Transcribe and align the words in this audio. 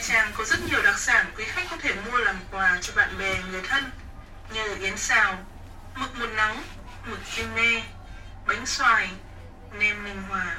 Nha 0.00 0.06
Trang 0.06 0.32
có 0.36 0.44
rất 0.44 0.58
nhiều 0.70 0.82
đặc 0.82 0.98
sản 0.98 1.26
quý 1.36 1.44
khách 1.44 1.66
có 1.70 1.76
thể 1.76 1.94
mua 1.94 2.18
làm 2.18 2.36
quà 2.50 2.78
cho 2.80 2.92
bạn 2.96 3.18
bè, 3.18 3.42
người 3.50 3.62
thân 3.62 3.90
như 4.52 4.76
yến 4.80 4.96
xào, 4.96 5.46
mực 5.94 6.18
một 6.18 6.26
nóng, 6.36 6.62
mực 7.04 7.18
kim 7.36 7.54
nê, 7.54 7.82
bánh 8.46 8.66
xoài, 8.66 9.10
nem 9.72 10.04
Ninh 10.04 10.22
Hòa. 10.28 10.56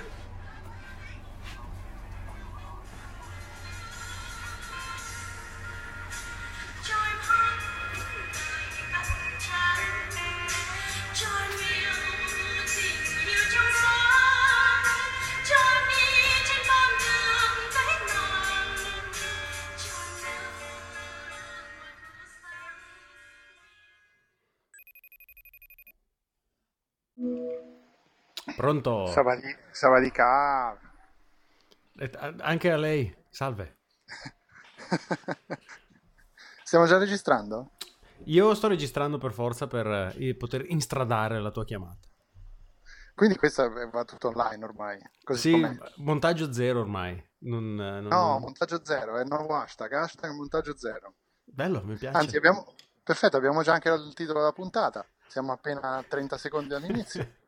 Pronto? 28.79 29.05
Savadi- 29.11 29.57
Savadica. 29.71 30.77
Eh, 31.97 32.11
a- 32.15 32.35
Anche 32.39 32.71
a 32.71 32.77
lei, 32.77 33.13
salve. 33.29 33.79
Stiamo 36.63 36.85
già 36.85 36.97
registrando? 36.97 37.71
Io 38.25 38.53
sto 38.53 38.67
registrando 38.67 39.17
per 39.17 39.33
forza 39.33 39.67
per 39.67 40.13
eh, 40.15 40.35
poter 40.35 40.63
instradare 40.69 41.41
la 41.41 41.51
tua 41.51 41.65
chiamata. 41.65 42.07
Quindi 43.13 43.35
questo 43.35 43.69
va 43.91 44.03
tutto 44.05 44.29
online 44.29 44.63
ormai. 44.63 44.99
Così 45.23 45.53
Sì, 45.53 45.61
com'è. 45.61 45.77
montaggio 45.97 46.53
zero 46.53 46.79
ormai. 46.79 47.21
Non, 47.39 47.63
eh, 47.79 47.99
non- 48.01 48.07
No, 48.07 48.39
montaggio 48.39 48.85
zero, 48.85 49.17
è 49.17 49.21
il 49.21 49.27
nuovo 49.27 49.55
hashtag, 49.55 49.91
hashtag 49.93 50.31
montaggio 50.31 50.77
zero. 50.77 51.15
Bello, 51.43 51.83
mi 51.83 51.95
piace. 51.95 52.17
Anzi, 52.17 52.37
abbiamo... 52.37 52.73
Perfetto, 53.03 53.35
abbiamo 53.35 53.63
già 53.63 53.73
anche 53.73 53.89
il 53.89 54.13
titolo 54.13 54.39
della 54.39 54.53
puntata. 54.53 55.05
Siamo 55.27 55.51
appena 55.51 55.97
a 55.97 56.03
30 56.07 56.37
secondi 56.37 56.69
dall'inizio. 56.69 57.39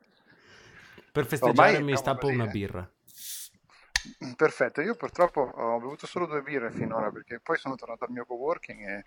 Per 1.14 1.28
festeggiare 1.28 1.78
Ormai 1.78 1.84
mi 1.84 1.96
stappo 1.96 2.26
una 2.26 2.48
birra. 2.48 2.90
Perfetto, 4.36 4.82
io 4.82 4.96
purtroppo 4.96 5.42
ho 5.42 5.80
bevuto 5.80 6.08
solo 6.08 6.26
due 6.26 6.42
birre 6.42 6.72
finora 6.72 7.12
perché 7.12 7.40
poi 7.40 7.56
sono 7.60 7.76
tornato 7.76 8.06
al 8.06 8.10
mio 8.10 8.26
coworking 8.26 8.80
e 8.82 9.06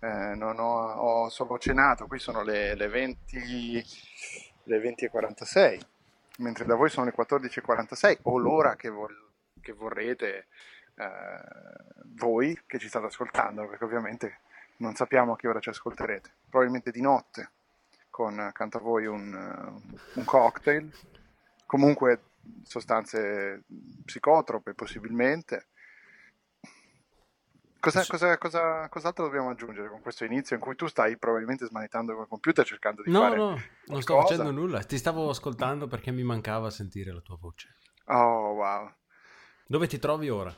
eh, 0.00 0.34
non 0.34 0.58
ho, 0.58 0.94
ho 0.94 1.28
solo 1.28 1.56
cenato, 1.58 2.08
qui 2.08 2.18
sono 2.18 2.42
le, 2.42 2.74
le 2.74 2.88
20, 2.88 3.84
le 4.64 4.80
20.46, 4.80 5.80
mentre 6.38 6.64
da 6.64 6.74
voi 6.74 6.90
sono 6.90 7.06
le 7.06 7.14
14.46 7.16 8.18
o 8.22 8.36
l'ora 8.36 8.74
che, 8.74 8.88
vol- 8.88 9.30
che 9.60 9.72
vorrete 9.72 10.48
eh, 10.96 11.06
voi 12.16 12.60
che 12.66 12.80
ci 12.80 12.88
state 12.88 13.06
ascoltando, 13.06 13.68
perché 13.68 13.84
ovviamente 13.84 14.40
non 14.78 14.96
sappiamo 14.96 15.34
a 15.34 15.36
che 15.36 15.46
ora 15.46 15.60
ci 15.60 15.68
ascolterete, 15.68 16.32
probabilmente 16.50 16.90
di 16.90 17.00
notte 17.00 17.50
con 18.10 18.40
accanto 18.40 18.78
a 18.78 18.80
voi 18.80 19.06
un, 19.06 19.80
un 20.14 20.24
cocktail, 20.24 20.92
comunque 21.68 22.22
sostanze 22.64 23.62
psicotrope 24.04 24.72
possibilmente. 24.72 25.68
Cosa, 27.80 28.04
cosa, 28.06 28.36
cosa, 28.38 28.88
cos'altro 28.88 29.24
dobbiamo 29.24 29.50
aggiungere 29.50 29.88
con 29.88 30.00
questo 30.00 30.24
inizio 30.24 30.56
in 30.56 30.62
cui 30.62 30.74
tu 30.74 30.88
stai 30.88 31.16
probabilmente 31.16 31.66
smanettando 31.66 32.16
col 32.16 32.26
computer 32.26 32.66
cercando 32.66 33.02
di 33.02 33.10
No, 33.10 33.20
fare 33.20 33.36
no, 33.36 33.62
non 33.86 34.02
sto 34.02 34.20
facendo 34.20 34.50
nulla. 34.50 34.82
Ti 34.82 34.98
stavo 34.98 35.28
ascoltando 35.28 35.86
perché 35.86 36.10
mi 36.10 36.24
mancava 36.24 36.70
sentire 36.70 37.12
la 37.12 37.20
tua 37.20 37.36
voce. 37.38 37.76
Oh, 38.06 38.54
wow. 38.54 38.92
Dove 39.66 39.86
ti 39.86 39.98
trovi 39.98 40.28
ora? 40.28 40.52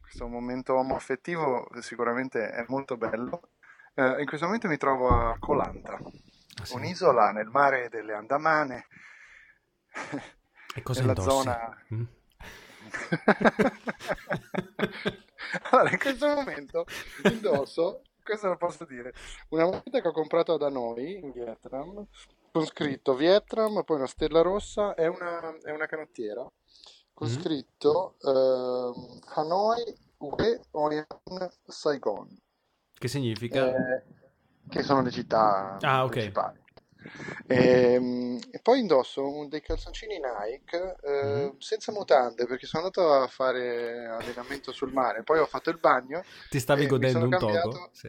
Questo 0.00 0.26
momento 0.26 0.74
omoaffettivo 0.76 1.68
sicuramente 1.80 2.50
è 2.50 2.64
molto 2.68 2.96
bello. 2.96 3.50
Eh, 3.94 4.20
in 4.20 4.26
questo 4.26 4.46
momento 4.46 4.66
mi 4.68 4.78
trovo 4.78 5.08
a 5.10 5.36
Colanta, 5.38 5.96
Ah, 6.60 6.64
sì? 6.64 6.74
un'isola 6.74 7.30
nel 7.30 7.48
mare 7.48 7.88
delle 7.88 8.14
Andamane, 8.14 8.86
E 10.74 10.82
cosa 10.82 11.00
nella 11.00 11.14
indossi? 11.18 11.30
zona... 11.30 11.84
Mm? 11.94 12.02
allora, 15.70 15.90
in 15.90 15.98
questo 15.98 16.26
momento 16.28 16.86
indosso, 17.28 18.02
questo 18.22 18.48
lo 18.48 18.56
posso 18.56 18.84
dire, 18.84 19.12
una 19.50 19.64
moneta 19.64 20.00
che 20.00 20.08
ho 20.08 20.12
comprato 20.12 20.56
da 20.56 20.68
noi 20.68 21.18
in 21.18 21.32
Vietnam, 21.32 22.06
con 22.50 22.64
scritto 22.66 23.14
Vietnam, 23.14 23.82
poi 23.84 23.96
una 23.96 24.06
stella 24.06 24.42
rossa 24.42 24.94
e 24.94 25.06
una, 25.06 25.54
e 25.64 25.72
una 25.72 25.86
canottiera, 25.86 26.46
con 27.12 27.28
Mm? 27.28 27.28
scritto 27.28 28.16
ehm, 28.20 29.20
Hanoi, 29.34 29.96
Hue, 30.18 30.60
Hoi 30.72 30.98
An, 30.98 31.50
Saigon, 31.66 32.36
Che 32.98 33.08
significa? 33.08 33.70
eh, 33.70 34.02
che 34.68 34.82
sono 34.82 35.02
le 35.02 35.10
città 35.10 35.76
Ah, 35.82 36.04
ok. 36.04 36.10
principali. 36.10 36.60
Ehm, 37.46 38.38
E, 38.50 38.58
poi 38.60 38.80
indosso 38.80 39.26
un- 39.28 39.48
dei 39.48 39.60
calzoncini 39.62 40.18
Nike 40.20 40.96
eh, 41.02 41.52
senza 41.58 41.90
mutande 41.92 42.46
perché 42.46 42.66
sono 42.66 42.84
andato 42.84 43.12
a 43.12 43.26
fare 43.26 44.06
allenamento 44.06 44.72
sul 44.72 44.92
mare, 44.92 45.22
poi 45.22 45.38
ho 45.38 45.46
fatto 45.46 45.70
il 45.70 45.78
bagno 45.78 46.22
Ti 46.50 46.60
stavi 46.60 46.84
e 46.84 46.86
godendo 46.86 47.24
un 47.24 47.30
togo? 47.30 47.46
cambiato. 47.46 47.90
Sì. 47.92 48.08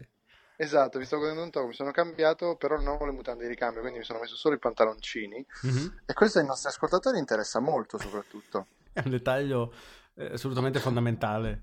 Esatto, 0.56 1.00
mi 1.00 1.06
sto 1.06 1.18
godendo 1.18 1.42
un 1.44 1.50
po', 1.50 1.66
mi 1.66 1.74
sono 1.74 1.92
cambiato, 1.92 2.56
però 2.56 2.78
non 2.78 2.98
ho 3.02 3.06
le 3.06 3.12
mutande 3.12 3.44
di 3.44 3.50
ricambio, 3.50 3.82
quindi 3.82 4.00
mi 4.00 4.06
sono 4.06 4.20
messo 4.20 4.36
solo 4.36 4.56
i 4.56 4.60
pantaloncini. 4.60 5.44
Mhm. 5.64 6.02
E 6.06 6.14
questo 6.14 6.40
ai 6.40 6.46
nostri 6.46 6.70
ascoltatori 6.70 7.18
interessa 7.18 7.60
molto, 7.60 7.98
soprattutto. 7.98 8.68
È 8.94 9.02
un 9.04 9.10
dettaglio 9.10 9.74
eh, 10.16 10.34
assolutamente 10.34 10.80
fondamentale. 10.80 11.62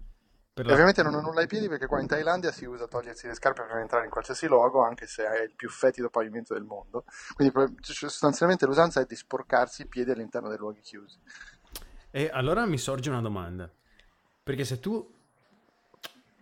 La- 0.63 0.73
ovviamente 0.73 1.03
non 1.03 1.15
ho 1.15 1.21
nulla 1.21 1.41
ai 1.41 1.47
piedi 1.47 1.69
perché 1.69 1.87
qua 1.87 2.01
in 2.01 2.07
Thailandia 2.07 2.53
si 2.53 2.65
usa 2.65 2.87
togliersi 2.87 3.27
le 3.27 3.35
scarpe 3.35 3.63
per 3.63 3.77
entrare 3.77 4.05
in 4.05 4.11
qualsiasi 4.11 4.47
luogo, 4.47 4.83
anche 4.83 5.07
se 5.07 5.25
è 5.27 5.43
il 5.43 5.55
più 5.55 5.69
fetido 5.69 6.11
pavimento 6.11 6.55
del 6.55 6.65
mondo. 6.65 7.05
Quindi 7.35 7.55
sostanzialmente 7.81 8.67
l'usanza 8.67 9.01
è 9.01 9.07
di 9.07 9.17
sporcarsi 9.17 9.83
i 9.83 9.87
piedi 9.87 10.11
all'interno 10.11 10.49
dei 10.49 10.59
luoghi 10.59 10.81
chiusi. 10.81 11.19
E 12.11 12.29
allora 12.33 12.67
mi 12.67 12.79
sorge 12.79 13.11
una 13.11 13.21
domanda. 13.21 13.71
Perché 14.43 14.65
se 14.65 14.81
tu... 14.81 15.19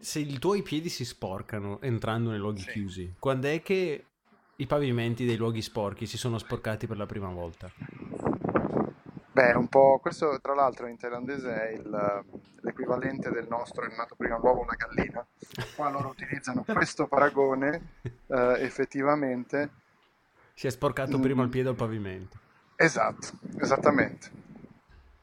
Se 0.00 0.20
i 0.20 0.38
tuoi 0.38 0.62
piedi 0.62 0.88
si 0.88 1.04
sporcano 1.04 1.80
entrando 1.80 2.30
nei 2.30 2.38
luoghi 2.38 2.60
Sì. 2.60 2.70
chiusi, 2.70 3.14
quando 3.18 3.48
è 3.48 3.60
che 3.62 4.04
i 4.54 4.66
pavimenti 4.66 5.24
dei 5.24 5.36
luoghi 5.36 5.60
sporchi 5.60 6.06
si 6.06 6.16
sono 6.16 6.38
sporcati 6.38 6.86
per 6.86 6.96
la 6.96 7.06
prima 7.06 7.28
volta? 7.30 7.68
Beh, 9.38 9.52
un 9.52 9.68
po', 9.68 10.00
questo 10.02 10.40
tra 10.40 10.52
l'altro 10.52 10.88
in 10.88 10.96
thailandese 10.96 11.68
è 11.68 11.68
il, 11.70 12.24
l'equivalente 12.62 13.30
del 13.30 13.46
nostro 13.48 13.84
è 13.84 13.94
nato 13.94 14.16
prima 14.16 14.36
l'uovo 14.36 14.64
la 14.64 14.74
gallina. 14.74 15.24
Qua 15.76 15.90
loro 15.90 16.08
utilizzano 16.08 16.64
questo 16.66 17.06
paragone 17.06 17.92
eh, 18.02 18.56
effettivamente. 18.64 19.70
Si 20.54 20.66
è 20.66 20.70
sporcato 20.70 21.20
prima 21.20 21.42
il 21.42 21.48
Mm. 21.48 21.52
piede 21.52 21.68
al 21.68 21.76
pavimento. 21.76 22.36
Esatto, 22.74 23.28
esattamente. 23.60 24.28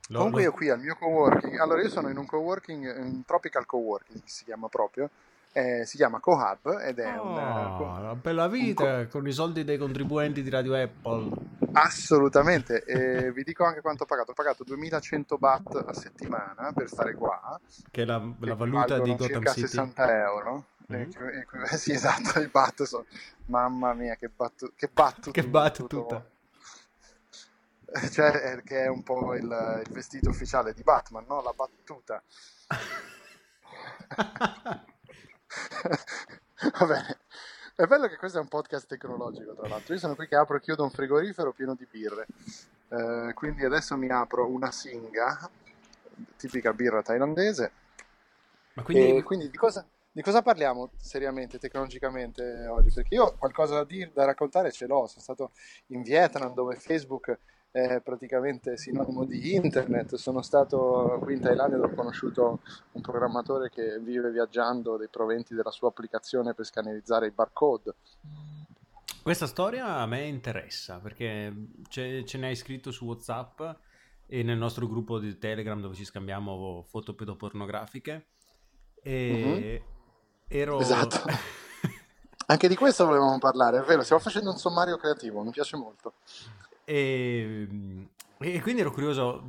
Lo- 0.07 0.19
Comunque 0.19 0.43
lo- 0.43 0.47
io 0.47 0.53
qui 0.53 0.69
al 0.69 0.79
mio 0.79 0.95
coworking, 0.95 1.59
allora 1.59 1.81
io 1.81 1.89
sono 1.89 2.07
in 2.07 2.15
un 2.17 2.25
coworking, 2.25 2.95
un 2.97 3.25
tropical 3.25 3.65
coworking 3.65 4.21
si 4.23 4.45
chiama 4.45 4.69
proprio, 4.69 5.09
eh, 5.57 5.85
si 5.85 5.95
chiama 5.95 6.19
Cohub 6.19 6.79
ed 6.81 6.99
è 6.99 7.17
un... 7.17 7.37
Oh, 7.37 7.77
co- 7.77 7.99
la 8.01 8.15
bella 8.15 8.49
vita 8.49 9.07
con 9.07 9.25
i 9.25 9.31
soldi 9.31 9.63
dei 9.63 9.77
contribuenti 9.77 10.43
di 10.43 10.49
Radio 10.49 10.75
Apple. 10.75 11.31
Assolutamente, 11.71 12.83
e 12.83 13.31
vi 13.31 13.43
dico 13.43 13.63
anche 13.63 13.79
quanto 13.79 14.03
ho 14.03 14.05
pagato, 14.05 14.31
ho 14.31 14.33
pagato 14.33 14.65
2100 14.65 15.37
baht 15.37 15.85
a 15.87 15.93
settimana 15.93 16.73
per 16.73 16.89
stare 16.89 17.13
qua, 17.13 17.57
Che 17.89 18.01
è 18.01 18.05
la, 18.05 18.21
la 18.39 18.55
valuta 18.55 18.99
di 18.99 19.11
Gotham 19.15 19.27
circa 19.27 19.51
City. 19.53 19.67
60 19.67 20.17
euro. 20.19 20.65
Mhm. 20.87 20.99
Equi- 20.99 21.37
equi- 21.37 21.65
sì, 21.79 21.91
esatto, 21.93 22.41
i 22.41 22.47
baht 22.47 22.83
sono... 22.83 23.05
Mamma 23.45 23.93
mia, 23.93 24.15
che 24.15 24.27
battuta! 24.27 24.73
Che 24.75 24.89
battuta! 24.91 25.31
Che 25.41 25.47
battuta. 25.47 26.25
Cioè, 28.11 28.31
è- 28.31 28.61
che 28.63 28.83
è 28.83 28.87
un 28.87 29.03
po' 29.03 29.35
il, 29.35 29.83
il 29.85 29.93
vestito 29.93 30.29
ufficiale 30.29 30.73
di 30.73 30.83
Batman, 30.83 31.23
no? 31.25 31.41
La 31.41 31.53
battuta. 31.55 32.21
Va 36.79 36.85
bene. 36.85 37.19
È 37.75 37.85
bello 37.85 38.07
che 38.07 38.15
questo 38.15 38.37
è 38.37 38.41
un 38.41 38.47
podcast 38.47 38.87
tecnologico, 38.87 39.53
tra 39.53 39.67
l'altro. 39.67 39.93
Io 39.93 39.99
sono 39.99 40.15
qui 40.15 40.27
che 40.27 40.35
apro 40.35 40.55
e 40.55 40.61
chiudo 40.61 40.83
un 40.83 40.91
frigorifero 40.91 41.51
pieno 41.51 41.75
di 41.75 41.85
birre. 41.89 42.25
Eh, 42.87 43.33
quindi 43.33 43.65
adesso 43.65 43.97
mi 43.97 44.09
apro 44.09 44.47
una 44.47 44.71
singa, 44.71 45.49
tipica 46.37 46.71
birra 46.73 47.01
thailandese. 47.01 47.71
Ma 48.75 48.83
quindi... 48.83 49.17
E 49.17 49.23
quindi 49.23 49.49
di 49.49 49.57
cosa, 49.57 49.85
di 50.11 50.21
cosa 50.21 50.41
parliamo 50.41 50.91
seriamente, 50.95 51.59
tecnologicamente 51.59 52.65
oggi? 52.67 52.91
Perché 52.93 53.15
io 53.15 53.35
qualcosa 53.37 53.75
da, 53.75 53.83
dire, 53.83 54.11
da 54.13 54.23
raccontare 54.23 54.71
ce 54.71 54.85
l'ho. 54.85 55.07
Sono 55.07 55.21
stato 55.21 55.51
in 55.87 56.01
Vietnam 56.01 56.53
dove 56.53 56.75
Facebook 56.75 57.37
è 57.75 57.99
praticamente 57.99 58.77
sinonimo 58.77 59.25
di 59.25 59.53
internet. 59.53 60.15
Sono 60.15 60.41
stato 60.41 61.19
qui 61.21 61.33
in 61.33 61.41
Thailandia 61.41 61.75
dove 61.75 61.91
ho 61.91 61.95
conosciuto 61.95 62.61
un 62.93 63.01
programmatore 63.01 63.69
che 63.69 63.99
vive 63.99 64.31
viaggiando 64.31 64.95
dei 64.95 65.09
proventi 65.09 65.53
della 65.53 65.71
sua 65.71 65.89
applicazione 65.89 66.53
per 66.53 66.65
scannerizzare 66.65 67.27
i 67.27 67.31
barcode. 67.31 67.95
Questa 69.21 69.45
storia 69.45 69.97
a 69.97 70.05
me 70.05 70.23
interessa 70.23 70.99
perché 70.99 71.53
ce, 71.89 72.23
ce 72.23 72.37
ne 72.37 72.47
hai 72.47 72.55
scritto 72.55 72.91
su 72.91 73.03
WhatsApp 73.03 73.61
e 74.25 74.41
nel 74.41 74.57
nostro 74.57 74.87
gruppo 74.87 75.19
di 75.19 75.37
Telegram 75.37 75.81
dove 75.81 75.95
ci 75.95 76.05
scambiamo 76.05 76.85
foto 76.87 77.13
pedopornografiche 77.13 78.27
e 79.03 79.83
ero... 80.47 80.79
Esatto. 80.79 81.19
Anche 82.47 82.67
di 82.69 82.75
questo 82.75 83.05
volevamo 83.05 83.37
parlare, 83.39 83.79
è 83.79 83.81
vero, 83.81 84.03
stiamo 84.03 84.21
facendo 84.21 84.51
un 84.51 84.57
sommario 84.57 84.97
creativo, 84.97 85.41
mi 85.41 85.49
piace 85.49 85.75
molto. 85.75 86.13
E, 86.85 87.67
e 88.37 88.61
quindi 88.61 88.81
ero 88.81 88.91
curioso, 88.91 89.43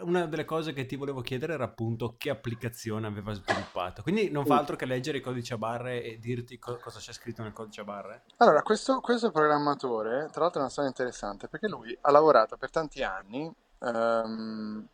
una 0.00 0.26
delle 0.26 0.44
cose 0.44 0.72
che 0.74 0.84
ti 0.84 0.96
volevo 0.96 1.22
chiedere 1.22 1.54
era 1.54 1.64
appunto 1.64 2.16
che 2.18 2.28
applicazione 2.28 3.06
aveva 3.06 3.32
sviluppato. 3.32 4.02
Quindi 4.02 4.30
non 4.30 4.44
fa 4.44 4.56
Uh. 4.56 4.58
altro 4.58 4.76
che 4.76 4.84
leggere 4.84 5.18
i 5.18 5.20
codici 5.22 5.52
a 5.54 5.58
barre 5.58 6.02
e 6.02 6.18
dirti 6.18 6.58
co- 6.58 6.76
cosa 6.76 6.98
c'è 6.98 7.12
scritto 7.12 7.42
nel 7.42 7.52
codice 7.52 7.80
a 7.80 7.84
barre? 7.84 8.22
Allora, 8.38 8.62
questo, 8.62 9.00
questo 9.00 9.30
programmatore, 9.30 10.28
tra 10.30 10.42
l'altro 10.42 10.58
è 10.58 10.62
una 10.62 10.70
storia 10.70 10.90
interessante, 10.90 11.48
perché 11.48 11.66
lui 11.68 11.96
ha 12.02 12.10
lavorato 12.10 12.56
per 12.58 12.70
tanti 12.70 13.02
anni 13.02 13.50
ehm, 13.78 14.86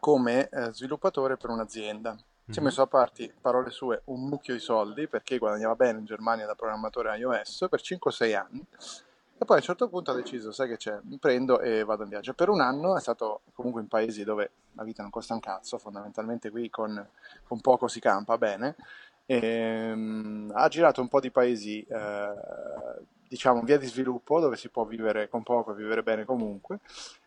come 0.00 0.48
eh, 0.48 0.72
sviluppatore 0.72 1.36
per 1.36 1.50
un'azienda. 1.50 2.16
Si 2.50 2.58
è 2.58 2.60
Mhm. 2.60 2.64
messo 2.66 2.82
a 2.82 2.86
parte, 2.86 3.34
parole 3.40 3.68
sue, 3.70 4.00
un 4.06 4.26
mucchio 4.26 4.54
di 4.54 4.60
soldi 4.60 5.06
perché 5.06 5.36
guadagnava 5.36 5.74
bene 5.74 5.98
in 5.98 6.06
Germania 6.06 6.46
da 6.46 6.54
programmatore 6.54 7.14
iOS 7.18 7.66
per 7.68 7.80
5-6 7.82 8.34
anni. 8.34 8.64
E 9.40 9.44
poi 9.44 9.56
a 9.56 9.60
un 9.60 9.64
certo 9.64 9.88
punto 9.88 10.10
ha 10.10 10.14
deciso, 10.14 10.50
sai 10.50 10.66
che 10.68 10.76
c'è, 10.76 10.98
mi 11.02 11.16
prendo 11.16 11.60
e 11.60 11.84
vado 11.84 12.02
in 12.02 12.08
viaggio. 12.08 12.34
Per 12.34 12.48
un 12.48 12.60
anno 12.60 12.96
è 12.96 13.00
stato 13.00 13.42
comunque 13.54 13.80
in 13.80 13.86
paesi 13.86 14.24
dove 14.24 14.50
la 14.72 14.82
vita 14.82 15.02
non 15.02 15.12
costa 15.12 15.34
un 15.34 15.38
cazzo, 15.40 15.78
fondamentalmente 15.78 16.50
qui 16.50 16.68
con, 16.68 17.06
con 17.46 17.60
poco 17.60 17.86
si 17.86 18.00
campa 18.00 18.36
bene. 18.36 18.74
Ehm, 19.26 20.50
ha 20.52 20.66
girato 20.66 21.00
un 21.00 21.06
po' 21.06 21.20
di 21.20 21.30
paesi, 21.30 21.80
eh, 21.88 22.32
diciamo, 23.28 23.60
via 23.62 23.78
di 23.78 23.86
sviluppo, 23.86 24.40
dove 24.40 24.56
si 24.56 24.70
può 24.70 24.84
vivere 24.84 25.28
con 25.28 25.44
poco 25.44 25.70
e 25.70 25.76
vivere 25.76 26.02
bene 26.02 26.24
comunque. 26.24 26.80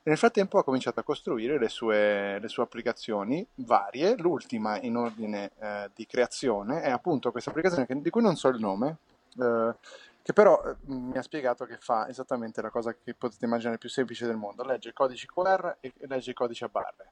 E 0.04 0.10
nel 0.10 0.18
frattempo 0.18 0.58
ha 0.58 0.66
cominciato 0.66 1.00
a 1.00 1.04
costruire 1.04 1.58
le 1.58 1.70
sue, 1.70 2.40
le 2.40 2.48
sue 2.50 2.64
applicazioni 2.64 3.46
varie. 3.56 4.18
L'ultima 4.18 4.78
in 4.82 4.98
ordine 4.98 5.52
eh, 5.60 5.90
di 5.96 6.06
creazione 6.06 6.82
è 6.82 6.90
appunto 6.90 7.32
questa 7.32 7.52
applicazione 7.52 7.86
che- 7.86 8.02
di 8.02 8.10
cui 8.10 8.22
non 8.22 8.36
so 8.36 8.50
il 8.50 8.60
nome, 8.60 8.98
eh, 9.40 9.74
che 10.22 10.34
però 10.34 10.62
eh, 10.64 10.76
mi 10.86 11.18
ha 11.18 11.22
spiegato 11.22 11.66
che 11.66 11.78
fa 11.80 12.08
esattamente 12.08 12.62
la 12.62 12.70
cosa 12.70 12.94
che 12.94 13.14
potete 13.14 13.46
immaginare 13.46 13.78
più 13.78 13.90
semplice 13.90 14.26
del 14.26 14.38
mondo. 14.38 14.64
Legge 14.64 14.90
i 14.90 14.94
codici 14.94 15.26
QR 15.28 15.78
e 15.80 15.94
legge 16.08 16.32
i 16.32 16.36
codici 16.36 16.64
a 16.64 16.70
barre. 16.70 17.12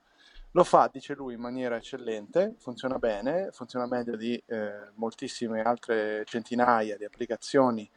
Lo 0.54 0.64
fa, 0.64 0.90
dice 0.92 1.14
lui, 1.14 1.36
in 1.36 1.40
maniera 1.40 1.76
eccellente, 1.76 2.56
funziona 2.58 2.98
bene, 2.98 3.50
funziona 3.52 3.86
meglio 3.86 4.16
di 4.16 4.42
eh, 4.48 4.90
moltissime 4.96 5.62
altre 5.62 6.24
centinaia 6.26 6.98
di 6.98 7.06
applicazioni 7.06 7.88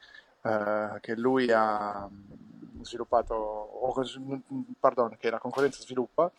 eh, 0.42 0.98
che 1.00 1.16
lui 1.16 1.50
ha 1.52 2.08
mm, 2.10 2.82
sviluppato, 2.82 3.34
o 3.34 3.92
cos- 3.92 4.18
mm, 4.18 4.60
pardon, 4.78 5.16
che 5.18 5.30
la 5.30 5.38
concorrenza 5.38 5.80
sviluppa, 5.80 6.30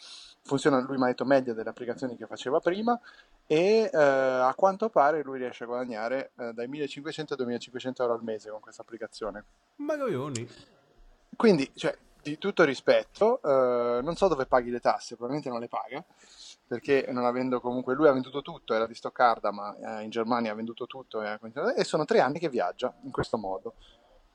funziona 0.43 0.79
lui 0.81 0.97
mi 0.97 1.03
ha 1.03 1.07
detto 1.07 1.25
meglio 1.25 1.53
delle 1.53 1.69
applicazioni 1.69 2.15
che 2.15 2.25
faceva 2.25 2.59
prima 2.59 2.99
e 3.47 3.89
eh, 3.91 3.97
a 3.97 4.53
quanto 4.55 4.89
pare 4.89 5.23
lui 5.23 5.37
riesce 5.37 5.63
a 5.63 5.67
guadagnare 5.67 6.31
eh, 6.37 6.53
dai 6.53 6.67
1500 6.67 7.33
ai 7.33 7.39
2500 7.39 8.01
euro 8.01 8.15
al 8.15 8.23
mese 8.23 8.49
con 8.49 8.59
questa 8.59 8.81
applicazione. 8.81 9.43
Ma 9.77 9.97
coglioni. 9.97 10.47
Quindi, 11.35 11.69
cioè, 11.73 11.95
di 12.21 12.37
tutto 12.37 12.63
rispetto, 12.63 13.41
eh, 13.41 14.01
non 14.01 14.15
so 14.15 14.27
dove 14.27 14.45
paghi 14.45 14.69
le 14.69 14.79
tasse, 14.79 15.15
probabilmente 15.15 15.49
non 15.49 15.59
le 15.59 15.67
paga, 15.67 16.03
perché 16.73 17.05
non 17.11 17.23
avendo 17.25 17.61
comunque, 17.61 17.93
lui 17.93 18.07
ha 18.07 18.11
venduto 18.11 18.41
tutto, 18.41 18.73
era 18.73 18.87
di 18.87 18.95
Stoccarda, 18.95 19.51
ma 19.51 19.99
eh, 19.99 20.03
in 20.03 20.09
Germania 20.09 20.53
ha 20.53 20.55
venduto 20.55 20.87
tutto 20.87 21.21
e, 21.21 21.37
continuato- 21.39 21.75
e 21.75 21.83
sono 21.83 22.03
tre 22.03 22.19
anni 22.19 22.39
che 22.39 22.49
viaggia 22.49 22.91
in 23.03 23.11
questo 23.11 23.37
modo. 23.37 23.75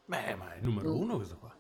Beh, 0.05 0.37
ma 0.37 0.53
è 0.53 0.59
il 0.59 0.63
numero 0.63 0.95
uno 0.95 1.17
questo 1.17 1.37
qua. 1.37 1.53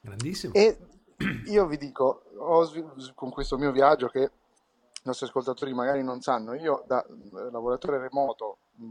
Grandissimo. 0.00 0.52
E 0.54 0.78
io 1.46 1.66
vi 1.66 1.76
dico, 1.76 2.24
svil- 2.64 3.12
con 3.14 3.30
questo 3.30 3.56
mio 3.56 3.70
viaggio 3.70 4.08
che 4.08 4.22
i 4.22 5.02
nostri 5.04 5.26
ascoltatori 5.26 5.72
magari 5.72 6.02
non 6.02 6.20
sanno, 6.20 6.54
io 6.54 6.82
da 6.88 7.04
eh, 7.04 7.50
lavoratore 7.52 7.98
remoto, 7.98 8.58
mh, 8.72 8.88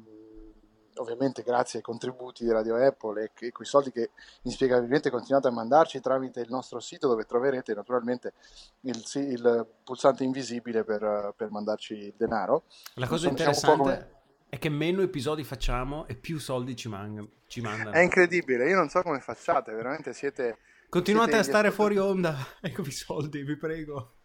ovviamente 1.00 1.44
grazie 1.44 1.80
ai 1.80 1.84
contributi 1.84 2.44
di 2.44 2.52
Radio 2.52 2.76
Apple 2.76 3.24
e, 3.24 3.32
e 3.48 3.52
quei 3.52 3.68
soldi 3.68 3.92
che 3.92 4.12
inspiegabilmente 4.44 5.10
continuate 5.10 5.48
a 5.48 5.52
mandarci 5.52 6.00
tramite 6.00 6.42
il 6.42 6.50
nostro 6.50 6.80
sito 6.80 7.08
dove 7.08 7.26
troverete 7.26 7.74
naturalmente 7.74 8.34
il, 8.82 9.02
il 9.16 9.68
pulsante 9.84 10.24
invisibile 10.24 10.84
per, 10.84 11.34
per 11.36 11.50
mandarci 11.50 11.94
il 11.94 12.14
denaro. 12.16 12.64
La 12.96 13.08
cosa 13.08 13.28
Insomma, 13.28 13.50
interessante 13.50 14.18
è 14.50 14.58
che 14.58 14.70
meno 14.70 15.02
episodi 15.02 15.44
facciamo 15.44 16.08
e 16.08 16.16
più 16.16 16.40
soldi 16.40 16.76
ci, 16.76 16.90
man- 16.90 17.28
ci 17.48 17.62
mandano. 17.62 17.92
È 17.92 18.00
incredibile, 18.00 18.68
io 18.68 18.76
non 18.76 18.90
so 18.90 19.02
come 19.02 19.20
facciate, 19.20 19.74
veramente 19.74 20.14
siete... 20.14 20.58
Continuate 20.90 21.34
siete 21.34 21.48
a 21.48 21.52
stare 21.52 21.72
fuori 21.72 21.98
onda. 22.00 22.36
Eccovi 22.60 22.90
i 22.90 22.94
soldi, 22.94 23.44
vi 23.44 23.56
prego. 23.56 24.16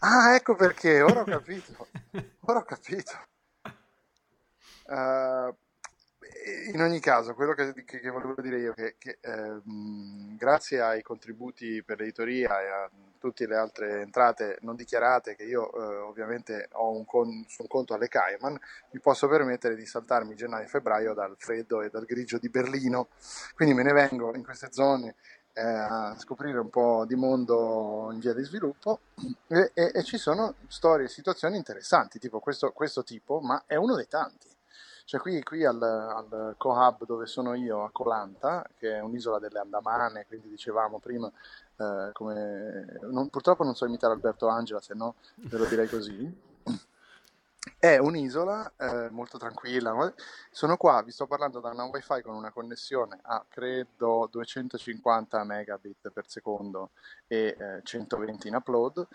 Ah, 0.00 0.34
ecco 0.34 0.54
perché, 0.54 1.02
ora 1.02 1.20
ho 1.20 1.24
capito. 1.24 1.88
Ora 2.48 2.60
ho 2.60 2.64
capito. 2.64 3.12
Eh, 4.88 5.54
in 6.72 6.80
ogni 6.80 7.00
caso, 7.00 7.34
quello 7.34 7.52
che, 7.54 7.72
che- 7.84 7.98
che 8.00 8.10
volevo 8.10 8.40
dire 8.40 8.58
io 8.58 8.72
è 8.72 8.74
che, 8.74 8.96
che, 8.98 9.18
ehm, 9.20 10.36
grazie 10.36 10.80
ai 10.80 11.02
contributi 11.02 11.82
per 11.82 11.98
l'editoria 11.98 12.60
e 12.60 12.68
a 12.68 12.90
tutte 13.18 13.46
le 13.46 13.56
altre 13.56 14.02
entrate 14.02 14.58
non 14.60 14.76
dichiarate 14.76 15.34
che 15.34 15.42
io 15.44 15.72
eh, 15.72 15.96
ovviamente 15.96 16.68
ho 16.72 16.90
un, 16.96 17.04
con- 17.04 17.28
un 17.28 17.66
conto 17.66 17.94
alle 17.94 18.08
Cayman, 18.08 18.56
mi 18.90 19.00
posso 19.00 19.26
permettere 19.28 19.74
di 19.74 19.84
saltarmi 19.86 20.34
gennaio 20.36 20.64
e 20.64 20.68
febbraio 20.68 21.14
dal 21.14 21.34
freddo 21.38 21.82
e 21.82 21.88
dal 21.90 22.04
grigio 22.04 22.38
di 22.38 22.48
Berlino. 22.48 23.08
Quindi 23.54 23.74
me 23.74 23.82
ne 23.82 23.92
vengo 23.92 24.34
in 24.34 24.44
queste 24.44 24.68
zone 24.70 25.16
eh, 25.54 25.62
a 25.62 26.14
scoprire 26.18 26.58
un 26.58 26.68
po' 26.70 27.04
di 27.06 27.14
mondo 27.16 28.10
in 28.12 28.18
via 28.20 28.34
di 28.34 28.42
sviluppo 28.44 29.00
e, 29.48 29.70
e- 29.74 29.90
e 29.94 30.02
ci 30.04 30.18
sono 30.18 30.54
storie 30.68 31.06
e 31.06 31.08
situazioni 31.08 31.56
interessanti, 31.56 32.18
tipo 32.18 32.38
questo, 32.40 32.70
questo 32.72 33.02
tipo, 33.02 33.40
ma 33.40 33.64
è 33.66 33.74
uno 33.76 33.96
dei 33.96 34.06
tanti. 34.06 34.48
Cioè 35.06 35.20
qui, 35.20 35.40
qui 35.44 35.64
al, 35.64 35.80
al 35.80 36.54
Cohub 36.58 37.06
dove 37.06 37.26
sono 37.26 37.54
io, 37.54 37.84
a 37.84 37.90
Colanta, 37.92 38.68
che 38.76 38.96
è 38.96 39.00
un'isola 39.00 39.38
delle 39.38 39.60
Andamane, 39.60 40.26
quindi 40.26 40.48
dicevamo 40.48 40.98
prima, 40.98 41.30
eh, 41.76 42.10
come... 42.12 42.98
non- 43.02 43.28
purtroppo 43.28 43.62
non 43.62 43.76
so 43.76 43.86
imitare 43.86 44.14
Alberto 44.14 44.48
Angela, 44.48 44.80
se 44.80 44.94
no 44.94 45.14
ve 45.36 45.58
lo 45.58 45.64
direi 45.66 45.88
così. 45.88 46.44
È 47.78 47.98
un'isola 47.98 48.72
eh, 48.76 49.08
molto 49.10 49.38
tranquilla. 49.38 50.12
Sono 50.50 50.76
qua, 50.76 51.00
vi 51.02 51.12
sto 51.12 51.28
parlando 51.28 51.60
da 51.60 51.70
una 51.70 51.84
wifi 51.84 52.22
con 52.22 52.34
una 52.34 52.50
connessione 52.50 53.20
a 53.22 53.44
credo 53.48 54.28
250 54.28 55.44
megabit 55.44 56.10
per 56.10 56.24
secondo 56.26 56.90
e 57.28 57.56
eh, 57.56 57.80
120 57.84 58.48
in 58.48 58.56
upload. 58.56 59.06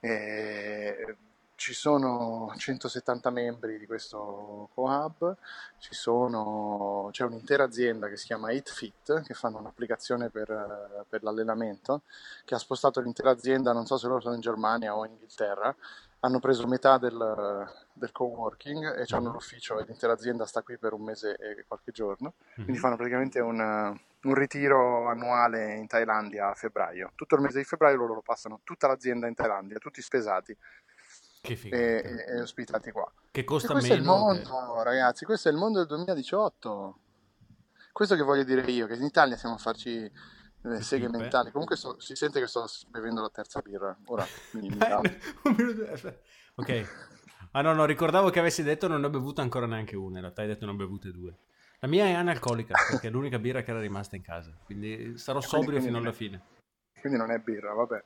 E 0.00 1.16
ci 1.56 1.72
sono 1.72 2.52
170 2.54 3.30
membri 3.30 3.78
di 3.78 3.86
questo 3.86 4.68
co-hub, 4.74 5.36
ci 5.78 5.94
sono- 5.94 7.08
c'è 7.10 7.24
un'intera 7.24 7.64
azienda 7.64 8.08
che 8.08 8.16
si 8.16 8.26
chiama 8.26 8.52
8Fit 8.52 9.22
che 9.22 9.34
fanno 9.34 9.58
un'applicazione 9.58 10.28
per, 10.30 11.06
per 11.08 11.22
l'allenamento 11.22 12.02
che 12.44 12.54
ha 12.54 12.58
spostato 12.58 13.00
l'intera 13.00 13.30
azienda, 13.30 13.72
non 13.72 13.86
so 13.86 13.96
se 13.96 14.06
loro 14.06 14.20
sono 14.20 14.34
in 14.34 14.40
Germania 14.42 14.94
o 14.94 15.04
in 15.06 15.12
Inghilterra, 15.12 15.74
hanno 16.20 16.40
preso 16.40 16.66
metà 16.66 16.98
del, 16.98 17.68
del 17.92 18.12
coworking 18.12 18.98
e 18.98 19.04
hanno 19.14 19.30
l'ufficio 19.32 19.78
e 19.78 19.84
l'intera 19.84 20.12
azienda 20.12 20.44
sta 20.44 20.62
qui 20.62 20.76
per 20.76 20.92
un 20.92 21.02
mese 21.02 21.36
e 21.36 21.64
qualche 21.66 21.92
giorno, 21.92 22.34
quindi 22.54 22.76
fanno 22.76 22.96
praticamente 22.96 23.40
un, 23.40 23.58
un 23.58 24.34
ritiro 24.34 25.08
annuale 25.08 25.74
in 25.74 25.86
Thailandia 25.86 26.48
a 26.48 26.54
febbraio. 26.54 27.12
Tutto 27.14 27.36
il 27.36 27.42
mese 27.42 27.58
di 27.58 27.64
febbraio 27.64 27.96
loro 27.96 28.14
lo 28.14 28.22
passano 28.22 28.60
tutta 28.64 28.88
l'azienda 28.88 29.26
in 29.26 29.34
Thailandia, 29.34 29.78
tutti 29.78 30.02
spesati 30.02 30.56
Che 31.54 31.68
e, 31.68 32.24
e- 32.36 32.40
ospitati 32.40 32.90
qua. 32.90 33.10
Che 33.30 33.40
E 33.40 33.44
costa 33.44 33.72
questo 33.72 33.92
è 33.92 33.96
il 33.96 34.02
meno. 34.02 34.16
mondo, 34.16 34.82
ragazzi, 34.82 35.24
questo 35.24 35.48
è 35.48 35.52
il 35.52 35.58
mondo 35.58 35.78
del 35.78 35.88
2018. 35.88 36.98
Questo 37.92 38.14
che 38.16 38.22
voglio 38.22 38.44
dire 38.44 38.62
io, 38.70 38.86
che 38.86 38.94
in 38.94 39.04
Italia 39.04 39.36
siamo 39.36 39.54
a 39.54 39.58
farci 39.58 40.10
le 40.62 40.82
seghe 40.82 41.06
pippe. 41.06 41.18
mentali. 41.18 41.50
Comunque 41.50 41.76
sto- 41.76 41.98
si 42.00 42.14
sente 42.14 42.40
che 42.40 42.46
sto 42.46 42.66
bevendo 42.88 43.20
la 43.22 43.30
terza 43.30 43.60
birra. 43.60 43.96
Ora 44.06 44.26
mi, 44.52 44.68
aspetta. 45.92 46.18
Ok. 46.56 46.88
Ah 47.52 47.62
no, 47.62 47.72
no, 47.72 47.84
ricordavo 47.86 48.28
che 48.30 48.38
avessi 48.40 48.62
detto 48.62 48.86
non 48.88 49.00
ne 49.00 49.06
ho 49.06 49.10
bevuta 49.10 49.40
ancora 49.40 49.66
neanche 49.66 49.96
una, 49.96 50.16
in 50.16 50.20
realtà 50.22 50.42
hai 50.42 50.48
detto 50.48 50.66
ne 50.66 50.72
ho 50.72 50.74
bevute 50.74 51.10
due. 51.10 51.36
La 51.80 51.88
mia 51.88 52.04
è 52.06 52.12
analcolica, 52.12 52.74
perché 52.90 53.08
è 53.08 53.10
l'unica 53.10 53.38
birra 53.38 53.62
che 53.62 53.70
era 53.70 53.80
rimasta 53.80 54.16
in 54.16 54.22
casa, 54.22 54.52
quindi 54.64 55.16
sarò 55.16 55.40
sobrio 55.40 55.70
quindi 55.70 55.86
fino 55.86 55.98
alla 55.98 56.12
fine. 56.12 56.42
Quindi 57.00 57.18
non 57.18 57.30
è 57.30 57.38
birra, 57.38 57.72
vabbè. 57.72 58.04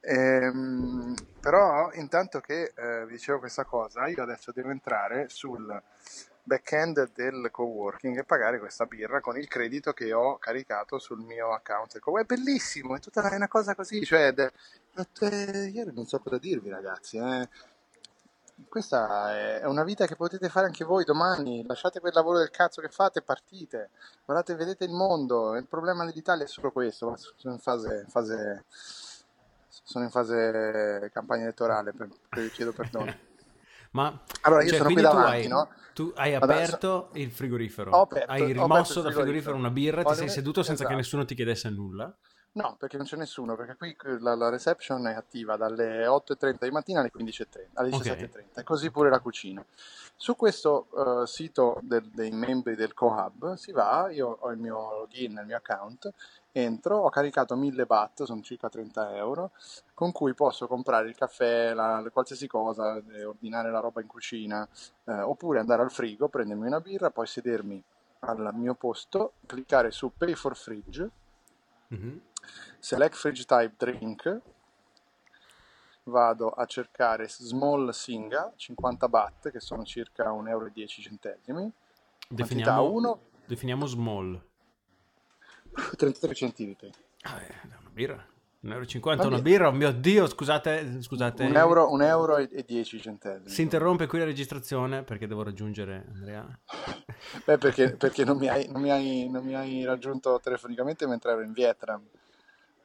Ehm, 0.00 1.14
però 1.40 1.90
intanto 1.92 2.40
che 2.40 2.72
eh, 2.74 3.06
dicevo 3.08 3.38
questa 3.40 3.64
cosa, 3.64 4.06
io 4.06 4.22
adesso 4.22 4.52
devo 4.52 4.70
entrare 4.70 5.28
sul 5.28 5.82
back-end 6.42 7.12
del 7.12 7.50
coworking 7.50 8.16
e 8.18 8.24
pagare 8.24 8.58
questa 8.58 8.86
birra 8.86 9.20
con 9.20 9.36
il 9.36 9.46
credito 9.48 9.92
che 9.92 10.12
ho 10.12 10.38
caricato 10.38 10.98
sul 10.98 11.20
mio 11.20 11.52
account. 11.52 11.98
È 11.98 12.24
bellissimo, 12.24 12.96
è 12.96 13.00
tutta 13.00 13.28
una 13.34 13.48
cosa 13.48 13.74
così, 13.74 14.02
cioè, 14.04 14.32
de- 14.32 14.52
io 15.72 15.92
non 15.92 16.06
so 16.06 16.18
cosa 16.20 16.38
dirvi 16.38 16.70
ragazzi, 16.70 17.18
eh. 17.18 17.48
Questa 18.68 19.60
è 19.60 19.64
una 19.66 19.84
vita 19.84 20.06
che 20.06 20.16
potete 20.16 20.48
fare 20.48 20.66
anche 20.66 20.84
voi 20.84 21.04
domani, 21.04 21.64
lasciate 21.64 22.00
quel 22.00 22.12
lavoro 22.12 22.38
del 22.38 22.50
cazzo 22.50 22.80
che 22.80 22.88
fate 22.88 23.20
e 23.20 23.22
partite, 23.22 23.90
guardate, 24.24 24.56
vedete 24.56 24.84
il 24.84 24.90
mondo, 24.90 25.54
il 25.54 25.66
problema 25.66 26.04
dell'Italia 26.04 26.44
è 26.44 26.48
solo 26.48 26.72
questo, 26.72 27.14
sono 27.36 27.54
in 27.54 27.60
fase, 27.60 28.04
fase- 28.08 28.64
sono 29.88 30.04
in 30.04 30.10
fase 30.10 31.10
campagna 31.14 31.44
elettorale, 31.44 31.92
per, 31.94 32.08
per- 32.28 32.50
chiedo 32.50 32.72
perdono. 32.72 33.14
Ma 33.92 34.20
Allora, 34.42 34.62
io 34.62 34.68
cioè, 34.68 34.76
sono 34.78 34.90
qui 34.92 35.00
davanti, 35.00 35.30
hai, 35.30 35.48
no? 35.48 35.68
tu 35.94 36.12
hai 36.14 36.34
Adesso- 36.34 36.52
aperto 36.52 37.08
il 37.14 37.30
frigorifero, 37.30 37.90
aperto- 38.02 38.30
hai 38.30 38.52
rimosso 38.52 39.00
dal 39.00 39.14
frigorifero 39.14 39.56
una 39.56 39.70
birra, 39.70 40.02
ti 40.02 40.14
sei 40.14 40.28
seduto 40.28 40.62
senza 40.62 40.82
che 40.82 40.88
esatto. 40.90 40.96
nessuno 41.00 41.24
ti 41.24 41.34
chiedesse 41.34 41.70
nulla. 41.70 42.14
No, 42.50 42.76
perché 42.78 42.96
non 42.98 43.06
c'è 43.06 43.16
nessuno, 43.16 43.56
perché 43.56 43.76
qui 43.76 43.96
la, 44.20 44.34
la 44.34 44.48
reception 44.50 45.06
è 45.06 45.14
attiva 45.14 45.56
dalle 45.56 46.06
8.30 46.06 46.56
di 46.64 46.70
mattina 46.70 47.00
alle 47.00 47.10
15.30, 47.14 47.46
alle 47.74 47.94
Ok. 47.94 48.02
17.30, 48.04 48.42
e 48.56 48.62
così 48.64 48.90
pure 48.90 49.08
la 49.10 49.20
cucina. 49.20 49.64
Su 50.16 50.34
questo 50.36 50.88
eh, 51.22 51.26
sito 51.26 51.78
del- 51.82 52.10
dei 52.12 52.30
membri 52.30 52.74
del 52.74 52.92
Cohub 52.94 53.54
si 53.54 53.70
va, 53.72 54.08
io 54.10 54.36
ho 54.40 54.50
il 54.50 54.58
mio 54.58 54.74
login, 54.98 55.38
il 55.40 55.46
mio 55.46 55.56
account, 55.56 56.12
entro, 56.62 56.98
ho 56.98 57.08
caricato 57.10 57.54
1000 57.56 57.86
baht, 57.86 58.24
sono 58.24 58.40
circa 58.42 58.68
30 58.68 59.14
euro, 59.16 59.52
con 59.94 60.12
cui 60.12 60.34
posso 60.34 60.66
comprare 60.66 61.08
il 61.08 61.14
caffè, 61.14 61.72
la- 61.74 62.04
qualsiasi 62.12 62.46
cosa, 62.46 62.96
eh, 63.12 63.24
ordinare 63.24 63.70
la 63.70 63.80
roba 63.80 64.00
in 64.00 64.06
cucina, 64.06 64.66
eh, 65.04 65.20
oppure 65.20 65.60
andare 65.60 65.82
al 65.82 65.90
frigo, 65.90 66.28
prendermi 66.28 66.66
una 66.66 66.80
birra, 66.80 67.10
poi 67.10 67.26
sedermi 67.26 67.82
al 68.20 68.50
mio 68.54 68.74
posto, 68.74 69.34
cliccare 69.46 69.90
su 69.90 70.12
Pay 70.16 70.34
for 70.34 70.56
Fridge, 70.56 71.10
Mhm. 71.90 72.20
Select 72.78 73.14
Fridge 73.14 73.44
Type 73.44 73.74
Drink, 73.78 74.40
vado 76.04 76.50
a 76.50 76.64
cercare 76.66 77.28
Small 77.28 77.90
Singa, 77.90 78.52
50 78.56 79.08
baht, 79.08 79.50
che 79.50 79.60
sono 79.60 79.84
circa 79.84 80.32
1,10 80.32 81.18
euro. 81.48 81.72
Definiamo, 82.28 82.90
1, 82.90 83.20
definiamo 83.46 83.86
small. 83.86 84.40
33 85.96 86.34
centilitri. 86.34 86.90
Ah, 87.22 87.40
eh, 87.42 87.54
una 87.64 87.80
birra. 87.92 88.26
1,50 88.60 88.66
euro 88.70 89.00
Va 89.02 89.12
una 89.14 89.22
bene. 89.28 89.40
birra, 89.42 89.68
oh 89.68 89.72
mio 89.72 89.92
Dio, 89.92 90.26
scusate, 90.26 91.00
scusate. 91.00 91.44
1 91.44 91.56
euro, 91.58 91.92
un 91.92 92.02
euro 92.02 92.38
e 92.38 92.48
e 92.50 92.64
10 92.64 93.00
centesimi. 93.00 93.48
Si 93.48 93.62
interrompe 93.62 94.06
qui 94.08 94.18
la 94.18 94.24
registrazione 94.24 95.04
perché 95.04 95.28
devo 95.28 95.44
raggiungere 95.44 96.06
Andrea. 96.12 96.58
Beh, 97.44 97.58
perché, 97.58 97.94
perché 97.94 98.24
non, 98.24 98.36
mi 98.36 98.48
hai, 98.48 98.68
non, 98.68 98.80
mi 98.82 98.90
hai, 98.90 99.28
non 99.30 99.44
mi 99.44 99.54
hai 99.54 99.84
raggiunto 99.84 100.40
telefonicamente 100.42 101.06
mentre 101.06 101.32
ero 101.32 101.42
in 101.42 101.52
Vietnam, 101.52 102.02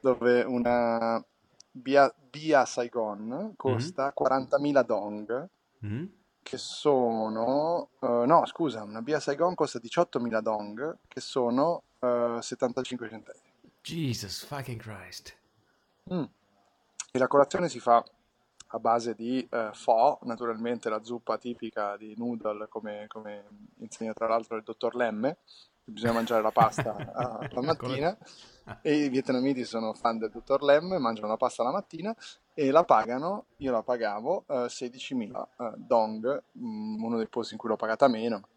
dove 0.00 0.42
una 0.42 1.22
Bia, 1.72 2.12
Bia 2.30 2.64
Saigon 2.64 3.54
costa 3.56 4.12
40.000 4.16 4.82
dong, 4.84 5.48
Mhm. 5.80 6.08
che 6.40 6.56
sono... 6.56 7.88
eh, 8.00 8.24
no, 8.26 8.46
scusa, 8.46 8.84
una 8.84 9.02
Bia 9.02 9.18
Saigon 9.18 9.54
costa 9.56 9.80
18.000 9.80 10.40
dong, 10.40 10.98
che 11.08 11.20
sono 11.20 11.82
eh, 12.38 12.42
75 12.42 13.08
centesimi. 13.08 13.52
Jesus 13.82 14.44
fucking 14.44 14.80
Christ. 14.80 15.36
Mm. 16.12 16.24
E 17.12 17.18
la 17.18 17.28
colazione 17.28 17.68
si 17.68 17.80
fa 17.80 18.04
a 18.74 18.78
base 18.78 19.14
di 19.14 19.46
eh, 19.50 19.70
pho, 19.72 20.18
naturalmente 20.22 20.88
la 20.88 21.02
zuppa 21.02 21.38
tipica 21.38 21.96
di 21.96 22.14
noodle, 22.16 22.66
come, 22.68 23.06
come 23.08 23.44
insegna 23.78 24.12
tra 24.12 24.26
l'altro 24.26 24.56
il 24.56 24.64
dottor 24.64 24.96
Lemme, 24.96 25.38
bisogna 25.84 26.12
mangiare 26.12 26.42
la 26.42 26.50
pasta 26.50 26.96
eh, 26.96 27.48
la 27.54 27.62
mattina. 27.62 28.16
E 28.80 28.94
i 28.94 29.08
vietnamiti 29.10 29.64
sono 29.64 29.92
fan 29.92 30.16
del 30.18 30.30
dottor 30.30 30.62
Lemme, 30.62 30.98
mangiano 30.98 31.28
la 31.28 31.36
pasta 31.36 31.62
la 31.62 31.70
mattina 31.70 32.16
e 32.54 32.70
la 32.70 32.82
pagano, 32.82 33.46
io 33.58 33.70
la 33.70 33.82
pagavo 33.82 34.44
eh, 34.48 34.66
16.000 34.66 35.42
eh, 35.58 35.72
dong, 35.76 36.42
mm, 36.58 37.02
uno 37.02 37.16
dei 37.18 37.28
posti 37.28 37.52
in 37.52 37.58
cui 37.58 37.68
l'ho 37.68 37.76
pagata 37.76 38.08
meno. 38.08 38.48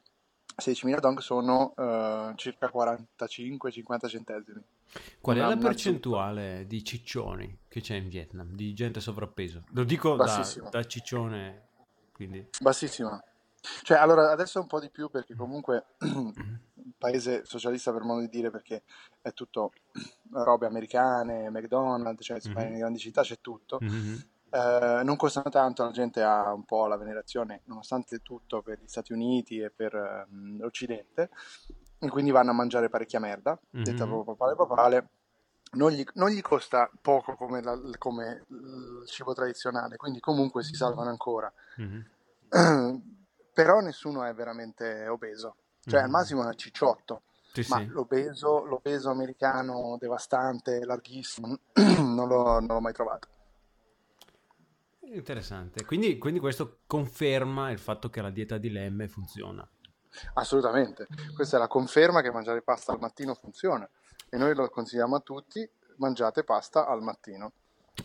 16.000 0.60 1.00
dong 1.00 1.20
sono 1.20 1.74
eh, 1.78 2.34
circa 2.36 2.72
45-50 2.74 4.08
centesimi. 4.08 4.64
Qual 5.22 5.38
è 5.38 5.40
la 5.40 5.58
percentuale 5.58 6.66
di 6.66 6.84
ciccioni 6.84 7.60
che 7.68 7.82
c'è 7.82 7.96
in 7.96 8.08
Vietnam, 8.08 8.56
di 8.56 8.74
gente 8.74 9.00
sovrappeso? 9.00 9.64
Lo 9.72 9.84
dico 9.84 10.16
da, 10.16 10.48
da 10.72 10.84
ciccione, 10.86 11.68
quindi... 12.12 12.48
Bassissima. 12.62 13.22
Cioè, 13.84 13.98
allora, 13.98 14.32
adesso 14.32 14.60
un 14.60 14.68
po' 14.68 14.80
di 14.80 14.90
più 14.90 15.10
perché 15.10 15.36
comunque 15.36 15.86
paese 16.98 17.44
socialista 17.46 17.92
per 17.92 18.04
modo 18.04 18.22
di 18.22 18.30
dire 18.30 18.50
perché 18.50 18.84
è 19.22 19.34
tutto 19.34 19.74
robe 20.32 20.66
americane, 20.66 21.50
McDonald's, 21.50 22.26
cioè 22.26 22.40
Mhm. 22.44 22.54
nelle 22.54 22.78
grandi 22.78 23.00
città 23.00 23.22
c'è 23.22 23.40
tutto. 23.42 23.80
Mhm. 23.82 24.26
Eh, 24.50 25.02
non 25.04 25.16
costano 25.18 25.50
tanto, 25.50 25.84
la 25.84 25.92
gente 25.92 26.24
ha 26.24 26.54
un 26.54 26.64
po' 26.64 26.88
la 26.88 26.96
venerazione, 26.98 27.62
nonostante 27.66 28.20
tutto, 28.20 28.62
per 28.62 28.80
gli 28.80 28.88
Stati 28.88 29.12
Uniti 29.12 29.60
e 29.60 29.70
per 29.72 29.94
ehm, 29.94 30.60
l'Occidente, 30.60 31.30
e 32.00 32.10
quindi 32.10 32.32
vanno 32.32 32.52
a 32.52 32.54
mangiare 32.54 32.90
parecchia 32.90 33.20
merda, 33.20 33.60
detta 33.70 34.06
Mhm. 34.06 34.12
proprio 34.12 34.36
papale 34.36 34.56
papale. 34.56 35.10
Non 35.74 35.92
gli, 35.92 36.04
non 36.14 36.30
gli 36.30 36.40
costa 36.42 36.90
poco 37.02 37.36
come, 37.36 37.62
la- 37.62 37.78
come 37.98 38.46
il 38.48 39.04
cibo 39.08 39.34
tradizionale, 39.34 39.98
quindi 39.98 40.22
comunque 40.22 40.64
si 40.64 40.76
salvano 40.76 41.10
ancora. 41.10 41.52
Mhm. 41.76 42.06
Però 43.54 43.80
nessuno 43.82 44.24
è 44.24 44.34
veramente 44.34 45.08
obeso, 45.10 45.56
cioè 45.82 46.00
al 46.00 46.06
Mhm. 46.06 46.12
massimo 46.12 46.50
è 46.50 46.54
cicciotto, 46.56 47.24
Sì, 47.52 47.66
ma 47.68 47.80
sì. 47.80 47.88
l'obeso, 47.88 48.64
l'obeso 48.64 49.10
americano 49.10 49.98
devastante, 50.00 50.86
larghissimo, 50.86 51.58
non 51.98 52.28
l'ho, 52.28 52.60
non 52.60 52.68
l'ho 52.68 52.80
mai 52.80 52.94
trovato. 52.94 53.28
Interessante. 55.14 55.86
Quindi, 55.86 56.18
quindi 56.18 56.40
questo 56.40 56.80
conferma 56.86 57.72
il 57.72 57.80
fatto 57.80 58.10
che 58.10 58.22
la 58.22 58.30
dieta 58.30 58.58
di 58.58 58.70
Lemme 58.70 59.08
funziona. 59.08 59.68
Assolutamente, 60.34 61.08
questa 61.36 61.58
è 61.58 61.60
la 61.60 61.68
conferma 61.68 62.22
che 62.22 62.32
mangiare 62.32 62.62
pasta 62.62 62.92
al 62.92 63.00
mattino 63.00 63.34
funziona 63.36 63.88
e 64.30 64.38
noi 64.38 64.56
lo 64.56 64.70
consigliamo 64.70 65.16
a 65.16 65.20
tutti, 65.20 65.68
mangiate 65.98 66.44
pasta 66.44 66.88
al 66.88 67.02
mattino. 67.02 67.52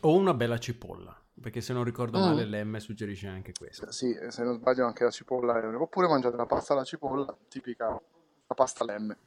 O 0.00 0.14
una 0.14 0.35
bella 0.35 0.59
cipolla, 0.59 1.18
perché 1.40 1.61
se 1.61 1.73
non 1.73 1.85
ricordo 1.85 2.18
Mm. 2.18 2.23
male 2.23 2.44
Lemme 2.44 2.80
suggerisce 2.80 3.28
anche 3.28 3.52
questo. 3.52 3.90
Sì, 3.90 4.16
se 4.28 4.42
non 4.42 4.54
sbaglio 4.54 4.87
anche 4.87 5.04
la 5.04 5.11
cipolla, 5.11 5.54
oppure 5.78 6.09
mangiate 6.09 6.37
la 6.37 6.47
pasta 6.47 6.73
alla 6.75 6.85
cipolla, 6.85 7.37
tipica 7.49 7.87
la 7.88 8.54
pasta 8.54 8.85
lemme. 8.85 9.18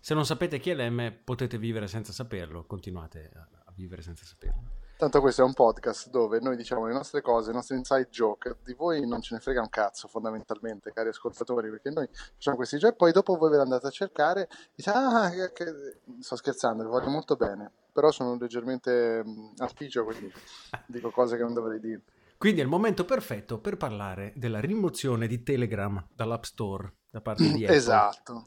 Se 0.00 0.14
non 0.14 0.24
sapete 0.24 0.58
chi 0.58 0.70
è 0.70 0.74
Lemme, 0.74 1.12
potete 1.12 1.58
vivere 1.58 1.86
senza 1.86 2.12
saperlo, 2.12 2.64
continuate 2.64 3.30
a, 3.34 3.48
a 3.66 3.72
vivere 3.74 4.00
senza 4.00 4.24
saperlo. 4.24 4.79
Tanto 5.00 5.22
questo 5.22 5.40
è 5.40 5.44
un 5.46 5.54
podcast 5.54 6.10
dove 6.10 6.40
noi 6.40 6.56
diciamo 6.56 6.84
le 6.84 6.92
nostre 6.92 7.22
cose, 7.22 7.52
i 7.52 7.54
nostri 7.54 7.74
inside 7.74 8.10
joke, 8.10 8.58
di 8.62 8.74
voi 8.74 9.08
non 9.08 9.22
ce 9.22 9.34
ne 9.34 9.40
frega 9.40 9.62
un 9.62 9.70
cazzo 9.70 10.08
fondamentalmente, 10.08 10.92
cari 10.92 11.08
ascoltatori, 11.08 11.70
perché 11.70 11.88
noi 11.88 12.06
facciamo 12.34 12.56
questi 12.56 12.76
giochi 12.76 12.92
e 12.92 12.96
poi 12.98 13.10
dopo 13.10 13.34
voi 13.38 13.48
ve 13.48 13.56
li 13.56 13.62
andate 13.62 13.86
a 13.86 13.90
cercare 13.90 14.42
e 14.42 14.48
dite, 14.74 14.90
ah, 14.90 15.30
che, 15.30 15.52
che-" 15.54 16.00
sto 16.20 16.36
scherzando, 16.36 16.82
vi 16.82 16.90
voglio 16.90 17.08
molto 17.08 17.34
bene, 17.36 17.72
però 17.90 18.10
sono 18.10 18.36
leggermente 18.38 19.22
mh, 19.24 19.54
aspiccio, 19.56 20.04
quindi 20.04 20.30
dico 20.86 21.10
cose 21.10 21.38
che 21.38 21.44
non 21.44 21.54
dovrei 21.54 21.80
dire. 21.80 22.02
Quindi 22.36 22.60
è 22.60 22.64
il 22.64 22.68
momento 22.68 23.06
perfetto 23.06 23.58
per 23.58 23.78
parlare 23.78 24.34
della 24.36 24.60
rimozione 24.60 25.26
di 25.26 25.42
Telegram 25.42 26.08
dall'App 26.14 26.42
Store 26.42 26.92
da 27.08 27.22
parte 27.22 27.50
di 27.50 27.64
Apple. 27.64 27.74
Esatto. 27.74 28.44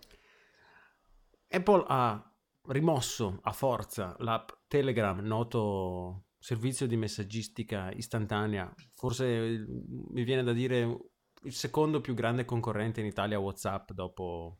Apple 1.49 1.83
ha 1.87 2.31
rimosso 2.67 3.39
a 3.41 3.51
forza 3.51 4.15
l'app 4.19 4.49
Telegram, 4.67 5.17
noto 5.17 6.25
servizio 6.43 6.87
di 6.87 6.97
messaggistica 6.97 7.89
istantanea, 7.91 8.69
forse 8.95 9.65
mi 10.09 10.25
viene 10.25 10.43
da 10.43 10.51
dire 10.51 10.97
il 11.43 11.53
secondo 11.53 12.01
più 12.01 12.13
grande 12.13 12.43
concorrente 12.43 12.99
in 12.99 13.05
Italia 13.05 13.39
WhatsApp 13.39 13.91
dopo, 13.91 14.57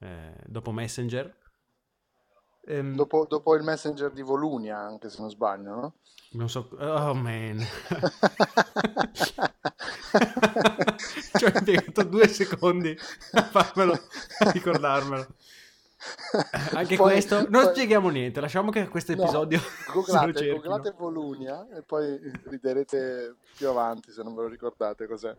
eh, 0.00 0.34
dopo 0.46 0.72
Messenger. 0.72 1.36
Ehm, 2.64 2.94
Dopo, 2.94 3.26
dopo 3.28 3.54
il 3.56 3.62
messenger 3.62 4.10
di 4.10 4.22
Volunia, 4.22 4.78
anche 4.78 5.10
se 5.10 5.20
non 5.20 5.28
sbaglio, 5.28 5.74
no? 5.74 5.94
Non 6.30 6.48
so, 6.48 6.70
oh 6.78 7.12
man, 7.12 7.58
ci 11.36 11.44
ho 11.44 11.52
impiegato 11.54 12.04
due 12.04 12.26
secondi 12.28 12.96
a 13.32 13.42
farmelo, 13.42 13.92
a 14.38 14.50
ricordarmelo. 14.50 15.26
Anche 16.74 16.96
Poi- 16.96 17.12
questo, 17.12 17.48
non 17.48 17.64
poi- 17.64 17.74
spieghiamo 17.74 18.08
niente, 18.08 18.40
lasciamo 18.40 18.70
che 18.70 18.88
questo 18.88 19.14
No, 19.14 19.22
episodio 19.22 19.60
lo 19.86 19.92
googlate, 19.92 20.48
googlate 20.50 20.94
Volunia 20.96 21.68
e 21.74 21.82
poi 21.82 22.18
riderete 22.44 23.36
più 23.56 23.68
avanti 23.68 24.10
se 24.10 24.22
non 24.22 24.34
ve 24.34 24.42
lo 24.42 24.48
ricordate 24.48 25.06
cos'è. 25.06 25.36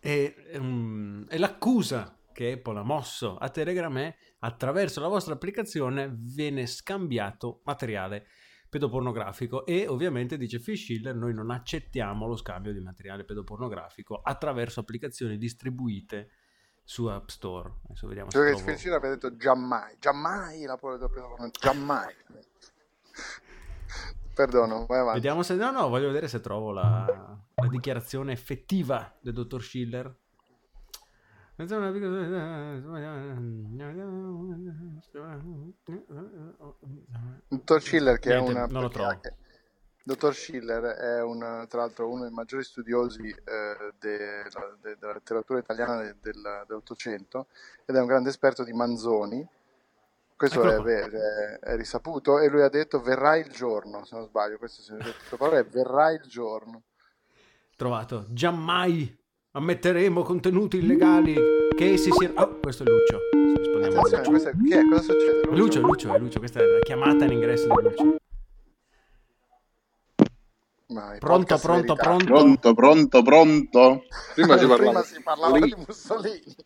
E, 0.00 0.34
ehm, 0.52 1.26
e 1.28 1.38
l'accusa 1.38 2.16
che 2.32 2.52
Apple 2.52 2.78
ha 2.78 2.82
mosso 2.82 3.36
a 3.36 3.48
Telegram 3.50 3.96
è 3.98 4.14
attraverso 4.40 5.00
la 5.00 5.08
vostra 5.08 5.34
applicazione 5.34 6.10
viene 6.12 6.66
scambiato 6.66 7.60
materiale 7.64 8.26
pedopornografico 8.68 9.66
e 9.66 9.86
ovviamente 9.86 10.38
dice 10.38 10.58
Fishiller 10.58 11.14
noi 11.14 11.34
non 11.34 11.50
accettiamo 11.50 12.26
lo 12.26 12.36
scambio 12.36 12.72
di 12.72 12.80
materiale 12.80 13.24
pedopornografico 13.24 14.20
attraverso 14.22 14.80
applicazioni 14.80 15.36
distribuite 15.36 16.30
su 16.92 17.06
App 17.06 17.30
Store. 17.30 17.72
Adesso 17.86 18.06
vediamo 18.06 18.30
se 18.30 18.38
che 18.38 18.44
trovo- 18.50 18.58
Sfilcino 18.58 18.96
aveva 18.96 19.14
detto 19.14 19.34
giammai, 19.34 19.96
giammai 19.98 20.64
la 20.64 20.76
pole 20.76 20.98
giammai. 21.58 22.12
Perdono, 24.34 24.84
vai 24.84 24.98
avanti. 24.98 25.20
Vediamo 25.20 25.42
se 25.42 25.54
no, 25.54 25.70
no, 25.70 25.88
voglio 25.88 26.08
vedere 26.08 26.28
se 26.28 26.40
trovo 26.40 26.70
la, 26.70 27.38
la 27.54 27.68
dichiarazione 27.68 28.32
effettiva 28.32 29.10
del 29.20 29.32
dottor 29.32 29.62
Schiller. 29.62 30.14
Dottor 37.48 37.80
Schiller 37.80 38.18
che 38.18 38.34
è 38.34 38.38
una... 38.38 38.66
non 38.66 38.82
lo 38.82 38.90
trovo. 38.90 39.08
anche- 39.08 39.36
Dottor 40.04 40.34
Schiller 40.34 40.82
è 40.82 41.22
un, 41.22 41.64
tra 41.68 41.80
l'altro 41.80 42.08
uno 42.08 42.22
dei 42.22 42.32
maggiori 42.32 42.64
studiosi 42.64 43.28
eh, 43.28 43.92
de- 43.98 44.42
de- 44.80 44.96
della 44.98 45.12
letteratura 45.12 45.60
italiana 45.60 46.02
de- 46.02 46.16
del- 46.20 46.64
dell'Ottocento 46.66 47.46
ed 47.84 47.94
è 47.94 48.00
un 48.00 48.06
grande 48.06 48.28
esperto 48.30 48.64
di 48.64 48.72
Manzoni. 48.72 49.46
Questo 50.36 50.60
è, 50.62 50.82
è- 51.08 51.58
è 51.60 51.76
risaputo 51.76 52.40
e 52.40 52.48
lui 52.48 52.62
ha 52.62 52.68
detto 52.68 53.00
verrà 53.00 53.36
il 53.36 53.48
giorno, 53.50 54.04
se 54.04 54.16
non 54.16 54.26
sbaglio, 54.26 54.58
questo 54.58 54.82
si 54.82 54.92
è 54.92 55.64
verrà 55.64 56.10
il 56.10 56.22
giorno. 56.22 56.82
Trovato. 57.76 58.26
Giammai 58.30 59.16
ammetteremo 59.52 60.22
contenuti 60.22 60.78
illegali 60.78 61.34
che 61.76 61.92
essi 61.92 62.10
siano... 62.10 62.40
Oh, 62.40 62.58
questo 62.58 62.82
è 62.82 62.86
Lucio. 62.86 63.18
Rispondiamo 63.56 64.00
a 64.00 64.02
Lucio. 64.02 64.22
è? 65.40 65.56
Lucio, 65.56 65.80
Lucio, 65.80 66.14
è 66.14 66.18
Lucio. 66.18 66.38
Questa 66.40 66.58
è 66.60 66.64
la 66.64 66.78
chiamata 66.80 67.24
all'ingresso 67.24 67.66
di 67.68 67.82
Lucio. 67.82 68.16
Ma 70.92 71.14
i 71.14 71.18
Pronto, 71.18 71.58
pronto, 71.58 71.94
verità. 71.94 72.02
pronto. 72.02 72.24
Pronto, 72.24 72.74
pronto, 72.74 73.22
pronto. 73.22 74.04
Prima 74.34 74.56
si 74.58 74.66
parlava 74.66 74.76
Prima 74.76 75.02
si 75.02 75.22
parlava 75.22 75.58
di 75.58 75.74
Mussolini. 75.76 76.56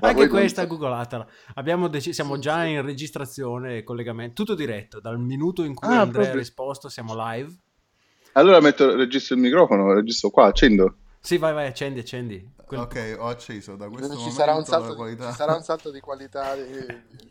Anche 0.00 0.20
non 0.20 0.28
questa 0.28 0.64
googlatela. 0.66 1.26
Abbiamo 1.54 1.88
deciso, 1.88 2.14
siamo 2.14 2.38
già 2.38 2.64
in 2.64 2.82
registrazione 2.82 3.78
e 3.78 3.82
collegamento, 3.84 4.34
tutto 4.42 4.54
diretto. 4.54 5.00
Dal 5.00 5.18
minuto 5.18 5.62
in 5.62 5.74
cui 5.74 5.86
Ah, 5.88 6.00
Andrea 6.00 6.06
ha 6.06 6.10
proprio. 6.10 6.38
risposto, 6.38 6.88
siamo 6.88 7.14
live. 7.16 7.54
Allora 8.32 8.60
metto, 8.60 8.96
registro 8.96 9.36
il 9.36 9.42
microfono, 9.42 9.92
registro 9.92 10.30
qua, 10.30 10.46
accendo. 10.46 10.96
Sì, 11.20 11.36
vai, 11.38 11.52
vai, 11.52 11.66
accendi, 11.68 12.00
accendi. 12.00 12.50
Quel- 12.66 12.80
Ok, 12.80 13.16
ho 13.18 13.28
acceso. 13.28 13.76
Da 13.76 13.86
questo 13.88 14.08
ci, 14.12 14.16
momento 14.16 14.34
sarà 14.36 14.52
un 14.54 14.58
la 14.60 14.64
salto, 14.64 14.94
qualità... 14.96 15.28
ci 15.30 15.36
sarà 15.36 15.54
un 15.54 15.62
salto 15.62 15.90
di 15.90 16.00
qualità. 16.00 16.54
di- 16.56 16.60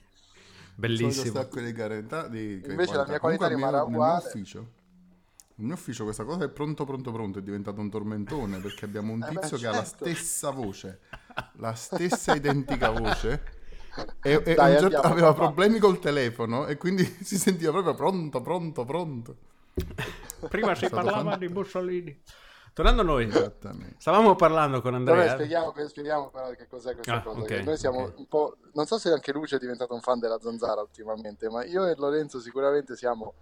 Bellissimo. 0.75 1.25
stacco 1.25 1.59
di 1.59 1.73
qualità. 1.73 2.27
Di 2.27 2.61
Invece 2.67 2.95
la 2.95 3.05
mia 3.07 3.19
qualità 3.19 3.45
Comunque 3.45 3.47
rimarrà 3.49 3.77
nel 3.79 3.87
mio 3.87 3.97
uguale. 3.97 4.23
ufficio. 4.25 4.57
Nel 5.55 5.65
mio 5.67 5.73
ufficio 5.75 6.03
questa 6.03 6.23
cosa 6.23 6.45
è 6.45 6.49
pronto, 6.49 6.85
pronto, 6.85 7.11
pronto. 7.11 7.39
È 7.39 7.41
diventato 7.41 7.79
un 7.81 7.89
tormentone 7.89 8.57
perché 8.59 8.85
abbiamo 8.85 9.13
un 9.13 9.23
Eh, 9.23 9.31
beh, 9.31 9.39
tizio 9.41 9.57
che 9.57 9.67
ha 9.67 9.71
la 9.71 9.83
certo. 9.83 10.05
stessa 10.05 10.49
voce, 10.49 10.99
la 11.57 11.73
stessa 11.73 12.33
identica 12.35 12.89
voce. 12.97 13.59
E, 14.23 14.41
e 14.45 14.53
Dai, 14.55 14.73
un 14.73 14.79
certo- 14.79 14.95
andiamo, 14.95 15.07
aveva 15.07 15.33
papà. 15.33 15.45
problemi 15.45 15.77
col 15.79 15.99
telefono 15.99 16.65
e 16.67 16.77
quindi 16.77 17.03
si 17.23 17.37
sentiva 17.37 17.71
proprio 17.71 17.93
pronto, 17.93 18.41
pronto, 18.41 18.85
pronto. 18.85 19.35
Prima 20.49 20.73
si 20.75 20.89
parlava 20.89 21.17
fantastico. 21.17 21.45
di 21.47 21.53
Mussolini. 21.53 22.21
Tornando 22.73 23.01
a 23.01 23.05
noi, 23.05 23.25
Esattamente. 23.27 23.95
stavamo 23.97 24.35
parlando 24.35 24.81
con 24.81 24.91
Vabbè, 24.93 25.09
Andrea. 25.11 25.33
spieghiamo, 25.33 25.73
spieghiamo 25.87 26.29
però 26.29 26.51
che 26.51 26.67
cos'è 26.67 26.93
questa 26.93 27.15
Ah, 27.15 27.21
cosa. 27.21 27.39
ok, 27.39 27.45
che 27.45 27.61
noi 27.63 27.77
siamo 27.77 28.03
ok. 28.03 28.13
un 28.17 28.27
po'. 28.27 28.55
Non 28.73 28.85
so 28.85 28.97
se 28.97 29.11
anche 29.11 29.33
Luce 29.33 29.57
è 29.57 29.59
diventato 29.59 29.93
un 29.93 29.99
fan 29.99 30.19
della 30.19 30.39
zanzara 30.39 30.79
ultimamente, 30.79 31.49
ma 31.49 31.65
io 31.65 31.85
e 31.85 31.95
Lorenzo 31.97 32.39
sicuramente 32.39 32.95
siamo, 32.95 33.33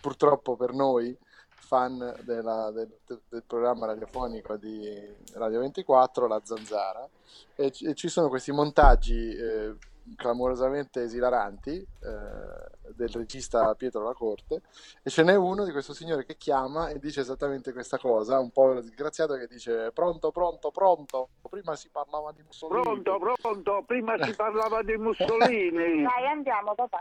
purtroppo 0.00 0.54
per 0.56 0.72
noi, 0.72 1.16
fan 1.48 2.14
della- 2.22 2.70
del, 2.70 2.88
del 3.28 3.42
programma 3.44 3.86
radiofonico 3.86 4.56
di 4.56 4.88
Radio 5.34 5.58
24, 5.60 6.28
La 6.28 6.40
Zanzara, 6.44 7.08
e, 7.56 7.72
ci- 7.72 7.86
e 7.86 7.94
ci 7.94 8.08
sono 8.08 8.28
questi 8.28 8.52
montaggi 8.52 9.34
eh, 9.34 9.74
clamorosamente 10.14 11.02
esilaranti 11.02 11.74
eh, 11.76 12.94
del 12.94 13.08
regista 13.08 13.74
Pietro 13.74 14.04
Lacorte 14.04 14.62
e 15.02 15.10
ce 15.10 15.22
n'è 15.22 15.34
uno 15.34 15.64
di 15.64 15.72
questo 15.72 15.92
signore 15.92 16.24
che 16.24 16.36
chiama 16.36 16.88
e 16.88 16.98
dice 16.98 17.20
esattamente 17.20 17.72
questa 17.72 17.98
cosa, 17.98 18.38
un 18.38 18.50
po' 18.50 18.80
disgraziato 18.80 19.34
che 19.36 19.46
dice 19.46 19.90
pronto, 19.92 20.30
pronto, 20.30 20.70
pronto, 20.70 21.28
prima 21.48 21.74
si 21.74 21.88
parlava 21.90 22.32
di 22.32 22.42
Mussolini. 22.42 22.82
Pronto, 22.82 23.18
pronto, 23.40 23.82
prima 23.86 24.22
si 24.22 24.34
parlava 24.34 24.82
di 24.82 24.96
Mussolini. 24.96 26.02
Dai, 26.02 26.26
andiamo, 26.26 26.74
papà. 26.74 26.98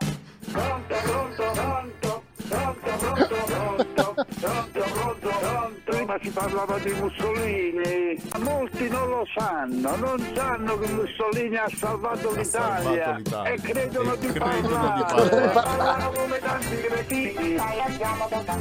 Pronto, 0.52 0.96
pronto, 1.04 1.52
pronto, 1.52 2.24
pronto, 2.48 2.90
pronto, 2.98 3.26
pronto, 3.46 4.16
pronto, 4.40 4.80
pronto, 4.94 5.28
pronto. 5.40 5.74
Prima 5.86 6.18
si 6.22 6.30
parlava 6.30 6.78
di 6.80 6.92
Mussolini. 6.94 8.22
Ma 8.34 8.40
Molti 8.40 8.88
non 8.90 9.10
lo 9.10 9.26
sanno, 9.36 9.96
non 9.96 10.32
sanno 10.36 10.78
che 10.80 10.88
Mussolini 10.92 11.56
ha 11.58 11.68
salvato 11.76 12.30
Ha 12.30 12.38
l'Italia 12.38 13.04
salvato 13.04 13.18
l'Italia. 13.18 13.52
e 13.52 13.62
credono 13.62 14.14
E 14.14 14.18
di 14.20 14.28
credono 14.28 14.60
di 14.62 15.04
parlare. 15.04 15.50
parlare. 15.50 15.52
Parlano 15.54 16.12
come 16.12 16.40
tanti 16.40 16.76
cretini, 16.82 17.56
Dai, 17.56 17.80
andiamo, 17.80 18.28
papà. 18.30 18.58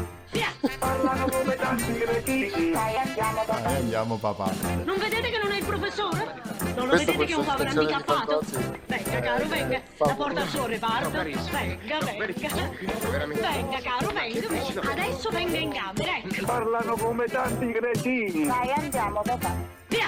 parlano 0.79 1.27
come 1.31 1.57
tanti 1.57 1.93
cretini. 1.99 2.71
Dai, 2.73 2.97
andiamo, 2.97 3.43
papà. 3.47 3.61
Dai, 3.61 3.77
andiamo 3.77 4.17
papà. 4.17 4.51
Non 4.85 4.97
vedete 4.99 5.31
che 5.31 5.39
non 5.43 5.53
è 5.53 5.57
il 5.59 5.65
professore? 5.65 6.35
Non 6.75 6.87
lo 6.87 6.91
Questo 6.91 7.13
vedete 7.13 7.25
che 7.27 7.33
è 7.33 7.37
un 7.37 7.45
povero 7.45 7.71
handicappato? 7.71 8.41
Venga 8.87 9.21
caro, 9.21 9.47
venga, 9.47 9.83
la 9.99 10.15
porta 10.15 10.41
al 10.41 10.49
suo 10.49 10.67
reparto. 10.67 11.11
Venga, 11.11 11.99
venga. 12.01 12.27
Venga 12.27 13.81
caro, 13.81 14.13
venga. 14.13 14.91
Adesso 14.91 15.31
venga 15.31 15.59
in 15.59 15.73
camera, 15.73 16.17
ecco. 16.17 16.45
Parlano 16.45 16.97
come 16.97 17.27
tanti 17.27 17.73
cretini. 17.73 18.47
Dai, 18.47 18.73
andiamo, 18.73 19.23
papà. 19.23 19.55
Via! 19.89 20.07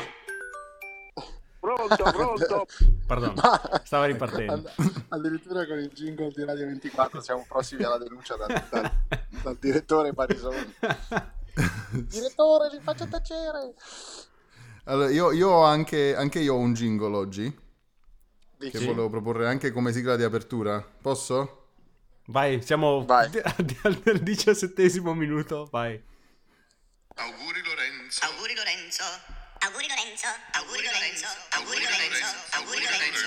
Pronto, 1.61 2.03
pronto. 2.13 2.67
Pardon, 3.07 3.35
stava 3.85 4.07
ripartendo. 4.07 4.71
And- 4.77 5.05
addirittura 5.09 5.67
con 5.67 5.79
il 5.79 5.91
jingle 5.93 6.31
di 6.35 6.45
Radio 6.45 6.67
24 6.67 7.21
siamo 7.21 7.45
prossimi 7.49 7.85
alla 7.85 7.99
denuncia 7.99 8.37
dal, 8.37 8.65
dal- 8.71 8.93
dal 9.43 9.57
direttore 9.61 10.13
Parisoni. 10.13 10.75
Direttore, 11.91 12.71
ci 12.71 12.81
faccio 12.81 13.09
tacere! 13.09 13.73
Allora, 14.89 15.11
io, 15.11 15.33
io 15.33 15.49
ho 15.49 15.65
anche, 15.65 16.15
anche 16.15 16.39
io 16.39 16.55
ho 16.55 16.59
un 16.59 16.73
jingle 16.73 17.17
oggi 17.17 17.65
che 18.59 18.71
Dici? 18.71 18.87
volevo 18.87 19.11
proporre 19.11 19.49
anche 19.49 19.71
come 19.73 19.93
sigla 19.93 20.17
di 20.17 20.23
apertura. 20.23 20.81
Posso? 20.81 21.71
Vai, 22.27 22.63
siamo 22.63 23.05
Vai. 23.05 23.31
al 23.83 24.01
al 24.05 24.19
diciassettesimo 24.21 25.13
minuto. 25.15 25.69
Vai. 25.71 26.01
Auguri 27.17 27.63
Lorenzo. 27.65 28.25
Auguri 28.27 28.55
Lorenzo. 28.55 29.03
Auguri 29.59 29.87
Lorenzo. 29.89 30.27
Auguri 30.53 30.83
Lorenzo. 30.85 31.27
Auguri 31.51 31.83
Lorenzo. 31.83 32.27
Auguri 32.57 32.83
Lorenzo. 32.83 33.27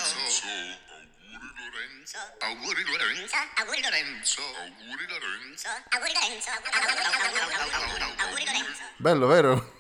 Auguri 2.39 2.83
Lorenzo. 2.83 3.27
Auguri 3.59 3.81
Lorenzo. 3.81 4.19
Auguri 4.79 5.03
Lorenzo. 5.03 5.39
Auguri 5.89 6.13
Lorenzo. 6.13 6.49
Auguri 8.23 8.45
Lorenzo. 8.45 8.83
Bello, 8.97 9.27
vero? 9.27 9.77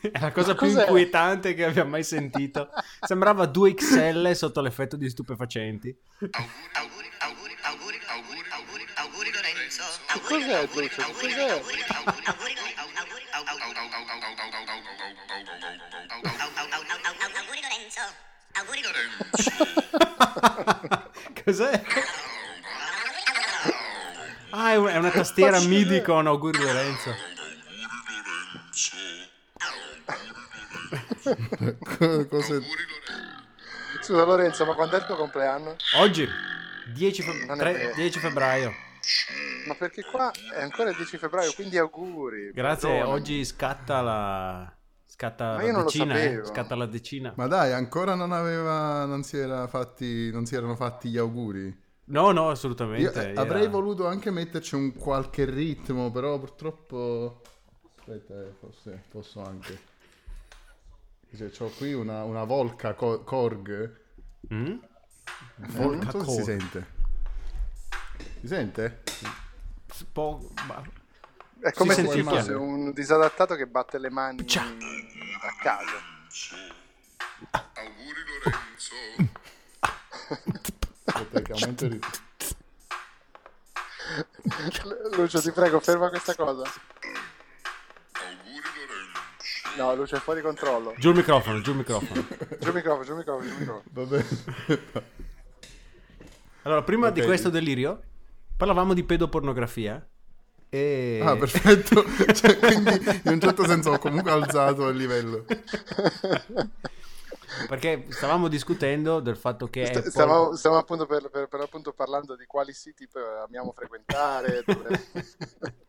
È 0.12 0.18
la 0.20 0.32
cosa 0.32 0.54
più 0.54 0.66
Cos'è? 0.68 0.82
inquietante 0.82 1.54
che 1.54 1.64
abbia 1.64 1.84
mai 1.84 2.02
sentito. 2.04 2.68
Sembrava 3.00 3.44
2XL 3.44 4.32
sotto 4.32 4.60
l'effetto 4.60 4.96
di 4.96 5.08
stupefacenti. 5.10 5.94
Auguri, 6.20 7.08
auguri, 7.18 7.56
auguri, 7.60 7.98
auguri, 8.06 8.42
auguri, 8.50 8.86
auguri 8.94 9.30
Lorenzo. 9.32 9.82
Cos'è? 10.22 10.68
Che 10.68 10.88
cos'è? 10.88 11.50
Auguri, 11.50 11.82
auguri, 11.88 12.24
auguri, 12.24 12.24
auguri, 12.24 13.24
auguri 13.30 14.14
Lorenzo. 17.60 18.00
Auguri 18.52 18.82
Lorenzo. 18.82 20.18
Cos'è? 21.44 21.82
Ah, 24.52 24.72
è 24.72 24.76
un- 24.76 24.88
è 24.88 24.96
una 24.96 25.10
tastiera 25.10 25.60
MIDI 25.60 26.02
con 26.02 26.26
auguri 26.26 26.58
Lorenzo. 26.58 27.10
Co- 27.10 27.18
Cose... 32.28 32.62
Scusa 34.02 34.24
Lorenzo, 34.24 34.64
ma 34.64 34.74
quando 34.74 34.96
è 34.96 34.98
il 35.00 35.04
tuo 35.04 35.16
compleanno? 35.16 35.76
Oggi, 35.98 36.26
10, 36.94 37.22
fe- 37.22 37.44
Non 37.46 37.56
è 37.56 37.60
tre- 37.60 37.72
vero. 37.72 37.94
10 37.94 38.18
febbraio. 38.18 38.72
Ma 39.66 39.74
perché 39.74 40.02
qua 40.04 40.30
è 40.54 40.62
ancora 40.62 40.90
il 40.90 40.96
10 40.96 41.18
febbraio, 41.18 41.52
quindi 41.52 41.76
auguri. 41.78 42.50
Grazie, 42.52 42.88
perdonami. 42.88 43.18
oggi 43.20 43.44
scatta 43.44 44.00
la... 44.00 44.74
Scatta 45.06 45.56
Ma 45.56 45.60
io 45.60 45.66
la 45.66 45.72
non 45.72 45.80
lo 45.82 45.86
decina, 45.86 46.18
eh. 46.22 46.44
Scatta 46.44 46.74
la 46.74 46.86
decina. 46.86 47.32
Ma 47.36 47.46
dai, 47.46 47.72
ancora 47.72 48.14
non 48.14 48.32
aveva... 48.32 49.04
Non 49.04 49.22
si, 49.22 49.36
era 49.36 49.66
fatti, 49.66 50.30
non 50.30 50.46
si 50.46 50.54
erano 50.54 50.76
fatti 50.76 51.10
gli 51.10 51.18
auguri. 51.18 51.88
No, 52.06 52.30
no, 52.32 52.44
Io 52.44 52.50
assolutamente. 52.50 53.20
eh, 53.26 53.30
era- 53.32 53.40
avrei 53.42 53.68
voluto 53.68 54.06
anche 54.06 54.30
metterci 54.30 54.74
un 54.74 54.94
qualche 54.94 55.44
ritmo, 55.44 56.10
però 56.10 56.38
purtroppo... 56.38 57.42
Aspetta, 57.98 58.34
eh, 58.40 58.52
forse 58.58 59.02
posso 59.10 59.42
anche... 59.42 59.88
Ho 61.58 61.68
qui 61.76 61.92
una, 61.92 62.24
una 62.24 62.44
Volca 62.44 62.94
co- 62.94 63.22
Korg. 63.22 63.98
Mm? 64.52 64.66
Eh, 64.66 64.80
Volca 65.68 66.10
non 66.12 66.24
so 66.24 66.24
se 66.24 66.30
si 66.30 66.36
Korg. 66.36 66.44
sente. 66.44 66.86
Si 68.40 68.46
sente? 68.48 69.02
Po- 70.12 70.50
ma- 70.66 70.82
È 71.60 71.72
come 71.72 71.94
Si 71.94 72.06
se 72.06 72.22
fosse 72.22 72.52
un 72.54 72.92
disadattato 72.92 73.54
che 73.54 73.66
batte 73.66 73.98
le 73.98 74.10
mani 74.10 74.46
Ciao. 74.46 74.66
a 74.66 75.62
caso. 75.62 76.08
Auguri 77.74 78.20
Lorenzo. 78.42 78.94
Aspetta 81.04 81.42
che 81.42 81.52
aumento 81.52 81.84
il 81.84 81.90
ritmo. 81.92 82.10
Lucio, 85.12 85.40
ti 85.40 85.52
prego, 85.52 85.78
ferma 85.80 86.08
questa 86.08 86.34
cosa. 86.34 86.64
No, 89.76 89.94
Lucio, 89.94 90.16
è 90.16 90.18
fuori 90.18 90.40
controllo. 90.42 90.94
Giù 90.98 91.10
il 91.10 91.16
microfono, 91.16 91.60
giù 91.60 91.70
il 91.70 91.76
microfono. 91.78 92.26
Giù 92.58 92.68
il 92.68 92.74
microfono, 92.74 93.04
giù 93.04 93.12
il 93.12 93.16
microfono, 93.18 93.46
giù 93.48 93.52
il 93.54 93.58
microfono. 93.58 93.82
Va 93.92 94.04
bene. 94.04 94.26
Allora, 96.62 96.82
prima 96.82 97.10
di 97.10 97.20
Ok. 97.20 97.26
questo 97.26 97.48
delirio, 97.48 98.00
parlavamo 98.56 98.92
di 98.94 99.04
pedopornografia. 99.04 100.04
E... 100.68 101.20
Ah, 101.24 101.36
perfetto. 101.36 102.04
Cioè, 102.34 102.58
quindi 102.58 102.90
in 103.24 103.32
un 103.32 103.40
certo 103.40 103.66
senso 103.66 103.90
ho 103.92 103.98
comunque 103.98 104.30
alzato 104.30 104.88
il 104.88 104.96
livello. 104.96 105.44
Perché 107.68 108.06
stavamo 108.08 108.48
discutendo 108.48 109.20
del 109.20 109.36
fatto 109.36 109.66
che 109.68 109.86
St- 109.86 109.96
Apple- 109.96 110.10
Stiamo, 110.10 110.54
stiamo 110.56 110.76
appunto 110.76 111.06
per, 111.06 111.28
per- 111.30 111.48
per 111.48 111.60
appunto 111.60 111.92
parlando 111.92 112.36
di 112.36 112.44
quali 112.46 112.72
siti 112.72 113.08
poi 113.08 113.22
amiamo 113.46 113.72
frequentare. 113.72 114.62
dove- 114.64 115.06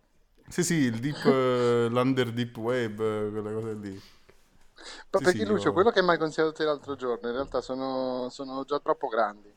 Sì, 0.52 0.64
sì, 0.64 0.74
il 0.76 1.00
deep, 1.00 1.24
eh, 1.26 1.88
l'under 1.90 2.32
deep 2.32 2.58
web, 2.58 3.00
eh, 3.00 3.30
quelle 3.32 3.54
cose 3.54 3.74
lì. 3.74 3.92
Ma 3.92 5.20
Sì, 5.20 5.24
perché 5.24 5.40
sì, 5.40 5.46
Lucio, 5.46 5.68
io- 5.68 5.74
quello 5.74 5.92
che 5.92 6.02
mi 6.02 6.10
hai 6.10 6.18
consigliato 6.18 6.54
te 6.54 6.64
l'altro 6.64 6.96
giorno, 6.96 7.28
in 7.28 7.34
realtà 7.36 7.62
sono, 7.62 8.30
sono 8.30 8.64
già 8.64 8.80
troppo 8.80 9.08
grandi. 9.08 9.50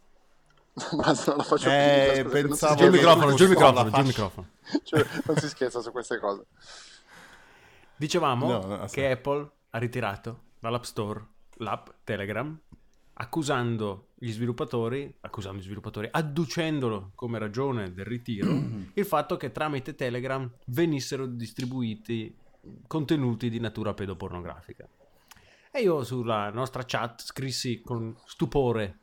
Ma 0.96 1.12
non 1.26 1.36
la 1.36 1.42
faccio 1.42 1.68
Eh, 1.70 2.22
si 2.24 2.24
pensavo 2.24 2.74
Giù 2.76 2.84
il 2.86 2.90
microfono, 2.92 3.34
giù 3.34 3.44
il 3.44 3.48
microfono, 3.50 3.90
giù 3.90 4.00
il 4.00 4.06
microfono. 4.06 4.48
Cioè, 4.82 5.06
non 5.26 5.36
si 5.36 5.48
scherza 5.48 5.80
su 5.80 5.92
queste 5.92 6.18
cose. 6.18 6.44
Dicevamo 7.96 8.46
No, 8.46 8.66
no, 8.66 8.86
che 8.86 9.10
Apple 9.10 9.48
ha 9.70 9.78
ritirato 9.78 10.40
dall'App 10.58 10.82
Store 10.82 11.24
l'app 11.58 11.88
Telegram, 12.02 12.58
accusando 13.14 14.08
gli 14.24 14.32
sviluppatori, 14.32 15.14
accusando 15.20 15.60
gli 15.60 15.64
sviluppatori, 15.64 16.08
adducendolo 16.10 17.12
come 17.14 17.38
ragione 17.38 17.92
del 17.92 18.06
ritiro, 18.06 18.50
il 18.94 19.04
fatto 19.04 19.36
che 19.36 19.52
tramite 19.52 19.94
Telegram 19.94 20.50
venissero 20.66 21.26
distribuiti 21.26 22.34
contenuti 22.86 23.50
di 23.50 23.60
natura 23.60 23.92
pedopornografica. 23.92 24.88
E 25.70 25.80
io 25.80 26.04
sulla 26.04 26.48
nostra 26.50 26.84
chat 26.86 27.20
scrissi 27.20 27.82
con 27.82 28.16
stupore, 28.24 28.98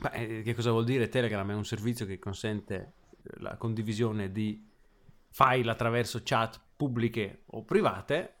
ma, 0.00 0.10
eh, 0.10 0.42
che 0.42 0.54
cosa 0.54 0.72
vuol 0.72 0.84
dire? 0.84 1.08
Telegram 1.08 1.50
è 1.50 1.54
un 1.54 1.64
servizio 1.64 2.04
che 2.04 2.18
consente 2.18 2.92
eh, 3.22 3.40
la 3.40 3.56
condivisione 3.56 4.30
di 4.30 4.62
file 5.30 5.70
attraverso 5.70 6.20
chat 6.22 6.60
pubbliche 6.76 7.44
o 7.46 7.62
private, 7.62 8.34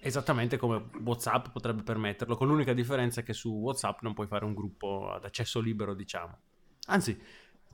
esattamente 0.00 0.56
come 0.56 0.90
WhatsApp 1.04 1.48
potrebbe 1.48 1.82
permetterlo, 1.82 2.36
con 2.36 2.48
l'unica 2.48 2.72
differenza 2.72 3.22
che 3.22 3.32
su 3.32 3.50
WhatsApp 3.50 4.00
non 4.00 4.14
puoi 4.14 4.26
fare 4.26 4.44
un 4.44 4.54
gruppo 4.54 5.10
ad 5.10 5.24
accesso 5.24 5.60
libero, 5.60 5.94
diciamo. 5.94 6.38
Anzi, 6.86 7.20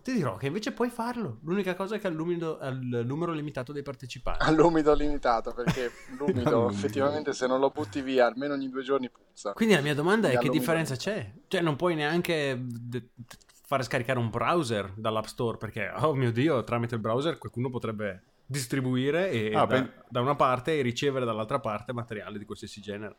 ti 0.06 0.12
dirò 0.12 0.36
che 0.36 0.46
invece 0.46 0.70
puoi 0.72 0.88
farlo. 0.88 1.38
L'unica 1.42 1.74
cosa 1.74 1.96
è 1.96 1.98
che 1.98 2.06
ha 2.06 2.10
il 2.10 2.16
numero, 2.16 2.58
ha 2.58 2.68
il 2.68 3.02
numero 3.04 3.32
limitato 3.32 3.72
dei 3.72 3.82
partecipanti. 3.82 4.44
All'umido 4.44 4.94
limitato, 4.94 5.52
perché 5.52 5.90
l'umido 6.16 6.68
effettivamente 6.70 7.32
se 7.32 7.48
non 7.48 7.58
lo 7.58 7.70
butti 7.70 8.02
via 8.02 8.26
almeno 8.26 8.54
ogni 8.54 8.68
due 8.68 8.82
giorni 8.82 9.10
puzza. 9.10 9.52
Quindi 9.52 9.74
la 9.74 9.80
mia 9.80 9.94
domanda 9.94 10.28
è 10.28 10.38
che 10.38 10.48
differenza 10.48 10.94
c'è? 10.94 11.32
Cioè 11.48 11.60
non 11.60 11.74
puoi 11.74 11.96
neanche 11.96 12.56
d- 12.56 13.02
d- 13.14 13.36
fare 13.64 13.82
scaricare 13.82 14.20
un 14.20 14.30
browser 14.30 14.92
dall'App 14.94 15.24
Store 15.24 15.56
perché, 15.56 15.92
oh 15.96 16.14
mio 16.14 16.30
Dio, 16.30 16.62
tramite 16.62 16.94
il 16.94 17.00
browser 17.00 17.36
qualcuno 17.36 17.68
potrebbe 17.68 18.22
distribuire 18.46 19.30
e 19.30 19.48
Ah, 19.54 19.60
da, 19.60 19.66
pen- 19.66 19.92
da 20.08 20.20
una 20.20 20.36
parte 20.36 20.78
e 20.78 20.82
ricevere 20.82 21.24
dall'altra 21.24 21.58
parte 21.58 21.92
materiale 21.92 22.38
di 22.38 22.44
qualsiasi 22.44 22.80
genere. 22.80 23.16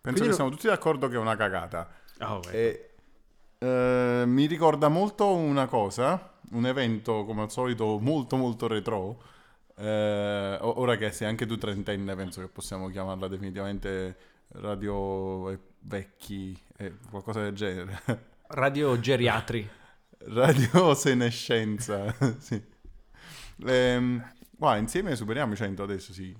Quindi 0.00 0.20
che 0.20 0.28
lo- 0.28 0.34
siamo 0.34 0.50
tutti 0.50 0.66
d'accordo 0.68 1.08
che 1.08 1.14
è 1.16 1.18
una 1.18 1.36
cagata. 1.36 1.88
Oh. 2.20 2.40
E, 2.50 2.94
eh, 3.58 4.22
mi 4.26 4.46
ricorda 4.46 4.88
molto 4.88 5.34
una 5.34 5.66
cosa, 5.66 6.34
un 6.52 6.66
evento 6.66 7.24
come 7.24 7.42
al 7.42 7.50
solito 7.50 7.98
molto 7.98 8.36
molto 8.36 8.66
retro. 8.68 9.22
eh, 9.76 10.58
ora 10.60 10.96
che 10.96 11.12
sei 11.12 11.28
anche 11.28 11.46
tu 11.46 11.56
trentenne, 11.56 12.16
penso 12.16 12.40
che 12.40 12.48
possiamo 12.48 12.88
chiamarla 12.88 13.28
definitivamente 13.28 14.16
radio 14.54 15.56
vecchi, 15.80 16.60
eh, 16.78 16.94
qualcosa 17.10 17.42
del 17.42 17.54
genere. 17.54 18.02
Radio 18.48 18.98
geriatri. 18.98 19.68
Radio 20.18 20.94
senescenza, 20.94 22.12
sì. 22.38 22.60
Ehm, 23.66 24.32
qua 24.56 24.76
insieme 24.76 25.16
superiamo 25.16 25.52
i 25.52 25.56
100 25.56 25.82
adesso, 25.82 26.12
sì. 26.12 26.36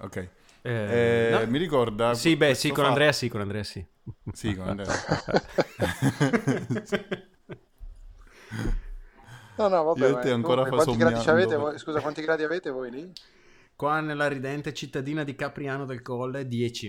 Ok. 0.00 0.16
Eh, 0.16 0.30
Eh, 0.62 1.30
no. 1.30 1.46
Mi 1.50 1.58
ricorda... 1.58 2.14
Sì, 2.14 2.36
beh, 2.36 2.54
sì, 2.54 2.70
con 2.70 2.84
Andrea 2.84 3.12
sì, 3.12 3.28
con 3.28 3.40
Andrea 3.40 3.64
sì. 3.64 3.84
Sì, 4.32 4.54
con 4.54 4.68
Andrea. 4.68 4.94
No, 9.56 9.68
no, 9.68 9.82
vabbè. 9.82 10.08
Io 10.08 10.18
te 10.20 10.30
ancora 10.30 10.62
comunque, 10.62 10.84
quanti 10.84 10.96
gradi 10.96 11.28
avete? 11.28 11.56
voi? 11.56 11.78
Scusa, 11.78 12.00
quanti 12.00 12.22
gradi 12.22 12.44
avete 12.44 12.70
voi 12.70 12.90
lì? 12.90 13.12
Qua 13.74 14.00
nella 14.00 14.28
ridente 14.28 14.72
cittadina 14.72 15.24
di 15.24 15.34
Capriano 15.34 15.84
del 15.84 16.00
Colle 16.02 16.46
10. 16.46 16.86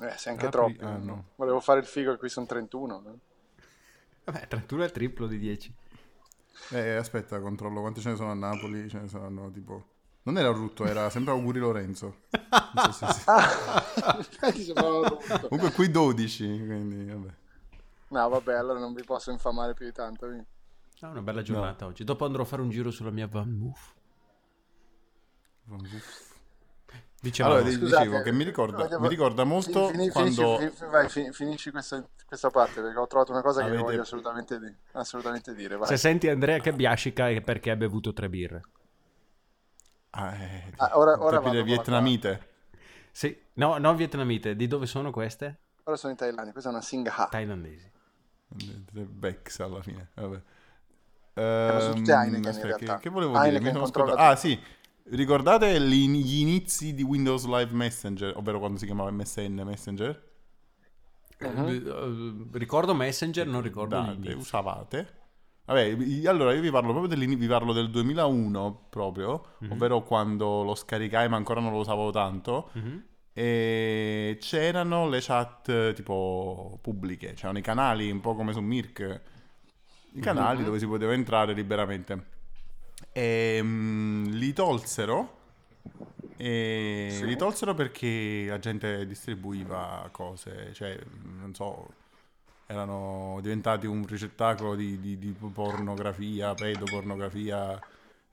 Eh, 0.00 0.12
sei 0.16 0.32
anche 0.32 0.48
Capri- 0.48 0.76
troppo. 0.76 0.84
ah, 0.86 0.96
no. 0.96 1.24
Volevo 1.36 1.60
fare 1.60 1.80
il 1.80 1.86
figo 1.86 2.12
e 2.12 2.16
qui 2.16 2.28
sono 2.28 2.46
31. 2.46 3.00
no? 3.00 3.18
Vabbè, 4.24 4.46
31 4.48 4.82
è 4.82 4.84
il 4.86 4.92
triplo 4.92 5.26
di 5.26 5.38
10. 5.38 5.74
Eh, 6.70 6.96
aspetta, 6.96 7.40
controllo 7.40 7.80
quanti 7.80 8.00
ce 8.00 8.10
ne 8.10 8.16
sono 8.16 8.30
a 8.30 8.34
Napoli. 8.34 8.88
Ce 8.88 8.98
ne 8.98 9.08
saranno 9.08 9.50
tipo. 9.50 9.84
Non 10.22 10.36
era 10.36 10.50
Rutto, 10.50 10.84
era 10.84 11.08
sempre 11.08 11.32
Auguri 11.32 11.58
Lorenzo. 11.58 12.22
Sì, 12.30 12.92
sì, 12.92 13.06
sì. 13.12 13.22
Ah. 13.26 14.24
Comunque 15.48 15.72
qui 15.72 15.90
12, 15.90 16.44
quindi 16.44 17.10
vabbè. 17.10 17.34
No, 18.08 18.28
vabbè, 18.28 18.54
allora 18.54 18.78
non 18.78 18.92
vi 18.92 19.04
posso 19.04 19.30
infamare 19.30 19.74
più 19.74 19.86
di 19.86 19.92
tanto. 19.92 20.26
quindi. 20.26 20.44
Ah, 21.00 21.08
una 21.08 21.22
bella 21.22 21.42
giornata 21.42 21.86
oggi. 21.86 22.04
Dopo 22.04 22.24
andrò 22.24 22.42
a 22.42 22.46
fare 22.46 22.62
un 22.62 22.70
giro 22.70 22.90
sulla 22.90 23.10
mia 23.10 23.26
Van 23.26 23.50
Moof. 23.50 23.94
Dicevamo, 27.20 27.54
Allora, 27.56 27.70
Scusate, 27.70 28.04
dicevo 28.04 28.22
che 28.22 28.32
mi 28.32 28.44
ricorda, 28.44 28.76
voglio- 28.84 29.00
mi 29.00 29.08
ricorda 29.08 29.42
molto 29.44 29.88
Fini- 29.88 30.08
quando... 30.08 30.56
finisci, 30.58 30.76
fi- 30.76 30.84
vai, 30.88 31.08
fi- 31.08 31.32
finisci 31.32 31.70
questa, 31.72 32.04
questa 32.24 32.48
parte 32.50 32.80
perché 32.80 32.96
ho 32.96 33.06
trovato 33.08 33.32
una 33.32 33.42
cosa 33.42 33.60
che 33.62 33.66
Avete- 33.66 33.82
voglio 33.82 34.02
assolutamente, 34.02 34.58
di- 34.60 34.72
assolutamente 34.92 35.52
dire. 35.54 35.76
Vai. 35.76 35.88
se 35.88 35.96
senti 35.96 36.28
Andrea 36.28 36.60
che 36.60 36.72
biascica 36.72 37.28
è 37.28 37.40
perché 37.40 37.70
ha 37.72 37.76
bevuto 37.76 38.12
tre 38.12 38.28
birre. 38.28 38.62
Ah, 40.10 40.34
eh, 40.36 40.72
Ah, 40.76 40.90
ora- 40.96 41.20
ora 41.20 41.40
vado 41.40 41.62
vietnamite. 41.64 42.46
Sì, 43.10 43.36
no, 43.54 43.78
non 43.78 43.96
vietnamite. 43.96 44.54
Di 44.54 44.68
dove 44.68 44.86
sono 44.86 45.10
queste? 45.10 45.58
Ora 45.84 45.96
sono 45.96 46.12
in 46.12 46.18
Thailandia, 46.18 46.52
questa 46.52 46.70
è 46.70 46.72
una 46.72 46.82
Singha. 46.82 47.26
Thailandesi. 47.30 47.90
Bex 48.92 49.58
alla 49.60 49.82
fine, 49.82 50.08
vabbè. 50.14 50.40
ma 51.34 51.80
sono 51.80 51.94
tutte 51.94 52.12
Heineken 52.12 52.38
in 52.42 52.46
aspetta, 52.48 52.94
che, 52.96 53.00
che 53.02 53.10
volevo 53.10 53.34
Heineken 53.34 53.58
dire? 53.58 53.64
Mi 53.68 53.72
sono 53.74 53.86
scordato. 53.86 54.18
Ah, 54.18 54.34
sì. 54.36 54.60
Ricordate 55.10 55.80
gli, 55.80 56.40
inizi 56.40 56.92
di 56.94 57.02
Windows 57.02 57.46
Live 57.46 57.72
Messenger, 57.74 58.36
ovvero 58.36 58.58
quando 58.58 58.78
si 58.78 58.84
chiamava 58.84 59.10
MSN 59.10 59.62
Messenger? 59.64 60.26
Mhm. 61.38 62.48
Eh, 62.52 62.58
ricordo 62.58 62.94
Messenger, 62.94 63.46
non 63.46 63.62
ricordo 63.62 63.94
Date, 63.96 64.32
usavate. 64.32 65.16
Vabbè, 65.64 66.26
allora 66.26 66.52
io 66.52 66.60
vi 66.60 66.70
parlo 66.70 66.92
proprio 66.92 67.36
vi 67.36 67.46
parlo 67.46 67.72
del 67.72 67.90
2001 67.90 68.86
proprio, 68.90 69.44
Mhm. 69.60 69.72
ovvero 69.72 70.02
quando 70.02 70.62
lo 70.62 70.74
scaricai 70.74 71.28
ma 71.28 71.36
ancora 71.36 71.60
non 71.60 71.72
lo 71.72 71.78
usavo 71.78 72.10
tanto. 72.10 72.70
Mhm. 72.72 73.04
E 73.32 74.36
c'erano 74.40 75.08
le 75.08 75.20
chat 75.20 75.68
eh, 75.68 75.92
tipo 75.94 76.78
pubbliche, 76.82 77.34
c'erano 77.34 77.58
i 77.58 77.62
canali 77.62 78.10
un 78.10 78.20
po' 78.20 78.34
come 78.34 78.52
su 78.52 78.60
Mirk, 78.60 79.20
i 80.14 80.20
canali 80.20 80.58
Mhm. 80.58 80.64
dove 80.64 80.78
si 80.78 80.86
poteva 80.86 81.12
entrare 81.12 81.52
liberamente. 81.54 82.36
E 83.12 83.60
mm, 83.62 84.26
li 84.32 84.52
tolsero. 84.52 85.36
E 86.36 87.08
Sì. 87.10 87.26
li 87.26 87.36
tolsero 87.36 87.74
perché 87.74 88.46
la 88.48 88.58
gente 88.58 89.06
distribuiva 89.06 90.08
cose, 90.12 90.72
cioè, 90.72 90.96
non 91.40 91.54
so, 91.54 91.88
erano 92.66 93.38
diventati 93.42 93.86
un 93.86 94.06
ricettacolo 94.06 94.74
di, 94.76 95.00
di- 95.00 95.18
di 95.18 95.32
pornografia, 95.52 96.54
pedopornografia, 96.54 97.80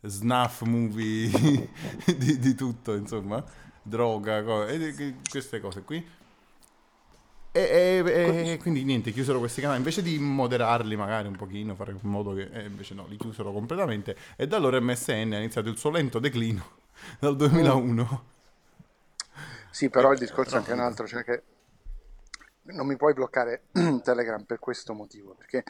snuff 0.01 0.61
movie, 0.63 1.29
di, 2.17 2.37
di 2.39 2.55
tutto, 2.55 2.93
insomma, 2.95 3.43
droga, 3.81 4.43
co- 4.43 4.67
e 4.67 5.15
queste 5.29 5.59
cose 5.59 5.81
qui. 5.83 6.05
E, 7.53 7.61
e- 7.61 8.24
e 8.55 8.57
quindi 8.57 8.83
niente, 8.83 9.11
chiusero 9.11 9.39
questi 9.39 9.61
canali, 9.61 9.77
invece 9.77 10.01
di 10.01 10.17
moderarli 10.17 10.95
magari 10.95 11.27
un 11.27 11.35
pochino, 11.35 11.75
fare 11.75 11.91
in 11.91 11.99
modo 12.01 12.33
che... 12.33 12.49
e 12.51 12.63
invece 12.65 12.93
no, 12.93 13.05
li 13.07 13.17
chiusero 13.17 13.51
completamente 13.51 14.15
e 14.35 14.47
da 14.47 14.57
allora 14.57 14.79
MSN 14.79 15.33
ha 15.33 15.37
iniziato 15.37 15.69
il 15.69 15.77
suo 15.77 15.91
lento 15.91 16.19
declino 16.19 16.77
dal 17.19 17.35
2001. 17.35 18.23
Sì, 19.69 19.89
però 19.89 20.13
il 20.13 20.19
discorso 20.19 20.55
è 20.55 20.57
anche 20.59 20.71
un 20.71 20.79
altro, 20.79 21.05
cioè 21.05 21.23
che 21.23 21.43
non 22.63 22.87
mi 22.87 22.95
puoi 22.95 23.13
bloccare 23.13 23.65
Telegram 24.03 24.43
per 24.43 24.59
questo 24.59 24.93
motivo, 24.93 25.35
perché 25.35 25.63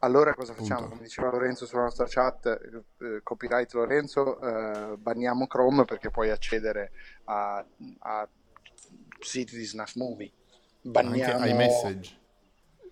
allora 0.00 0.32
cosa 0.34 0.54
facciamo? 0.54 0.80
Punto. 0.82 0.94
Come 0.94 1.02
diceva 1.02 1.30
Lorenzo 1.30 1.66
sulla 1.66 1.82
nostra 1.82 2.06
chat, 2.08 2.46
eh, 2.46 3.20
copyright 3.22 3.72
Lorenzo, 3.72 4.40
eh, 4.40 4.96
banniamo 4.96 5.48
Chrome 5.48 5.84
perché 5.84 6.10
puoi 6.10 6.30
accedere 6.30 6.92
a, 7.24 7.64
a 7.98 8.28
siti 9.18 9.56
di 9.56 9.64
snuff 9.64 9.94
movie. 9.94 10.30
Anche 10.84 10.90
Banniamo 10.90 11.42
ai 11.42 11.54
message. 11.54 12.17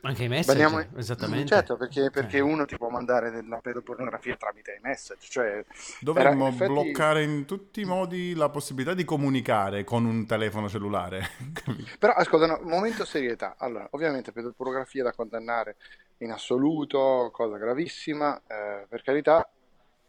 Anche 0.02 0.24
i 0.24 0.28
message, 0.28 0.58
Banniamo- 0.62 0.86
esattamente. 0.98 1.46
Certo, 1.46 1.76
perché, 1.76 2.10
perché 2.10 2.36
Eh. 2.36 2.40
uno 2.40 2.64
ti 2.64 2.76
può 2.76 2.88
mandare 2.90 3.30
della 3.30 3.58
pedopornografia 3.58 4.36
tramite 4.36 4.72
i 4.78 4.80
message, 4.80 5.26
cioè 5.28 5.64
Dovremmo 6.00 6.48
effetti- 6.48 6.72
bloccare 6.72 7.22
in 7.22 7.44
tutti 7.44 7.80
i 7.80 7.84
modi 7.84 8.34
la 8.34 8.48
possibilità 8.48 8.94
di 8.94 9.04
comunicare 9.04 9.82
con 9.84 10.04
un 10.04 10.26
telefono 10.26 10.68
cellulare. 10.68 11.22
Però 11.98 12.12
ascolta, 12.12 12.46
no, 12.46 12.60
momento 12.62 13.04
serietà. 13.04 13.56
Allora, 13.58 13.88
ovviamente 13.92 14.32
pedopornografia 14.32 15.02
da 15.02 15.12
condannare 15.12 15.76
in 16.18 16.30
assoluto, 16.30 17.30
cosa 17.32 17.56
gravissima, 17.56 18.40
eh, 18.46 18.86
per 18.88 19.02
carità, 19.02 19.48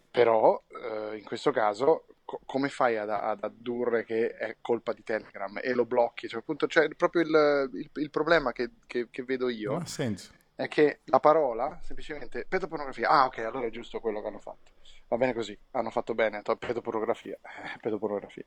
però 0.09 0.61
eh, 0.69 1.17
in 1.17 1.23
questo 1.23 1.51
caso 1.51 2.05
co- 2.27 2.41
come 2.45 2.67
fai 2.67 2.97
ad, 2.97 3.09
ad 3.09 3.41
addurre 3.43 4.03
che 4.03 4.35
è 4.35 4.57
colpa 4.59 4.91
di 4.91 5.01
Telegram 5.03 5.57
e 5.63 5.73
lo 5.73 5.85
blocchi? 5.85 6.27
Cioè, 6.27 6.41
appunto, 6.41 6.67
cioè, 6.67 6.89
proprio 6.89 7.21
il, 7.21 7.69
il- 7.73 7.89
il 7.93 8.09
problema 8.09 8.51
che, 8.51 8.71
che- 8.85 9.07
che 9.09 9.23
vedo 9.23 9.47
io 9.47 9.81
senso. 9.85 10.33
è 10.55 10.67
che 10.67 10.99
la 11.05 11.19
parola 11.21 11.79
semplicemente 11.81 12.45
pedopornografia. 12.47 13.07
Ah, 13.09 13.25
ok, 13.25 13.37
allora 13.39 13.65
è 13.67 13.69
giusto 13.69 13.99
quello 14.01 14.21
che 14.21 14.27
hanno 14.27 14.39
fatto. 14.39 14.71
Va 15.07 15.15
bene 15.15 15.33
così, 15.33 15.57
hanno 15.71 15.89
fatto 15.89 16.13
bene, 16.13 16.41
to- 16.41 16.57
pedopornografia. 16.57 17.37
Eh, 17.41 17.77
pedopornografia. 17.81 18.43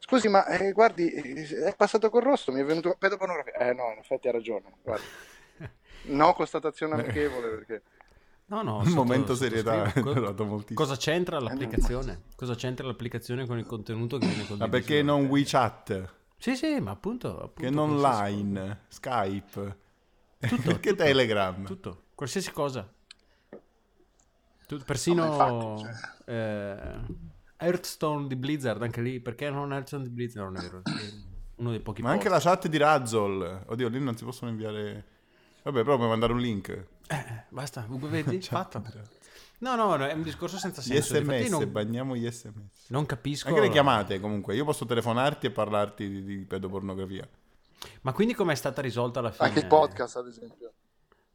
Scusi, 0.00 0.28
ma 0.28 0.46
eh, 0.46 0.72
guardi, 0.72 1.08
è 1.10 1.74
passato 1.76 2.08
col 2.10 2.22
rosso, 2.22 2.52
mi 2.52 2.60
è 2.60 2.64
venuto 2.64 2.94
pedopornografia. 2.98 3.54
Eh 3.54 3.72
no, 3.72 3.90
in 3.92 3.98
effetti 3.98 4.28
ha 4.28 4.32
ragione. 4.32 4.72
Guardi. 4.82 5.04
No 6.00 6.32
constatazione 6.32 6.94
amichevole 6.94 7.48
perché 7.48 7.82
No, 8.50 8.62
no, 8.62 8.78
Un 8.78 8.84
sotto- 8.86 8.94
momento 8.96 9.34
serietà, 9.34 9.92
l'ho 9.94 10.12
dato 10.20 10.44
moltissimo. 10.44 10.78
Cosa 10.80 10.96
c'entra 10.96 11.38
l'applicazione? 11.38 12.22
Cosa 12.34 12.54
c'entra 12.54 12.86
l'applicazione 12.86 13.46
con 13.46 13.58
il 13.58 13.66
contenuto 13.66 14.16
che 14.18 14.26
viene 14.26 14.46
condiviso? 14.46 14.64
Ma 14.64 14.68
perché 14.70 15.02
non 15.02 15.26
WeChat? 15.26 16.14
Sì, 16.38 16.56
sì, 16.56 16.78
ma 16.80 16.92
appunto... 16.92 17.28
appunto 17.36 17.60
Che 17.60 17.70
non 17.70 18.00
Line, 18.00 18.84
Skype? 18.88 19.78
Tutto, 20.38 20.62
perché 20.62 20.90
tutto, 20.90 21.02
Telegram? 21.02 21.64
Tutto, 21.64 22.02
qualsiasi 22.14 22.50
cosa. 22.52 22.90
Tu- 24.66 24.82
persino 24.84 25.24
No, 25.24 25.30
infatti, 25.32 26.30
eh, 26.30 26.96
Hearthstone 27.56 28.28
di 28.28 28.36
Blizzard, 28.36 28.82
anche 28.82 29.00
lì, 29.00 29.20
perché 29.20 29.50
non 29.50 29.72
Hearthstone 29.72 30.04
di 30.04 30.10
Blizzard? 30.10 30.46
Non 30.52 30.56
è 30.56 30.62
vero, 30.62 30.82
è 30.84 31.12
uno 31.56 31.70
dei 31.70 31.80
pochi 31.80 32.02
Ma 32.02 32.10
anche 32.12 32.28
posti. 32.28 32.46
la 32.46 32.50
chat 32.54 32.68
di 32.68 32.76
Razzle. 32.76 33.64
Oddio, 33.66 33.88
lì 33.88 34.00
non 34.00 34.16
si 34.16 34.24
possono 34.24 34.50
inviare... 34.50 35.04
Vabbè, 35.64 35.82
però 35.82 35.96
puoi 35.96 36.08
mandare 36.08 36.32
un 36.32 36.38
link. 36.38 36.86
Eh, 37.08 37.44
basta, 37.48 37.86
vedi? 37.88 38.40
Fatto. 38.42 38.82
No, 39.60 39.74
no, 39.74 39.96
no, 39.96 40.06
è 40.06 40.12
un 40.12 40.22
discorso 40.22 40.56
senza 40.56 40.80
Gli 40.80 40.94
senso. 40.94 41.16
Infatti 41.16 41.44
sms, 41.44 41.50
non, 41.50 41.72
bagniamo 41.72 42.14
gli 42.14 42.30
sms. 42.30 42.90
non 42.90 43.06
capisco... 43.06 43.48
Anche 43.48 43.60
le 43.60 43.70
chiamate 43.70 44.20
comunque, 44.20 44.54
io 44.54 44.64
posso 44.64 44.86
telefonarti 44.86 45.46
e 45.46 45.50
parlarti 45.50 46.08
di, 46.08 46.22
di 46.22 46.36
pedopornografia. 46.44 47.28
Ma 48.02 48.12
quindi 48.12 48.34
com'è 48.34 48.54
stata 48.54 48.80
risolta 48.80 49.18
alla 49.18 49.32
fine? 49.32 49.48
anche 49.48 49.60
il 49.60 49.66
podcast 49.66 50.16
ad 50.16 50.28
esempio. 50.28 50.72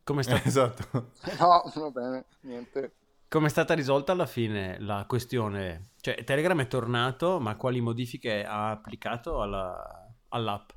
Com'è 0.04 0.24
stata... 0.24 0.44
esatto. 0.48 1.12
No, 1.40 1.72
va 1.74 1.90
bene, 1.90 2.26
niente. 2.42 2.94
Come 3.28 3.48
è 3.48 3.50
stata 3.50 3.74
risolta 3.74 4.12
alla 4.12 4.28
fine 4.28 4.80
la 4.80 5.06
questione? 5.08 5.90
Cioè, 6.00 6.24
Telegram 6.24 6.62
è 6.62 6.68
tornato, 6.68 7.40
ma 7.40 7.56
quali 7.56 7.82
modifiche 7.82 8.46
ha 8.46 8.70
applicato 8.70 9.42
alla- 9.42 10.08
all'app 10.30 10.70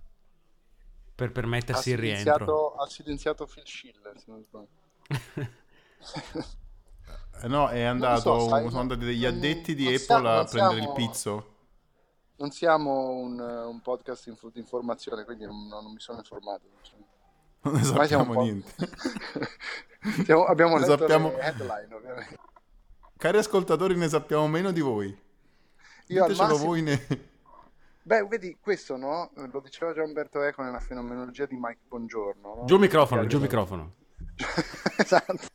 per 1.15 1.33
permettersi 1.33 1.91
il 1.91 1.99
rientro? 1.99 2.33
silenziato, 2.33 2.75
ha 2.75 2.87
silenziato 2.89 3.47
Phil 3.47 3.67
Schiller, 3.67 4.19
se 4.19 4.25
non 4.27 4.43
sbaglio. 4.43 4.85
Eh 7.43 7.49
no, 7.49 7.69
è 7.69 7.83
andato, 7.83 8.39
so, 8.41 8.49
sai, 8.49 8.67
sono 8.69 8.81
andati 8.81 9.05
degli 9.05 9.25
non- 9.25 9.35
addetti 9.35 9.75
di 9.75 9.85
non 9.85 9.93
Apple 9.95 10.05
siamo- 10.07 10.29
a 10.29 10.45
prendere 10.45 10.81
siamo- 10.81 10.97
il 10.99 11.07
pizzo. 11.07 11.55
Non 12.39 12.51
siamo 12.51 13.09
un, 13.11 13.39
un 13.41 13.81
podcast 13.81 14.27
info- 14.27 14.51
di 14.51 14.59
informazione, 14.61 15.25
quindi 15.25 15.45
non, 15.45 15.67
non 15.69 15.93
mi 15.93 16.01
sono 16.01 16.19
informato. 16.19 16.63
Non 17.63 17.75
ne 17.75 17.83
sappiamo 17.83 18.41
niente. 18.43 18.73
Siamo- 20.25 20.45
abbiamo 20.45 20.75
Ne 20.75 20.81
letto 20.87 20.97
sappiamo- 20.99 21.31
le 21.31 21.39
headline, 21.41 21.95
ovviamente. 21.95 22.39
Cari 23.17 23.39
ascoltatori, 23.39 23.97
ne 23.97 24.09
sappiamo 24.09 24.47
meno 24.47 24.71
di 24.71 24.81
voi. 24.81 25.07
Io 26.09 26.23
al 26.23 26.29
Ditecelo 26.31 26.49
massimo- 26.53 26.69
voi 26.69 26.83
ne... 26.83 27.07
Beh, 28.03 28.23
vedi, 28.29 28.57
questo 28.61 28.97
no? 28.97 29.31
Lo 29.35 29.61
diceva 29.61 29.93
già 29.93 30.05
Umberto 30.05 30.41
Eco 30.43 30.63
nella 30.63 30.79
fenomenologia 30.79 31.45
di 31.47 31.57
Mike 31.59 31.81
Bongiorno. 31.89 32.55
no? 32.55 32.65
Giù 32.67 32.75
il 32.75 32.81
microfono, 32.81 33.27
giù 33.27 33.41
microfono. 33.41 33.95
esatto. 34.99 35.47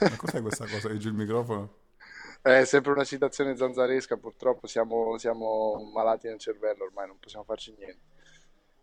Ma 0.00 0.16
cos'è 0.16 0.42
questa 0.42 0.66
cosa 0.66 0.88
che 0.88 0.98
giù 0.98 1.08
il 1.08 1.14
microfono? 1.14 1.84
È 2.42 2.64
sempre 2.64 2.92
una 2.92 3.04
citazione 3.04 3.56
zanzaresca, 3.56 4.16
purtroppo 4.16 4.66
siamo, 4.66 5.18
siamo 5.18 5.90
malati 5.92 6.28
nel 6.28 6.38
cervello 6.38 6.84
ormai, 6.84 7.06
non 7.08 7.18
possiamo 7.18 7.44
farci 7.44 7.74
niente. 7.76 8.14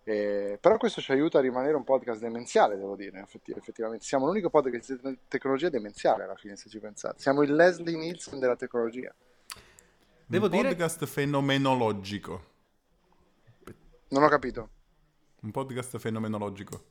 Eh, 0.06 0.58
però 0.60 0.76
questo 0.78 1.00
ci 1.00 1.13
aiuta 1.13 1.38
a 1.38 1.41
rimanere 1.41 1.76
un 1.78 1.86
podcast 1.86 2.19
demenziale, 2.19 2.76
devo 2.76 2.98
dire, 2.98 3.22
effetti- 3.22 3.54
effettivamente. 3.54 4.04
Siamo 4.04 4.26
l'unico 4.26 4.50
podcast 4.50 5.00
di 5.02 5.19
tecnologia 5.30 5.69
demenziale 5.69 6.24
alla 6.24 6.36
fine, 6.36 6.58
se 6.58 6.67
ci 6.67 6.80
pensate. 6.80 7.22
Siamo 7.22 7.41
il 7.41 7.56
Leslie 7.56 7.96
Nielsen 7.98 8.39
della 8.39 8.58
tecnologia. 8.58 9.13
Devo 10.26 10.46
un 10.46 10.52
dire- 10.52 10.67
podcast 10.69 11.06
fenomenologico. 11.06 12.52
Non 14.10 14.24
ho 14.24 14.28
capito. 14.28 14.69
Un 15.43 15.51
podcast 15.51 15.97
fenomenologico. 15.97 16.84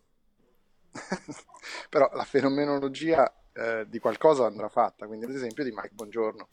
Però 1.89 2.11
la 2.13 2.25
fenomenologia 2.25 3.33
eh, 3.53 3.87
di 3.89 3.99
qualcosa 3.99 4.45
andrà 4.47 4.69
fatta, 4.69 5.07
quindi 5.07 5.25
ad 5.25 5.33
esempio 5.35 5.65
di 5.65 5.71
Mike 5.71 5.93
Bongiorno. 5.93 6.47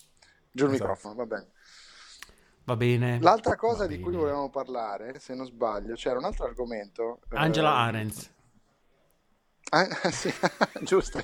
Giù 0.52 0.66
il 0.66 0.72
Esatto. 0.74 0.90
microfono, 0.90 1.16
va 1.16 1.26
bene. 1.26 1.48
Va 2.64 2.76
bene. 2.76 3.20
L'altra 3.20 3.56
cosa 3.56 3.80
Va 3.80 3.88
di 3.88 3.96
cui 4.00 4.12
bene. 4.12 4.18
volevamo 4.24 4.50
parlare, 4.50 5.20
se 5.20 5.34
non 5.36 5.46
sbaglio, 5.46 5.96
c'era 5.96 6.18
un 6.20 6.26
altro 6.26 6.46
argomento. 6.46 7.20
eh, 7.30 7.36
Angela 7.38 7.76
Arendt. 7.76 8.32
Ah, 9.72 9.86
sì, 10.12 10.32
giusto. 10.82 11.22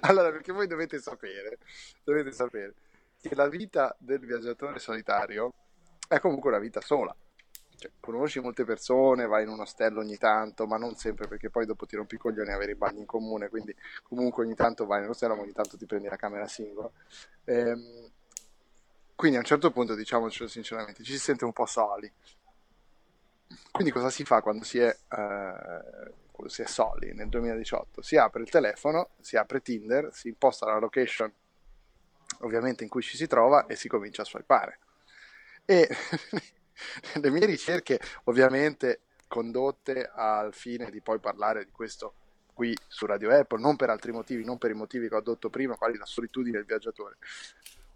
allora, 0.00 0.30
perché 0.30 0.52
voi 0.52 0.66
dovete 0.66 0.98
sapere, 1.00 1.58
dovete 2.04 2.32
sapere 2.32 2.74
che 3.20 3.34
la 3.34 3.48
vita 3.48 3.96
del 3.98 4.20
viaggiatore 4.20 4.78
solitario 4.78 5.52
è 6.06 6.20
comunque 6.20 6.50
una 6.50 6.58
vita 6.58 6.80
sola. 6.80 7.14
Cioè, 7.80 7.90
conosci 7.98 8.40
molte 8.40 8.64
persone, 8.64 9.26
vai 9.26 9.44
in 9.44 9.48
un 9.48 9.60
ostello 9.60 10.00
ogni 10.00 10.18
tanto, 10.18 10.66
ma 10.66 10.76
non 10.76 10.96
sempre 10.96 11.26
perché 11.26 11.48
poi 11.48 11.64
dopo 11.64 11.86
ti 11.86 11.96
rompi 11.96 12.16
i 12.16 12.18
coglioni 12.18 12.52
avere 12.52 12.72
i 12.72 12.74
bagni 12.74 13.00
in 13.00 13.06
comune, 13.06 13.48
quindi 13.48 13.74
comunque 14.02 14.44
ogni 14.44 14.54
tanto 14.54 14.84
vai 14.84 14.98
in 14.98 15.04
un 15.04 15.10
ostello, 15.12 15.34
ma 15.34 15.40
ogni 15.40 15.54
tanto 15.54 15.78
ti 15.78 15.86
prendi 15.86 16.06
la 16.06 16.16
camera 16.16 16.46
singola. 16.46 16.90
Ehm, 17.44 18.10
quindi 19.14 19.38
a 19.38 19.40
un 19.40 19.46
certo 19.46 19.70
punto, 19.70 19.94
diciamocelo 19.94 20.46
sinceramente, 20.46 21.02
ci 21.02 21.12
si 21.12 21.18
sente 21.18 21.46
un 21.46 21.54
po' 21.54 21.64
soli. 21.64 22.12
Quindi 23.70 23.92
cosa 23.92 24.10
si 24.10 24.26
fa 24.26 24.42
quando 24.42 24.62
si 24.62 24.78
è, 24.78 24.88
eh, 24.88 26.12
quando 26.30 26.48
si 26.48 26.60
è 26.60 26.66
soli 26.66 27.14
nel 27.14 27.30
2018? 27.30 28.02
Si 28.02 28.18
apre 28.18 28.42
il 28.42 28.50
telefono, 28.50 29.08
si 29.22 29.38
apre 29.38 29.62
Tinder, 29.62 30.10
si 30.12 30.28
imposta 30.28 30.66
la 30.66 30.78
location 30.78 31.32
ovviamente 32.40 32.84
in 32.84 32.90
cui 32.90 33.00
ci 33.00 33.16
si 33.16 33.26
trova 33.26 33.64
e 33.64 33.74
si 33.74 33.88
comincia 33.88 34.20
a 34.20 34.26
swipare. 34.26 34.78
E 35.64 35.88
le 37.20 37.30
mie 37.30 37.46
ricerche 37.46 38.00
ovviamente 38.24 39.00
condotte 39.26 40.10
al 40.12 40.52
fine 40.52 40.90
di 40.90 41.00
poi 41.00 41.18
parlare 41.20 41.64
di 41.64 41.70
questo 41.70 42.14
qui 42.52 42.76
su 42.88 43.06
Radio 43.06 43.30
Apple, 43.34 43.60
non 43.60 43.76
per 43.76 43.90
altri 43.90 44.12
motivi, 44.12 44.44
non 44.44 44.58
per 44.58 44.70
i 44.70 44.74
motivi 44.74 45.08
che 45.08 45.14
ho 45.14 45.20
detto 45.22 45.48
prima, 45.48 45.76
quali 45.76 45.96
la 45.96 46.04
solitudine 46.04 46.58
del 46.58 46.66
viaggiatore. 46.66 47.16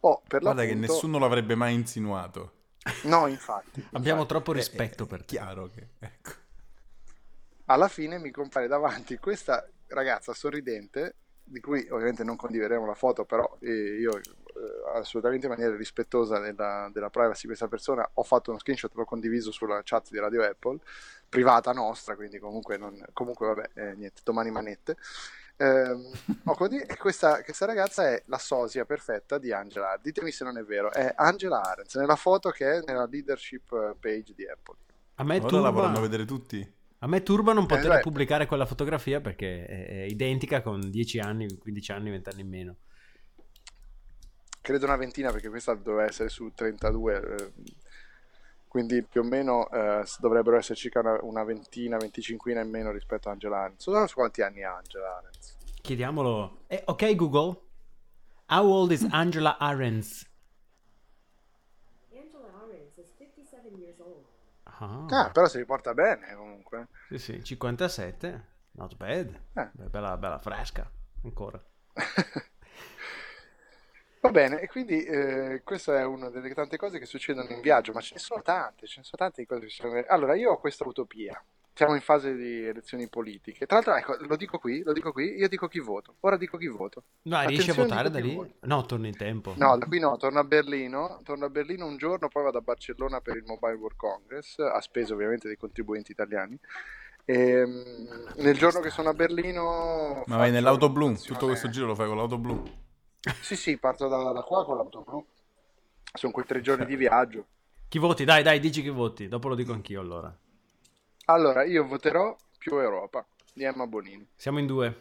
Ho 0.01 0.23
per 0.27 0.41
Guarda 0.41 0.65
che 0.65 0.75
nessuno 0.75 1.19
l'avrebbe 1.19 1.55
mai 1.55 1.75
insinuato. 1.75 2.53
No, 3.03 3.27
infatti. 3.27 3.85
Abbiamo 3.93 4.23
infatti. 4.23 4.27
troppo 4.27 4.53
È- 4.53 4.55
rispetto 4.55 5.05
è 5.05 5.07
per 5.07 5.25
te. 5.25 5.37
chiaro 5.37 5.69
che... 5.69 5.89
Ecco. 5.99 6.31
alla 7.67 7.89
fine 7.89 8.19
mi 8.19 8.31
compare 8.31 8.67
davanti 8.67 9.19
questa 9.19 9.67
ragazza 9.89 10.33
sorridente, 10.33 11.17
di 11.43 11.61
cui 11.61 11.87
ovviamente 11.91 12.25
non 12.25 12.37
condivideremo 12.37 12.87
la 12.87 12.95
foto, 12.95 13.25
però 13.25 13.59
eh, 13.61 13.99
io 13.99 14.17
eh, 14.17 14.23
assolutamente 14.95 15.47
in 15.47 15.53
maniera 15.53 15.77
rispettosa 15.77 16.39
della, 16.39 16.89
della 16.93 17.11
privacy 17.11 17.43
di 17.43 17.47
questa 17.49 17.69
persona 17.69 18.09
ho 18.15 18.23
fatto 18.23 18.51
uno 18.51 18.59
screenshot, 18.59 18.95
l'ho 18.95 19.05
condiviso 19.05 19.51
sulla 19.51 19.81
chat 19.85 20.11
di 20.11 20.19
Radio 20.19 20.43
Apple, 20.43 20.79
privata 21.29 21.73
nostra, 21.73 22.17
quindi 22.17 22.39
comunque, 22.39 22.77
non, 22.77 23.03
comunque 23.13 23.47
vabbè, 23.47 23.71
eh, 23.75 23.95
niente, 23.95 24.21
domani 24.25 24.51
manette. 24.51 24.97
Ho 25.57 26.55
condiv- 26.55 26.91
e 26.91 26.97
questa, 26.97 27.43
questa 27.43 27.65
ragazza 27.65 28.09
è 28.09 28.23
la 28.27 28.39
sosia 28.39 28.85
perfetta 28.85 29.39
di 29.39 29.53
Angela 29.53 29.87
Arendt. 29.87 30.03
Ditemi 30.03 30.33
se 30.33 30.45
non 30.45 30.59
è 30.59 30.65
vero, 30.65 30.91
è 30.93 31.13
Angela 31.17 31.63
Arendt 31.63 31.97
nella 31.97 32.17
foto 32.17 32.51
che 32.51 32.79
è 32.79 32.83
nella 32.85 33.07
leadership 33.07 33.73
eh, 33.73 33.95
page 33.99 34.35
di 34.35 34.47
Apple. 34.49 34.77
A 35.17 35.25
me 35.25 35.39
Ora 35.39 35.61
la 35.61 35.71
vorranno 35.71 35.95
turba, 35.95 36.09
vedere 36.09 36.25
tutti. 36.25 36.75
a 36.99 37.07
me 37.07 37.23
turba 37.23 37.53
non 37.53 37.67
poter 37.67 37.97
beh. 37.97 38.01
pubblicare 38.01 38.47
quella 38.47 38.67
fotografia 38.67 39.21
perché 39.21 39.65
è, 39.67 39.87
è 39.87 40.03
identica 40.07 40.61
con 40.61 40.91
10 40.91 41.19
anni, 41.21 41.57
15 41.57 41.93
anni, 41.93 42.11
20 42.11 42.29
anni 42.31 42.41
in 42.41 42.49
meno. 42.49 42.77
Credo 44.65 44.87
una 44.87 44.97
ventina 44.97 45.31
perché 45.31 45.51
questa 45.51 45.75
doveva 45.75 46.05
essere 46.05 46.31
su 46.31 46.51
32 46.55 47.21
eh, 47.37 47.53
quindi 48.67 49.03
più 49.03 49.21
o 49.21 49.25
meno 49.25 49.69
eh, 49.71 50.03
dovrebbero 50.19 50.57
essere 50.57 50.75
circa 50.75 51.01
una, 51.01 51.19
una 51.23 51.45
ventina, 51.45 51.99
venticinquina 51.99 52.63
in 52.63 52.71
meno 52.71 52.91
rispetto 52.91 53.29
a 53.29 53.33
Angela 53.33 53.59
Arendt. 53.59 53.87
Non 53.87 54.09
so 54.09 54.15
quanti 54.15 54.41
anni 54.43 54.65
ha 54.65 54.75
Angela 54.75 55.19
Arendt. 55.19 55.57
Chiediamolo. 55.83 56.63
Eh, 56.67 56.83
ok 56.87 57.15
Google, 57.15 57.61
how 58.49 58.67
old 58.67 58.91
is 58.91 59.07
Angela 59.11 59.59
Arendt? 59.59 60.27
Angela 62.11 62.49
Arendt 62.65 62.97
is 62.99 63.13
57 63.19 63.77
years 63.79 64.01
old. 64.01 64.25
Ah, 64.65 65.07
Ah, 65.09 65.31
però 65.31 65.47
si 65.47 65.59
riporta 65.59 65.93
bene 65.95 66.35
comunque. 66.35 66.89
sì, 67.11 67.19
sì, 67.19 67.45
57, 67.45 68.47
not 68.73 68.97
bad. 68.97 69.41
Eh. 69.53 69.69
Beh, 69.73 69.89
Bella, 69.89 70.17
bella 70.17 70.39
fresca, 70.39 70.91
ancora. 71.23 71.63
Va 74.25 74.31
bene, 74.31 74.59
e 74.59 74.69
quindi 74.69 75.05
eh, 75.05 75.61
questa 75.63 75.99
è 75.99 76.05
una 76.07 76.31
delle 76.31 76.55
tante 76.55 76.79
cose 76.79 76.99
che 76.99 77.05
succedono 77.05 77.47
in 77.51 77.61
viaggio, 77.61 77.93
ma 77.93 78.01
ce 78.01 78.15
ne 78.15 78.21
sono 78.21 78.41
tante, 78.41 78.87
ce 78.87 79.01
ne 79.01 79.05
sono 79.05 79.19
tante 79.19 79.43
di 79.43 79.47
cose 79.47 79.61
che 79.61 79.69
succedono. 79.69 80.03
Allora, 80.09 80.35
io 80.35 80.53
ho 80.53 80.59
questa 80.59 80.89
utopia, 80.89 81.39
siamo 81.75 81.95
in 81.95 82.01
fase 82.01 82.35
di 82.35 82.65
elezioni 82.65 83.07
politiche. 83.11 83.67
Tra 83.67 83.83
l'altro, 83.83 83.95
ecco, 83.97 84.27
lo 84.27 84.37
dico 84.37 84.59
qui, 84.59 84.83
lo 84.83 84.95
dico 84.95 85.13
qui, 85.13 85.35
io 85.35 85.47
dico 85.47 85.69
chi 85.69 85.79
voto. 85.79 86.15
Ora 86.21 86.39
dico 86.39 86.57
chi 86.57 86.69
voto. 86.69 87.03
No, 87.25 87.45
riesci 87.45 87.69
a 87.69 87.75
votare 87.75 88.09
da 88.09 88.19
lì? 88.19 88.35
voto. 88.35 88.55
No, 88.61 88.87
torni 88.87 89.09
in 89.09 89.17
tempo. 89.19 89.53
No, 89.59 89.77
da 89.77 89.85
qui 89.85 89.99
no, 89.99 90.17
torno 90.17 90.39
a 90.39 90.45
Berlino, 90.45 91.21
torno 91.23 91.45
a 91.45 91.51
Berlino 91.51 91.85
un 91.85 91.99
giorno, 91.99 92.29
poi 92.29 92.45
vado 92.45 92.57
a 92.57 92.63
Barcellona 92.63 93.21
per 93.21 93.37
il 93.37 93.45
Mobile 93.45 93.75
World 93.75 93.99
Congress, 93.99 94.59
a 94.59 94.81
spese 94.81 95.13
ovviamente 95.13 95.49
dei 95.49 95.59
contribuenti 95.59 96.13
italiani. 96.13 96.59
E, 97.27 97.67
mm, 97.67 98.43
nel 98.43 98.57
giorno 98.57 98.81
che 98.81 98.89
sono 98.89 99.11
a 99.11 99.15
Berlino... 99.15 100.23
Ma 100.25 100.37
vai 100.39 100.51
nell'auto 100.51 100.89
blu, 100.89 101.15
tutto 101.15 101.45
questo 101.45 101.69
giro 101.69 101.85
lo 101.85 101.95
fai 101.95 102.07
con 102.07 102.17
l'auto 102.17 102.39
blu. 102.39 102.84
Sì, 103.41 103.57
sì, 103.57 103.79
parto 103.79 104.09
da, 104.09 104.33
da 104.33 104.43
qua 104.43 104.65
con 104.65 104.77
l'auto 104.77 105.01
blu. 105.01 105.27
Sono 106.13 106.33
quei 106.33 106.45
tre 106.45 106.61
giorni 106.61 106.85
di 106.85 106.97
viaggio. 106.97 107.47
Chi 107.89 107.99
voti? 107.99 108.25
Dai, 108.25 108.43
dai, 108.43 108.61
dici 108.61 108.83
chi 108.83 108.91
voti. 108.91 109.29
Dopo 109.29 109.49
lo 109.49 109.55
dico 109.55 109.73
anch'io 109.73 110.01
allora. 110.01 110.37
Allora, 111.27 111.65
io 111.65 111.87
voterò 111.87 112.37
più 112.59 112.79
Europa 112.79 113.25
di 113.53 113.65
Emma 113.65 113.87
Bonini. 113.87 114.27
Siamo 114.37 114.59
in 114.59 114.67
due. 114.67 114.97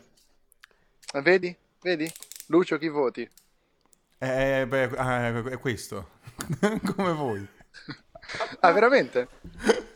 Eh, 1.14 1.22
Vedi? 1.22 1.56
Vedi? 1.82 2.10
Lucio, 2.48 2.78
chi 2.78 2.88
voti? 2.88 3.30
Eh, 4.18 4.66
beh, 4.68 4.84
ah, 4.96 5.44
è 5.50 5.58
questo. 5.60 6.12
Come 6.96 7.14
voi. 7.14 7.48
Ah, 8.62 8.72
veramente? 8.72 9.28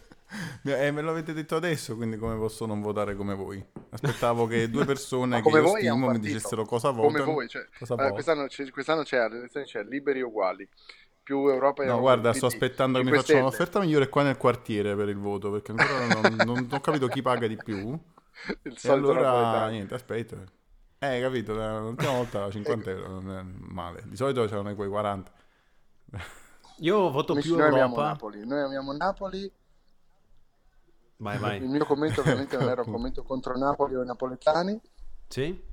Eh, 0.63 0.91
me 0.91 1.01
l'avete 1.01 1.31
detto 1.33 1.55
adesso, 1.55 1.95
quindi 1.95 2.17
come 2.17 2.35
posso 2.35 2.65
non 2.65 2.81
votare 2.81 3.15
come 3.15 3.33
voi? 3.33 3.65
Aspettavo 3.89 4.45
che 4.45 4.69
due 4.69 4.83
persone 4.85 5.37
che 5.37 5.41
come 5.41 5.59
io 5.59 5.67
stimo 5.67 6.09
mi 6.09 6.19
dicessero 6.19 6.65
cosa 6.65 6.91
Come 6.91 7.07
votano. 7.07 7.31
voi, 7.31 7.47
cioè, 7.47 7.65
cosa 7.77 7.93
allora, 7.93 8.11
quest'anno, 8.11 8.47
c'è, 8.47 8.69
quest'anno 8.69 9.03
c'è 9.03 9.29
c'è 9.63 9.83
liberi 9.83 10.21
uguali. 10.21 10.67
Più 11.23 11.47
Europa 11.47 11.83
e 11.83 11.87
No, 11.87 11.99
guarda, 11.99 12.31
sto 12.33 12.45
aspettando 12.45 12.99
che 12.99 13.03
mi 13.03 13.09
5 13.11 13.25
facciano 13.25 13.47
un'offerta 13.47 13.79
migliore 13.81 14.07
qua 14.09 14.23
nel 14.23 14.37
quartiere 14.37 14.95
per 14.95 15.09
il 15.09 15.17
voto, 15.17 15.51
perché 15.51 15.71
ancora 15.71 16.05
non, 16.07 16.21
non- 16.21 16.45
non 16.45 16.67
ho 16.71 16.79
capito 16.81 17.07
chi 17.07 17.21
paga 17.21 17.47
di 17.47 17.57
più. 17.57 17.99
Il 18.63 18.77
E 18.81 18.89
allora, 18.89 19.67
niente, 19.67 19.93
aspetta. 19.93 20.37
Eh, 20.99 21.19
capito, 21.21 21.53
l'ultima 21.53 22.11
volta 22.11 22.49
50 22.51 22.89
euro 22.89 23.19
non 23.19 23.37
è 23.37 23.41
male. 23.43 24.03
Di 24.05 24.15
solito 24.15 24.45
c'erano 24.45 24.73
quei 24.75 24.87
40. 24.89 25.31
Io 26.79 27.09
voto 27.11 27.33
Amici, 27.33 27.47
più 27.47 27.57
noi 27.57 27.67
amiamo 27.67 27.89
Europa. 27.95 28.07
Napoli. 28.07 28.45
Noi 28.47 28.61
amiamo 28.61 28.93
Napoli. 28.93 29.51
Vai, 31.17 31.37
vai. 31.37 31.57
Il 31.57 31.69
mio 31.69 31.85
commento 31.85 32.21
ovviamente 32.21 32.57
non 32.57 32.69
era 32.69 32.81
un 32.81 32.91
commento 32.93 33.23
contro 33.23 33.57
Napoli 33.57 33.95
o 33.95 34.03
i 34.03 34.05
napoletani. 34.05 34.79
Sì? 35.27 35.65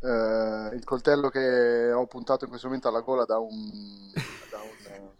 Eh, 0.00 0.70
il 0.74 0.84
coltello 0.84 1.28
che 1.28 1.92
ho 1.92 2.06
puntato 2.06 2.44
in 2.44 2.50
questo 2.50 2.68
momento 2.68 2.88
alla 2.88 3.00
gola 3.00 3.24
da 3.24 3.38
un, 3.38 4.12
da 4.50 4.58
un 4.58 4.92
eh, 4.92 5.10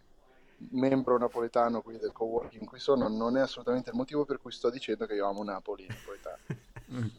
membro 0.71 1.18
napoletano 1.18 1.83
qui 1.83 1.99
del 1.99 2.12
coworking 2.12 2.62
in 2.62 2.68
cui 2.68 2.79
sono 2.79 3.09
non 3.09 3.37
è 3.37 3.40
assolutamente 3.40 3.90
il 3.90 3.97
motivo 3.97 4.25
per 4.25 4.40
cui 4.40 4.53
sto 4.53 4.71
dicendo 4.71 5.07
che 5.07 5.14
io 5.14 5.27
amo 5.27 5.42
Napoli 5.42 5.83
e 5.83 5.87
i 5.87 5.88
napoletani. 5.88 7.16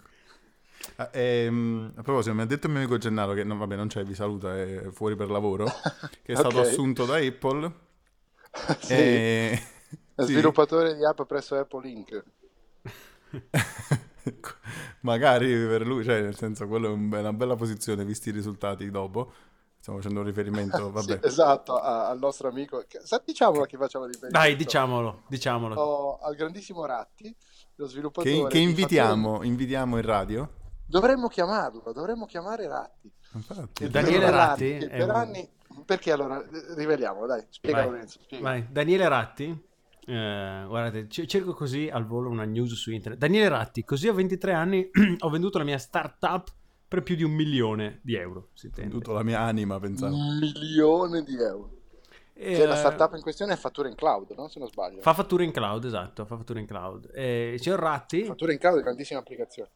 Ah, 0.95 1.09
ehm, 1.11 1.91
a 1.95 2.01
proposito, 2.01 2.33
mi 2.33 2.41
ha 2.41 2.45
detto 2.45 2.67
il 2.67 2.71
mio 2.71 2.81
amico 2.81 2.97
Gennaro 2.97 3.33
che 3.33 3.43
no, 3.43 3.57
vabbè, 3.57 3.75
non 3.75 3.87
c'è, 3.87 4.03
vi 4.03 4.15
saluta, 4.15 4.57
è 4.57 4.89
fuori 4.91 5.15
per 5.15 5.29
lavoro, 5.29 5.65
che 6.23 6.33
è 6.33 6.35
stato 6.35 6.61
assunto 6.61 7.05
da 7.05 7.17
Apple. 7.17 7.87
Sì. 8.79 8.93
E... 8.93 9.63
Sì, 9.89 10.25
sviluppatore 10.33 10.95
di 10.95 11.05
app 11.05 11.21
presso 11.23 11.55
Apple 11.55 11.87
Inc. 11.89 12.23
magari 15.01 15.47
per 15.67 15.85
lui, 15.85 16.03
cioè, 16.03 16.21
nel 16.21 16.35
senso, 16.35 16.67
quello 16.67 16.87
è 16.87 16.91
un- 16.91 17.11
è 17.13 17.19
una 17.19 17.33
bella 17.33 17.55
posizione, 17.55 18.03
visti 18.05 18.29
i 18.29 18.31
risultati 18.31 18.89
dopo. 18.91 19.31
Stiamo 19.79 19.99
facendo 19.99 20.19
un 20.19 20.25
riferimento, 20.25 20.77
Sì, 21.01 21.07
vabbè. 21.13 21.25
esatto, 21.25 21.77
a- 21.77 22.09
al 22.09 22.19
nostro 22.19 22.49
amico. 22.49 22.83
che- 22.87 22.99
Diciamolo 23.25 23.63
a 23.63 23.65
chi 23.65 23.77
facciamo 23.77 24.07
di 24.07 24.17
Dai, 24.29 24.55
diciamolo, 24.55 25.23
diciamolo. 25.27 25.75
Oh, 25.79 26.17
al 26.19 26.35
grandissimo 26.35 26.85
Ratti, 26.85 27.33
lo 27.75 27.85
sviluppatore. 27.87 28.33
Che, 28.43 28.47
che 28.49 28.57
invitiamo, 28.59 29.43
invitiamo 29.43 29.95
in 29.97 30.03
radio. 30.05 30.49
Dovremmo 30.85 31.27
chiamarlo, 31.27 31.93
dovremmo 31.93 32.25
chiamare 32.25 32.67
Ratti. 32.67 33.11
Infatti. 33.33 33.89
Daniele 33.89 34.29
Ratti 34.31 34.77
che 34.79 34.87
è 34.87 34.97
per 34.97 35.03
un- 35.09 35.15
anni... 35.15 35.49
Perché 35.85 36.11
allora, 36.11 36.43
riveliamolo, 36.75 37.25
dai, 37.27 37.45
spiega 37.49 37.77
Vai, 37.81 37.89
Lorenzo. 37.89 38.19
spiega. 38.23 38.43
vai. 38.43 38.67
Daniele 38.69 39.07
Ratti. 39.07 39.67
Eh, 40.09 40.65
guardate, 40.67 41.07
c- 41.07 41.25
cerco 41.25 41.53
così 41.53 41.87
al 41.91 42.05
volo 42.05 42.29
una 42.29 42.43
news 42.45 42.73
su 42.73 42.91
internet. 42.91 43.19
Daniele 43.19 43.49
Ratti, 43.49 43.83
così 43.83 44.07
a 44.07 44.13
23 44.13 44.53
anni 44.53 44.89
ho 45.19 45.29
venduto 45.29 45.57
la 45.57 45.63
mia 45.63 45.77
startup 45.77 46.51
per 46.87 47.03
più 47.03 47.15
di 47.15 47.23
un 47.23 47.31
milione 47.31 47.99
di 48.01 48.15
euro. 48.15 48.49
Si 48.53 48.65
intende. 48.67 48.91
Tutta 48.91 49.11
la 49.11 49.23
mia 49.23 49.39
anima, 49.41 49.79
pensavo. 49.79 50.15
Un 50.15 50.39
milione 50.39 51.23
di 51.23 51.35
euro. 51.35 51.77
E, 52.33 52.53
Che 52.55 52.65
la 52.65 52.73
eh, 52.73 52.77
startup 52.77 53.13
in 53.15 53.21
questione 53.21 53.53
è 53.53 53.55
Fattura 53.57 53.89
in 53.89 53.95
Cloud, 53.95 54.31
no? 54.35 54.47
Se 54.47 54.59
non 54.59 54.67
sbaglio. 54.69 55.01
Fa 55.01 55.13
fatture 55.13 55.43
in 55.43 55.51
cloud, 55.51 55.83
esatto, 55.83 56.25
fa 56.25 56.37
fatture 56.37 56.59
in 56.61 56.65
cloud. 56.65 57.11
E 57.13 57.51
il 57.53 57.61
signor 57.61 57.79
Ratti, 57.79 58.23
Fattura 58.23 58.51
in 58.53 58.57
Cloud 58.57 58.75
è 58.75 58.77
una 58.79 58.85
grandissima 58.87 59.19
applicazione. 59.19 59.69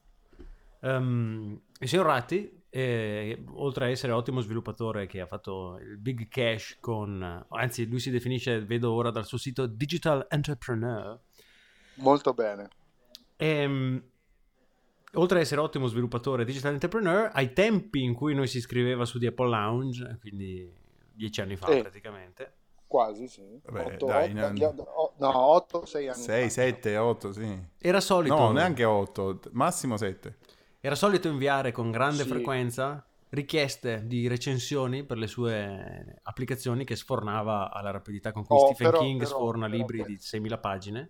ehm, 0.82 1.60
il 1.80 1.88
signor 1.88 2.06
Ratti, 2.06 2.63
eh, 2.76 3.44
oltre 3.54 3.86
a 3.86 3.90
essere 3.90 4.14
ottimo 4.14 4.40
sviluppatore 4.42 5.06
che 5.06 5.22
ha 5.22 5.28
fatto 5.28 5.78
il 5.80 5.98
big 6.00 6.28
cash 6.28 6.78
con, 6.80 7.46
anzi 7.50 7.86
lui 7.86 8.00
si 8.00 8.10
definisce, 8.10 8.66
vedo 8.66 8.92
ora 8.92 9.12
dal 9.12 9.26
suo 9.28 9.38
sito, 9.38 9.68
digital 9.68 10.26
entrepreneur, 10.30 11.20
Molto 11.98 12.34
bene. 12.34 12.70
Ehm, 13.36 14.04
oltre 15.14 15.38
ad 15.38 15.44
essere 15.44 15.62
ottimo 15.62 15.86
sviluppatore 15.86 16.46
digital 16.46 16.74
entrepreneur, 16.74 17.30
ai 17.32 17.54
tempi 17.54 18.02
in 18.02 18.16
cui 18.16 18.34
noi 18.34 18.48
si 18.48 18.58
iscriveva 18.58 19.06
su 19.06 19.20
The 19.20 19.28
Apple 19.28 19.50
Lounge, 19.50 20.18
quindi 20.20 20.74
dieci 21.14 21.42
anni 21.42 21.56
fa 21.56 21.68
Eh. 21.68 21.82
praticamente, 21.82 22.54
Quasi, 22.88 23.28
sì. 23.28 23.60
Vabbè, 23.66 23.86
Otto- 23.96 24.06
dai, 24.06 24.32
otto- 24.40 24.74
no. 24.76 24.82
o- 24.84 25.14
no, 25.18 25.36
8, 25.38 25.86
6 25.86 26.08
anni 26.10 26.22
6, 26.22 26.44
fa. 26.44 26.50
7, 26.50 26.98
8, 26.98 27.32
sì. 27.34 27.60
era 27.80 28.00
solito, 28.00 28.36
No, 28.36 28.52
neanche 28.52 28.84
8, 28.84 29.40
massimo 29.52 29.98
7. 29.98 30.38
Era 30.86 30.96
solito 30.96 31.30
inviare 31.30 31.72
con 31.72 31.92
grande 31.92 32.24
Sì. 32.24 32.28
frequenza 32.30 33.06
richieste 33.30 34.04
di 34.06 34.28
recensioni 34.28 35.06
per 35.06 35.18
le 35.18 35.28
sue 35.28 36.18
applicazioni 36.24 36.84
che 36.84 36.98
sfornava 36.98 37.72
alla 37.72 37.90
rapidità 37.90 38.34
con 38.34 38.46
cui 38.46 38.58
Oh, 38.58 38.66
Stephen 38.74 38.92
però- 38.92 39.00
King 39.04 39.24
però- 39.24 39.30
sforna 39.30 39.66
però- 39.70 39.78
libri 39.78 40.04
di 40.04 40.18
6.000 40.20 40.58
pagine. 40.58 41.10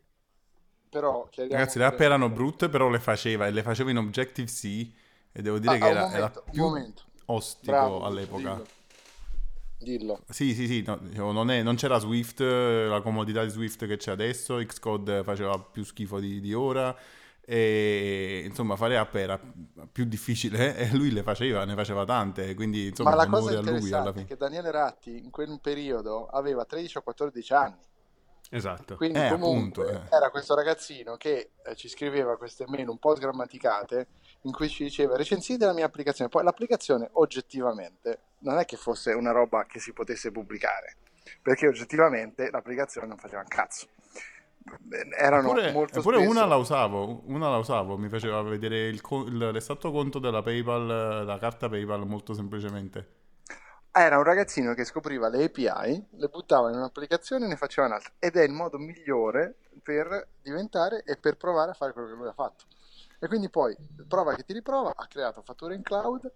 Però, 0.90 1.28
Ragazzi, 1.36 1.80
le 1.80 1.86
app 1.86 2.00
erano 2.00 2.30
brutte, 2.30 2.70
però 2.70 2.88
le 2.88 3.00
faceva 3.00 3.48
e 3.48 3.52
le 3.52 3.64
faceva 3.64 3.90
in 3.90 3.98
Objective-C 3.98 4.92
e 5.32 5.42
devo 5.42 5.58
dire 5.58 5.74
Ah, 5.74 5.78
che 5.80 5.84
un 5.86 5.90
era, 5.90 6.02
momento, 6.02 6.18
era 6.44 6.52
più 6.52 6.62
momento. 6.62 7.04
ostico 7.26 7.72
Bravo, 7.72 8.04
all'epoca. 8.04 8.54
Dillo. 8.54 8.66
Dillo. 9.80 10.20
Sì, 10.30 10.54
sì, 10.54 10.68
sì, 10.68 10.84
no, 10.86 11.32
non, 11.32 11.50
è- 11.50 11.64
non 11.64 11.76
c'era 11.76 11.98
Swift, 11.98 12.42
la 12.42 13.02
comodità 13.02 13.44
di 13.44 13.50
Swift 13.50 13.88
che 13.88 13.98
c'è 13.98 14.12
adesso, 14.12 14.56
Xcode 14.64 15.24
faceva 15.24 15.58
più 15.58 15.84
schifo 15.84 16.20
di, 16.20 16.40
di 16.40 16.54
ora 16.54 16.96
e 17.46 18.44
insomma 18.46 18.76
fare 18.78 18.98
app 18.98 19.16
era 19.16 19.40
più 19.92 20.06
difficile 20.06 20.76
e 20.78 20.92
lui 20.94 21.12
le 21.12 21.24
faceva, 21.24 21.66
ne 21.66 21.76
faceva 21.76 22.06
tante, 22.06 22.54
quindi 22.56 22.88
insomma 22.88 23.12
Ma 23.12 23.16
la 23.16 23.28
cosa 23.28 23.52
onore 23.52 23.58
a 23.58 23.62
lui 23.62 23.92
alla 23.92 24.10
interessante 24.10 24.10
è 24.10 24.14
fine. 24.14 24.26
che 24.26 24.38
Daniele 24.38 24.72
Ratti 24.72 25.18
in 25.24 25.30
quel 25.30 25.60
periodo 25.62 26.26
aveva 26.28 26.66
13 26.66 26.98
o 26.98 27.02
14 27.02 27.54
anni. 27.54 27.82
Esatto. 28.50 28.96
Quindi 28.96 29.20
Eh, 29.20 29.28
comunque 29.28 29.84
appunto, 29.84 29.88
eh. 29.88 30.16
era 30.16 30.30
questo 30.30 30.54
ragazzino 30.56 31.18
che 31.18 31.52
eh, 31.64 31.76
ci 31.76 31.88
scriveva 31.90 32.38
queste 32.38 32.66
mail 32.68 32.88
un 32.88 33.00
po' 33.00 33.16
sgrammaticate 33.16 34.08
in 34.42 34.52
cui 34.52 34.70
ci 34.70 34.84
diceva 34.84 35.16
recensite 35.18 35.66
la 35.66 35.74
mia 35.74 35.86
applicazione. 35.86 36.30
Poi 36.30 36.44
l'applicazione 36.44 37.10
oggettivamente 37.14 38.20
non 38.40 38.60
è 38.60 38.66
che 38.66 38.78
fosse 38.78 39.12
una 39.14 39.32
roba 39.32 39.66
che 39.66 39.80
si 39.80 39.92
potesse 39.94 40.32
pubblicare, 40.32 40.98
perché 41.42 41.68
oggettivamente 41.68 42.50
l'applicazione 42.52 43.08
non 43.08 43.18
faceva 43.18 43.42
un 43.42 43.48
cazzo. 43.48 43.88
Erano 45.18 45.50
Eppure, 45.50 45.72
molto 45.72 46.00
eppure 46.00 46.18
spesso... 46.18 46.32
una 46.32 46.46
la 46.46 46.56
usavo, 46.56 47.22
una 47.26 47.50
la 47.50 47.58
usavo, 47.58 47.98
mi 47.98 48.10
faceva 48.10 48.42
vedere 48.42 48.88
il, 48.88 49.02
il- 49.28 49.50
l'esatto 49.52 49.92
conto 49.92 50.20
della 50.20 50.42
PayPal, 50.42 51.26
la 51.26 51.38
carta 51.38 51.70
PayPal 51.70 52.06
molto 52.08 52.34
semplicemente. 52.34 53.22
Era 53.96 54.18
un 54.18 54.24
ragazzino 54.24 54.74
che 54.74 54.86
scopriva 54.86 55.30
le 55.30 55.44
API, 55.46 56.08
le 56.18 56.28
buttava 56.28 56.70
in 56.72 56.78
un'applicazione 56.78 57.46
e 57.46 57.48
ne 57.48 57.56
faceva 57.58 57.88
un'altra. 57.88 58.12
Ed 58.18 58.36
è 58.36 58.44
il 58.44 58.52
modo 58.52 58.78
migliore 58.80 59.56
per 59.84 60.30
diventare 60.42 61.04
e 61.04 61.16
per 61.18 61.38
provare 61.38 61.72
a 61.72 61.74
fare 61.76 61.94
quello 61.94 62.08
che 62.08 62.16
lui 62.16 62.28
ha 62.28 62.34
fatto. 62.34 62.66
E 63.20 63.28
quindi 63.28 63.50
poi, 63.50 63.76
prova 64.08 64.34
che 64.34 64.44
ti 64.44 64.54
riprova, 64.54 64.94
ha 64.96 65.08
creato 65.08 65.44
fatture 65.44 65.76
in 65.76 65.84
cloud 65.84 66.32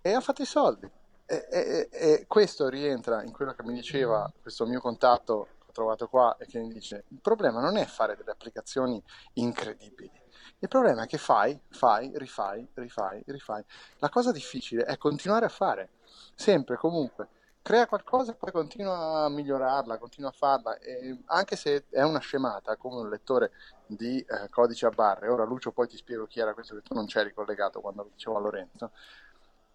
e 0.00 0.12
ha 0.12 0.20
fatto 0.20 0.42
i 0.42 0.46
soldi. 0.46 0.88
E, 1.26 1.46
e- 1.50 1.88
e 1.90 2.24
questo 2.28 2.68
rientra 2.68 3.22
in 3.24 3.32
quello 3.32 3.54
che 3.54 3.64
mi 3.64 3.74
diceva 3.74 4.32
questo 4.40 4.64
mio 4.66 4.80
contatto 4.80 5.48
ho 5.70 5.72
trovato 5.72 6.08
qua 6.08 6.36
e 6.38 6.46
che 6.46 6.58
mi 6.58 6.68
dice 6.68 7.04
il 7.08 7.20
problema 7.20 7.60
non 7.60 7.76
è 7.76 7.86
fare 7.86 8.16
delle 8.16 8.32
applicazioni 8.32 9.02
incredibili. 9.34 10.10
Il 10.58 10.68
problema 10.68 11.04
è 11.04 11.06
che 11.06 11.18
fai, 11.18 11.58
fai, 11.70 12.12
rifai, 12.14 12.68
rifai, 12.74 13.22
rifai. 13.26 13.64
La 13.98 14.08
cosa 14.08 14.32
difficile 14.32 14.84
è 14.84 14.98
continuare 14.98 15.46
a 15.46 15.48
fare 15.48 15.90
sempre, 16.34 16.76
comunque, 16.76 17.28
crea 17.62 17.86
qualcosa 17.86 18.32
e 18.32 18.34
poi 18.34 18.52
continua 18.52 19.24
a 19.24 19.28
migliorarla, 19.28 19.98
continua 19.98 20.30
a 20.30 20.34
farla, 20.36 20.78
e 20.78 21.22
anche 21.26 21.56
se 21.56 21.86
è 21.90 22.02
una 22.02 22.18
scemata 22.18 22.76
come 22.76 23.00
un 23.00 23.08
lettore 23.08 23.52
di 23.86 24.18
eh, 24.20 24.48
codice 24.50 24.86
a 24.86 24.90
barre. 24.90 25.28
Ora, 25.28 25.44
Lucio, 25.44 25.72
poi 25.72 25.86
ti 25.86 25.96
spiego 25.96 26.26
chi 26.26 26.40
era 26.40 26.54
questo 26.54 26.74
che 26.74 26.82
tu 26.82 26.94
non 26.94 27.06
c'eri 27.06 27.32
collegato 27.32 27.80
quando 27.80 28.02
lo 28.02 28.10
dicevo 28.12 28.36
a 28.36 28.40
Lorenzo. 28.40 28.90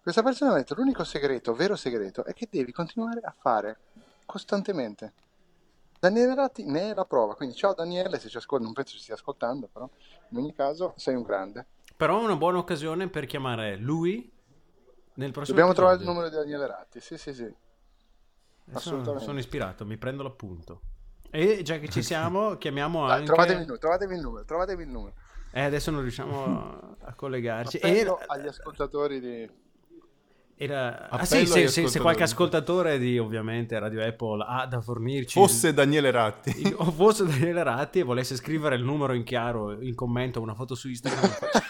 Questa 0.02 0.22
persona 0.22 0.52
ha 0.52 0.56
detto: 0.56 0.74
l'unico 0.74 1.04
segreto, 1.04 1.54
vero 1.54 1.74
segreto, 1.74 2.24
è 2.24 2.32
che 2.32 2.48
devi 2.50 2.72
continuare 2.72 3.20
a 3.22 3.34
fare 3.36 3.78
costantemente. 4.24 5.12
Daniele 6.08 6.34
Ratti 6.36 6.64
ne 6.64 6.90
è 6.90 6.94
la 6.94 7.04
prova, 7.04 7.34
quindi 7.34 7.56
ciao 7.56 7.74
Daniele, 7.74 8.18
se 8.20 8.28
ci 8.28 8.36
ascolti, 8.36 8.64
non 8.64 8.72
penso 8.72 8.92
ci 8.92 9.00
stia 9.00 9.14
ascoltando, 9.14 9.68
però 9.72 9.88
in 10.28 10.38
ogni 10.38 10.54
caso 10.54 10.94
sei 10.96 11.16
un 11.16 11.22
grande. 11.22 11.66
Però 11.96 12.20
è 12.20 12.24
una 12.24 12.36
buona 12.36 12.58
occasione 12.58 13.08
per 13.08 13.26
chiamare 13.26 13.76
lui 13.76 14.30
nel 15.14 15.32
prossimo 15.32 15.56
Dobbiamo 15.56 15.72
trovare 15.72 15.96
il 15.96 16.02
episodio. 16.02 16.28
numero 16.28 16.28
di 16.28 16.50
Daniele 16.50 16.66
Ratti, 16.72 17.00
sì 17.00 17.18
sì 17.18 17.34
sì. 17.34 17.42
Sono, 17.42 18.76
assolutamente. 18.78 19.24
sono 19.24 19.38
ispirato, 19.38 19.84
mi 19.84 19.96
prendo 19.96 20.22
l'appunto. 20.22 20.80
E 21.30 21.62
già 21.62 21.78
che 21.78 21.88
ci 21.88 22.02
siamo, 22.04 22.56
chiamiamo 22.56 23.06
Dai, 23.06 23.14
anche... 23.14 23.26
trovatevi, 23.26 23.60
il 23.60 23.66
numero, 23.66 23.78
trovatevi 23.78 24.14
il 24.14 24.20
numero, 24.20 24.44
trovatevi 24.44 24.82
il 24.82 24.88
numero. 24.88 25.14
Eh, 25.50 25.62
adesso 25.62 25.90
non 25.90 26.02
riusciamo 26.02 26.96
a, 27.00 27.14
collegarci. 27.16 27.78
E 27.78 28.06
agli 28.26 28.46
ascoltatori 28.46 29.18
di... 29.18 29.50
era- 30.56 31.08
ah, 31.10 31.24
sì, 31.24 31.46
se, 31.46 31.68
se- 31.68 31.86
se 31.88 32.00
qualche 32.00 32.22
ascoltatore 32.22 32.98
di 32.98 33.18
ovviamente 33.18 33.78
Radio 33.78 34.02
Apple 34.04 34.44
ha 34.46 34.66
da 34.66 34.80
fornirci... 34.80 35.38
Fosse 35.38 35.74
Daniele 35.74 36.10
Ratti. 36.10 36.72
o 36.76 36.90
fosse 36.90 37.24
Daniele 37.26 37.62
Ratti 37.62 37.98
e 38.00 38.02
volesse 38.02 38.36
scrivere 38.36 38.76
il 38.76 38.82
numero 38.82 39.12
in 39.12 39.22
chiaro 39.24 39.80
in 39.82 39.94
commento 39.94 40.40
una 40.40 40.54
foto 40.54 40.74
su 40.74 40.88
Instagram, 40.88 41.22
lo 41.22 41.28
faccia- 41.28 41.68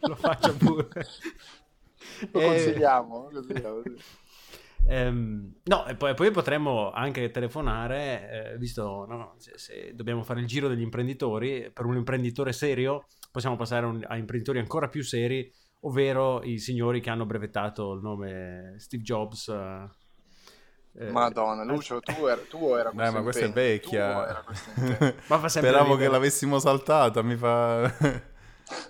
lo 0.06 0.14
faccia 0.14 0.52
pure. 0.52 0.88
Lo 2.32 2.40
Eh, 2.40 2.46
consigliamo, 2.46 3.28
lo 3.30 3.40
consigliamo, 3.44 3.82
sì. 3.82 3.94
Ehm, 4.88 5.54
no, 5.64 5.86
e 5.86 5.94
poi, 5.94 6.14
poi 6.14 6.30
potremmo 6.30 6.90
anche 6.90 7.30
telefonare, 7.30 8.52
eh, 8.52 8.58
visto 8.58 9.04
no, 9.08 9.16
no, 9.16 9.34
se, 9.38 9.52
se 9.56 9.92
dobbiamo 9.94 10.22
fare 10.22 10.40
il 10.40 10.46
giro 10.46 10.68
degli 10.68 10.80
imprenditori, 10.80 11.70
per 11.72 11.84
un 11.84 11.96
imprenditore 11.96 12.52
serio 12.52 13.06
possiamo 13.30 13.56
passare 13.56 13.86
un- 13.86 14.04
a 14.06 14.16
imprenditori 14.16 14.58
ancora 14.58 14.88
più 14.88 15.02
seri, 15.02 15.50
ovvero 15.80 16.42
i 16.42 16.58
signori 16.58 17.00
che 17.00 17.10
hanno 17.10 17.26
brevettato 17.26 17.92
il 17.92 18.00
nome 18.00 18.74
Steve 18.78 19.02
Jobs. 19.02 19.48
eh, 19.48 19.88
eh, 20.92 21.10
Madonna, 21.10 21.64
Lucio, 21.64 22.00
tu, 22.00 22.26
era, 22.26 22.40
tu 22.48 22.74
era 22.74 22.90
Dai, 22.92 23.12
ma 23.12 23.22
questa 23.22 23.44
è 23.44 23.52
vecchia. 23.52 24.42
questo. 24.44 25.14
Ma 25.28 25.48
Speravo 25.48 25.96
che 25.96 26.08
l'avessimo 26.08 26.58
saltata, 26.58 27.22
mi 27.22 27.36
fa... 27.36 27.82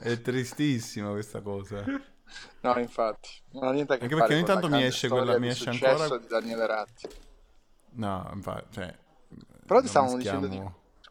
è 0.00 0.20
tristissima 0.20 1.10
questa 1.10 1.40
cosa. 1.42 1.84
No, 2.62 2.78
infatti, 2.78 3.28
non 3.52 3.68
ha 3.68 3.72
niente 3.72 3.94
a 3.94 3.96
che 3.96 4.04
Anche 4.04 4.16
fare 4.16 4.26
perché 4.28 4.34
ogni 4.34 4.60
tanto 4.60 4.68
mi 4.76 4.82
esce 4.84 5.08
quella- 5.08 5.38
mi 5.38 5.48
esce 5.48 5.70
ancora- 5.70 6.16
di 6.18 6.26
Daniele 6.26 6.66
Ratti. 6.66 7.08
No, 7.92 8.30
infatti, 8.32 8.74
cioè... 8.74 8.96
Però 9.66 9.80
ti 9.80 9.88
stavamo 9.88 10.16
dicendo 10.16 10.46
di... 10.46 10.62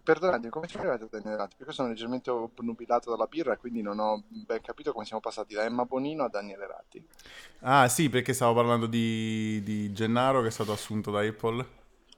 Perdonate, 0.10 0.50
come 0.50 0.66
ci 0.66 0.78
arrivate 0.78 1.04
a 1.04 1.08
Daniele 1.12 1.36
Ratti? 1.38 1.56
Perché 1.58 1.72
sono 1.72 1.90
leggermente 1.90 2.32
obnubilato 2.32 3.12
dalla 3.12 3.28
birra 3.28 3.58
quindi 3.58 3.84
non 3.84 4.00
ho 4.00 4.24
ben 4.28 4.60
capito 4.60 4.92
come 4.92 5.06
siamo 5.06 5.22
passati 5.22 5.54
da 5.54 5.64
Emma 5.64 5.86
Bonino 5.86 6.24
a 6.24 6.30
Daniele 6.30 6.66
Ratti. 6.66 7.08
Ah 7.60 7.88
sì, 7.88 8.10
perché 8.10 8.34
stavo 8.34 8.56
parlando 8.56 8.88
di, 8.88 9.62
di 9.64 9.92
Gennaro 9.94 10.42
che 10.42 10.48
è 10.48 10.52
stato 10.52 10.72
assunto 10.72 11.12
da 11.12 11.20
Apple. 11.22 11.64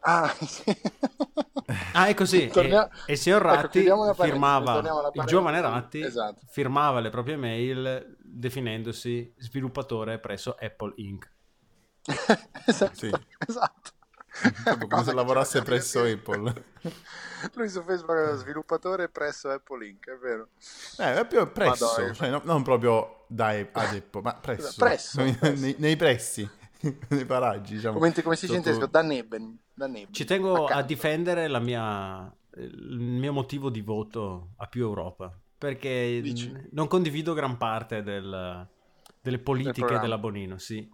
Ah, 0.03 0.29
sì. 0.39 0.63
Ah, 1.91 2.07
è 2.07 2.13
così. 2.13 2.47
Tornia- 2.47 2.87
E, 2.87 2.91
e 3.07 3.11
il 3.11 3.17
signor 3.17 3.41
Ecco, 3.45 3.55
Ratti 3.55 3.83
parentesi, 3.83 4.21
firmava, 4.21 5.11
il 5.13 5.23
giovane 5.25 5.59
Ratti 5.59 6.01
Esatto. 6.01 6.39
firmava 6.47 7.01
le 7.01 7.09
proprie 7.09 7.35
mail 7.35 8.15
definendosi 8.23 9.33
sviluppatore 9.37 10.17
presso 10.19 10.55
Apple 10.57 10.93
Inc. 10.95 11.29
esatto. 12.65 12.95
Sì. 12.95 13.11
esatto. 13.45 13.91
Come 14.89 15.03
se 15.03 15.13
lavorasse 15.13 15.61
presso 15.61 16.03
Apple. 16.03 16.63
Lui 17.55 17.69
su 17.69 17.81
Facebook 17.83 18.17
è 18.17 18.35
sviluppatore 18.37 19.09
presso 19.09 19.49
Apple 19.49 19.87
Inc., 19.87 20.07
è 20.09 20.17
vero. 20.17 20.49
Eh, 20.99 21.19
è 21.21 21.27
più 21.27 21.51
presso, 21.51 21.85
Madonna. 21.87 22.13
cioè, 22.13 22.29
no- 22.29 22.41
non 22.43 22.63
proprio 22.63 23.25
da 23.27 23.47
ad 23.49 23.95
Apple, 23.95 24.21
ma 24.21 24.35
presso. 24.35 24.73
Presso, 24.77 25.21
nei, 25.23 25.33
presso. 25.35 25.75
nei- 25.77 25.95
pressi, 25.95 26.49
nei 27.09 27.25
paraggi, 27.25 27.75
diciamo. 27.75 27.97
Come, 27.97 28.13
come 28.21 28.35
si 28.35 28.45
dice 28.45 28.57
in 28.57 28.63
Sotto- 28.63 28.75
tedesco? 28.77 28.91
Da 28.91 29.01
Neben. 29.01 29.57
Da 29.73 29.87
Neben. 29.87 30.13
Ci 30.13 30.25
tengo 30.25 30.53
a 30.53 30.63
Accanto. 30.65 30.85
difendere 30.85 31.47
la 31.47 31.59
mia, 31.59 32.31
il 32.57 32.99
mio 32.99 33.33
motivo 33.33 33.69
di 33.69 33.81
voto 33.81 34.49
a 34.57 34.67
più 34.67 34.83
Europa, 34.83 35.35
perché 35.57 36.19
Dici? 36.21 36.51
non 36.71 36.87
condivido 36.87 37.33
gran 37.33 37.57
parte 37.57 38.03
del- 38.03 38.67
delle 39.19 39.39
politiche 39.39 39.79
programma. 39.79 40.01
della 40.01 40.17
Bonino, 40.17 40.57
sì. 40.57 40.87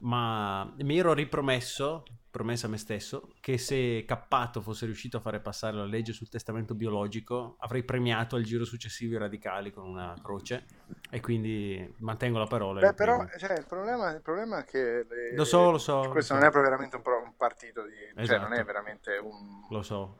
Ma 0.00 0.70
mi 0.78 0.98
ero 0.98 1.12
ripromesso, 1.12 2.04
promessa 2.30 2.66
a 2.66 2.70
me 2.70 2.76
stesso, 2.78 3.32
che 3.40 3.58
se 3.58 4.04
Cappato 4.06 4.60
fosse 4.60 4.86
riuscito 4.86 5.16
a 5.16 5.20
fare 5.20 5.40
passare 5.40 5.76
la 5.76 5.84
legge 5.84 6.12
sul 6.12 6.28
testamento 6.28 6.74
biologico, 6.74 7.56
avrei 7.58 7.82
premiato 7.82 8.36
al 8.36 8.42
giro 8.44 8.64
successivo 8.64 9.14
i 9.14 9.18
radicali 9.18 9.72
con 9.72 9.88
una 9.88 10.14
croce 10.22 10.64
e 11.10 11.20
quindi 11.20 11.92
mantengo 11.98 12.38
la 12.38 12.46
parola. 12.46 12.80
Beh, 12.80 12.94
però 12.94 13.26
cioè, 13.36 13.58
il, 13.58 13.66
problema, 13.66 14.10
il 14.12 14.20
problema 14.22 14.60
è 14.60 14.64
che... 14.64 15.04
le- 15.08 15.34
Lo 15.34 15.44
so, 15.44 15.70
lo 15.70 15.78
so, 15.78 16.08
Questo 16.10 16.34
lo 16.34 16.40
non 16.40 16.52
so. 16.52 16.58
è 16.58 16.62
veramente 16.62 16.96
un, 16.96 17.02
un 17.24 17.34
partito 17.36 17.82
di... 17.84 17.94
Cioè, 18.14 18.22
Esatto. 18.22 18.42
non 18.42 18.52
è 18.54 18.64
veramente 18.64 19.16
un- 19.16 19.66
Lo 19.68 19.82
so. 19.82 20.18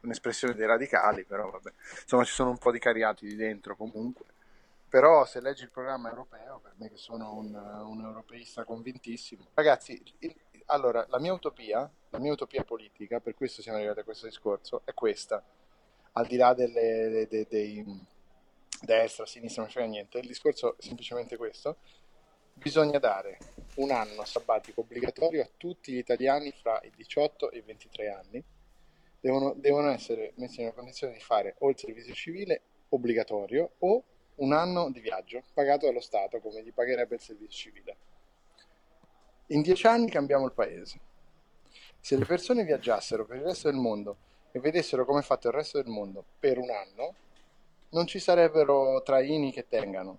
un'espressione 0.00 0.54
dei 0.54 0.66
radicali, 0.66 1.24
però 1.24 1.50
vabbè. 1.50 1.72
Insomma, 2.02 2.24
ci 2.24 2.32
sono 2.32 2.50
un 2.50 2.58
po' 2.58 2.70
di 2.70 2.78
cariati 2.78 3.26
di 3.26 3.34
dentro 3.36 3.76
comunque. 3.76 4.26
Però 4.88 5.26
se 5.26 5.40
leggi 5.40 5.64
il 5.64 5.70
programma 5.70 6.08
europeo, 6.08 6.60
per 6.62 6.74
me 6.76 6.88
che 6.88 6.96
sono 6.96 7.34
un, 7.34 7.52
un 7.52 8.00
europeista 8.04 8.64
convintissimo. 8.64 9.48
Ragazzi, 9.52 10.00
il- 10.20 10.34
allora, 10.66 11.04
la 11.08 11.18
mia 11.18 11.32
utopia, 11.32 11.90
la 12.10 12.18
mia 12.18 12.32
utopia 12.32 12.64
politica, 12.64 13.20
per 13.20 13.34
questo 13.34 13.62
siamo 13.62 13.78
arrivati 13.78 14.00
a 14.00 14.04
questo 14.04 14.26
discorso, 14.26 14.82
è 14.84 14.92
questa. 14.94 15.42
Al 16.12 16.26
di 16.26 16.36
là 16.36 16.54
delle, 16.54 17.08
de- 17.08 17.26
de- 17.28 17.46
dei 17.48 17.84
destra, 18.82 19.26
sinistra, 19.26 19.62
non 19.62 19.70
frega 19.70 19.88
niente, 19.88 20.18
il 20.18 20.26
discorso 20.26 20.76
è 20.76 20.82
semplicemente 20.82 21.36
questo. 21.36 21.76
Bisogna 22.54 22.98
dare 22.98 23.38
un 23.76 23.90
anno 23.90 24.24
sabbatico 24.24 24.80
obbligatorio 24.80 25.42
a 25.42 25.48
tutti 25.56 25.92
gli 25.92 25.98
italiani 25.98 26.52
fra 26.52 26.80
i 26.82 26.90
18 26.94 27.50
e 27.50 27.58
i 27.58 27.62
23 27.62 28.10
anni. 28.10 28.42
Devono, 29.20 29.54
devono 29.56 29.90
essere 29.90 30.32
messi 30.36 30.60
nella 30.60 30.72
condizione 30.72 31.12
di 31.12 31.20
fare 31.20 31.56
o 31.58 31.68
il 31.68 31.78
servizio 31.78 32.14
civile 32.14 32.62
obbligatorio 32.88 33.72
o 33.78 34.02
un 34.36 34.52
anno 34.52 34.90
di 34.90 35.00
viaggio 35.00 35.42
pagato 35.52 35.86
dallo 35.86 36.00
Stato 36.00 36.40
come 36.40 36.62
gli 36.62 36.72
pagherebbe 36.72 37.14
il 37.14 37.20
servizio 37.20 37.56
civile. 37.56 37.96
In 39.48 39.62
dieci 39.62 39.86
anni 39.86 40.10
cambiamo 40.10 40.46
il 40.46 40.52
paese. 40.52 40.98
Se 42.00 42.16
le 42.16 42.24
persone 42.24 42.64
viaggiassero 42.64 43.24
per 43.24 43.36
il 43.38 43.44
resto 43.44 43.68
del 43.70 43.78
mondo 43.78 44.16
e 44.52 44.60
vedessero 44.60 45.04
come 45.04 45.20
è 45.20 45.22
fatto 45.22 45.48
il 45.48 45.54
resto 45.54 45.80
del 45.82 45.90
mondo 45.90 46.24
per 46.38 46.58
un 46.58 46.68
anno, 46.70 47.14
non 47.90 48.06
ci 48.06 48.18
sarebbero 48.18 49.02
traini 49.02 49.52
che 49.52 49.66
tengano. 49.68 50.18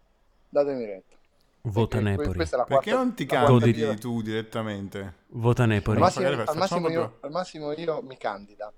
Datemi 0.49 0.85
retta. 0.85 1.15
Vota 1.61 1.97
Perché 1.97 2.09
Nepoli. 2.11 2.33
questa 2.35 2.55
è 2.55 2.59
la 2.59 2.65
Perché 2.65 2.89
quarta- 2.91 3.03
non 3.03 3.13
ti 3.15 3.25
candidi 3.25 3.71
birra. 3.73 3.93
tu 3.95 4.21
direttamente? 4.21 5.13
Vota 5.29 5.65
Nepoli. 5.65 5.97
Al 5.97 6.03
massimo, 6.03 6.27
al 6.27 6.57
massimo 6.57 6.89
io, 6.89 7.17
al 7.19 7.31
massimo 7.31 7.71
io 7.73 8.01
mi 8.01 8.17
candida. 8.17 8.71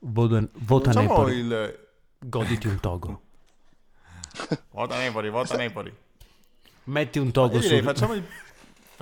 Vota, 0.00 0.44
vota 0.52 0.90
Facciamo 0.92 1.08
Nepoli. 1.18 1.36
il... 1.36 1.86
Goditi 2.24 2.66
un 2.68 2.80
togo. 2.80 3.20
Vota 4.70 4.96
Nepoli, 4.98 5.28
vota 5.30 5.56
Nepoli. 5.56 5.94
Metti 6.84 7.18
un 7.20 7.30
togo 7.30 7.60
su. 7.60 7.80
facciamo 7.82 8.14
il... 8.14 8.24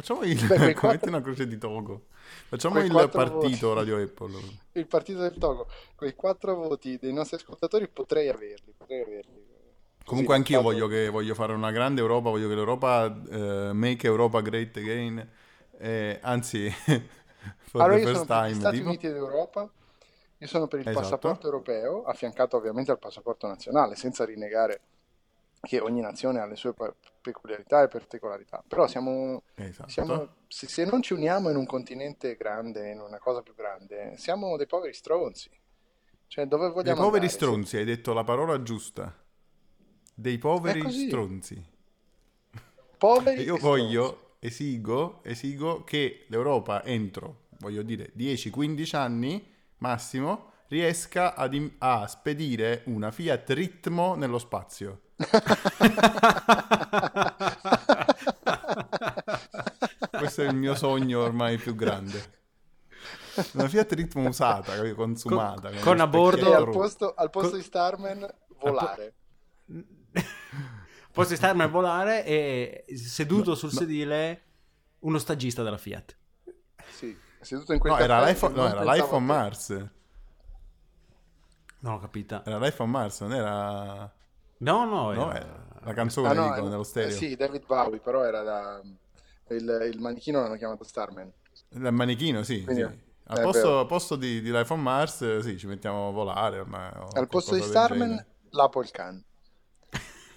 Facciamo 0.00 0.22
il... 0.22 0.46
Beh, 0.46 0.72
quattro- 0.74 1.08
una 1.08 1.20
croce 1.20 1.46
di 1.46 1.58
Togo. 1.58 2.06
Facciamo 2.48 2.80
il 2.80 3.08
partito 3.12 3.68
voti. 3.68 3.74
Radio 3.74 4.02
Apple. 4.02 4.38
Il 4.72 4.86
partito 4.86 5.20
del 5.20 5.36
Togo, 5.36 5.66
quei 5.94 6.14
quattro 6.14 6.54
voti 6.54 6.96
dei 6.96 7.12
nostri 7.12 7.36
ascoltatori 7.36 7.86
potrei 7.86 8.30
averli. 8.30 8.72
Potrei 8.76 9.02
averli. 9.02 9.48
Comunque 10.02 10.36
Così, 10.36 10.54
anch'io 10.54 10.62
voglio, 10.62 10.86
che, 10.88 11.10
voglio 11.10 11.34
fare 11.34 11.52
una 11.52 11.70
grande 11.70 12.00
Europa, 12.00 12.30
voglio 12.30 12.48
che 12.48 12.54
l'Europa 12.54 13.14
eh, 13.30 13.72
make 13.74 14.06
Europa 14.06 14.40
great 14.40 14.74
again. 14.78 15.28
Eh, 15.78 16.18
anzi, 16.22 16.70
for 17.68 17.82
Allora 17.82 17.98
the 17.98 18.06
first 18.06 18.26
per 18.26 18.36
gli 18.36 18.42
time. 18.42 18.54
Stati 18.54 18.76
tipo. 18.76 18.88
Uniti 18.88 19.08
d'Europa, 19.08 19.70
io 20.38 20.46
sono 20.46 20.66
per 20.66 20.80
il 20.80 20.88
Esatto. 20.88 21.02
passaporto 21.02 21.46
europeo, 21.46 22.04
affiancato 22.04 22.56
ovviamente 22.56 22.90
al 22.90 22.98
passaporto 22.98 23.46
nazionale, 23.46 23.96
senza 23.96 24.24
rinnegare 24.24 24.80
che 25.60 25.78
ogni 25.80 26.00
nazione 26.00 26.40
ha 26.40 26.46
le 26.46 26.56
sue 26.56 26.72
pe- 26.74 26.94
peculiarità 27.20 27.82
e 27.82 27.88
particolarità. 27.88 28.62
Però 28.66 28.86
siamo, 28.86 29.42
Esatto. 29.54 29.88
siamo- 29.90 30.28
se, 30.48 30.66
se 30.68 30.84
non 30.84 31.02
ci 31.02 31.12
uniamo 31.12 31.50
in 31.50 31.56
un 31.56 31.66
continente 31.66 32.36
grande, 32.36 32.90
in 32.90 33.00
una 33.00 33.18
cosa 33.18 33.42
più 33.42 33.54
grande, 33.54 34.14
siamo 34.16 34.56
dei 34.56 34.66
poveri 34.66 34.92
stronzi. 34.94 35.50
Cioè, 36.26 36.46
dove 36.46 36.66
Dei 36.66 36.72
vogliamo 36.72 37.00
poveri 37.02 37.26
andare? 37.26 37.28
stronzi, 37.28 37.76
hai 37.76 37.84
detto 37.84 38.12
la 38.12 38.24
parola 38.24 38.62
giusta. 38.62 39.14
Dei 40.14 40.38
poveri 40.38 40.90
stronzi. 40.90 41.62
Poveri 42.96 43.42
Io 43.44 43.56
voglio, 43.56 44.36
esigo, 44.38 45.20
esigo 45.24 45.84
che 45.84 46.26
l'Europa 46.28 46.84
entro, 46.84 47.46
voglio 47.58 47.82
dire, 47.82 48.12
10-15 48.14 48.96
anni 48.96 49.44
massimo, 49.78 50.52
riesca 50.68 51.34
ad 51.34 51.54
a 51.78 52.06
spedire 52.06 52.82
una 52.86 53.10
Fiat 53.10 53.50
Ritmo 53.50 54.14
nello 54.14 54.38
spazio. 54.38 55.00
Questo 60.10 60.42
è 60.42 60.46
il 60.48 60.54
mio 60.56 60.74
sogno 60.74 61.20
ormai 61.20 61.56
più 61.58 61.74
grande. 61.74 62.38
Una 63.52 63.68
Fiat 63.68 63.92
Ritmo 63.92 64.28
usata, 64.28 64.74
capito? 64.74 64.94
consumata. 64.96 65.70
con 65.80 65.96
lo 65.96 66.02
a 66.02 66.06
bordo- 66.06 66.54
al 66.54 66.68
posto, 66.70 67.14
al 67.14 67.30
posto 67.30 67.50
Co- 67.50 67.56
di 67.56 67.62
Starman, 67.62 68.34
volare. 68.58 69.14
Posso 71.12 71.34
starmi 71.36 71.62
a 71.62 71.66
volare 71.68 72.24
e 72.24 72.84
seduto 72.96 73.50
No, 73.50 73.56
sul 73.56 73.70
no. 73.72 73.78
sedile 73.78 74.42
uno 75.00 75.18
stagista 75.18 75.62
della 75.62 75.78
Fiat. 75.78 76.16
Sì, 76.88 77.16
seduto 77.40 77.72
in 77.72 77.78
quel 77.78 77.92
No, 77.92 77.98
era 77.98 78.24
l'iPhone, 78.24 78.54
no, 78.54 78.66
era 78.68 78.82
l'iPhone. 78.82 79.24
Mars. 79.24 79.68
Non 81.82 81.94
l'ho 81.94 81.98
capita. 81.98 82.42
Era 82.44 82.58
Life 82.58 82.82
on 82.82 82.90
Mars, 82.90 83.20
non 83.22 83.32
era... 83.32 84.12
No, 84.60 84.84
no, 84.84 85.12
No, 85.12 85.30
era- 85.32 85.38
era 85.46 85.64
la 85.82 85.92
canzone, 85.94 86.28
Ah, 86.28 86.32
no, 86.34 86.54
dico, 86.54 86.66
eh, 86.66 86.68
nello 86.70 86.82
stereo. 86.82 87.08
eh, 87.08 87.12
sì, 87.12 87.34
David 87.36 87.64
Bowie, 87.66 87.98
però 88.00 88.24
era 88.24 88.42
da... 88.42 88.80
Il, 89.48 89.90
il 89.92 90.00
manichino 90.00 90.40
l'hanno 90.40 90.56
chiamato 90.56 90.84
Starman. 90.84 91.30
Il 91.70 91.92
manichino, 91.92 92.42
sì. 92.42 92.62
Quindi- 92.64 92.82
sì. 92.82 93.08
Al 93.32 93.42
posto, 93.42 93.86
posto 93.86 94.16
di, 94.16 94.40
di 94.40 94.50
Life 94.50 94.72
on 94.72 94.82
Mars, 94.82 95.22
eh, 95.22 95.40
sì, 95.42 95.56
ci 95.56 95.66
mettiamo 95.68 96.08
a 96.08 96.10
volare. 96.10 96.58
ormai, 96.58 96.90
o 96.96 97.06
Al 97.12 97.28
posto 97.28 97.54
di 97.54 97.62
Starman, 97.62 98.24
l'Apple 98.50 98.88
Can. 98.90 99.24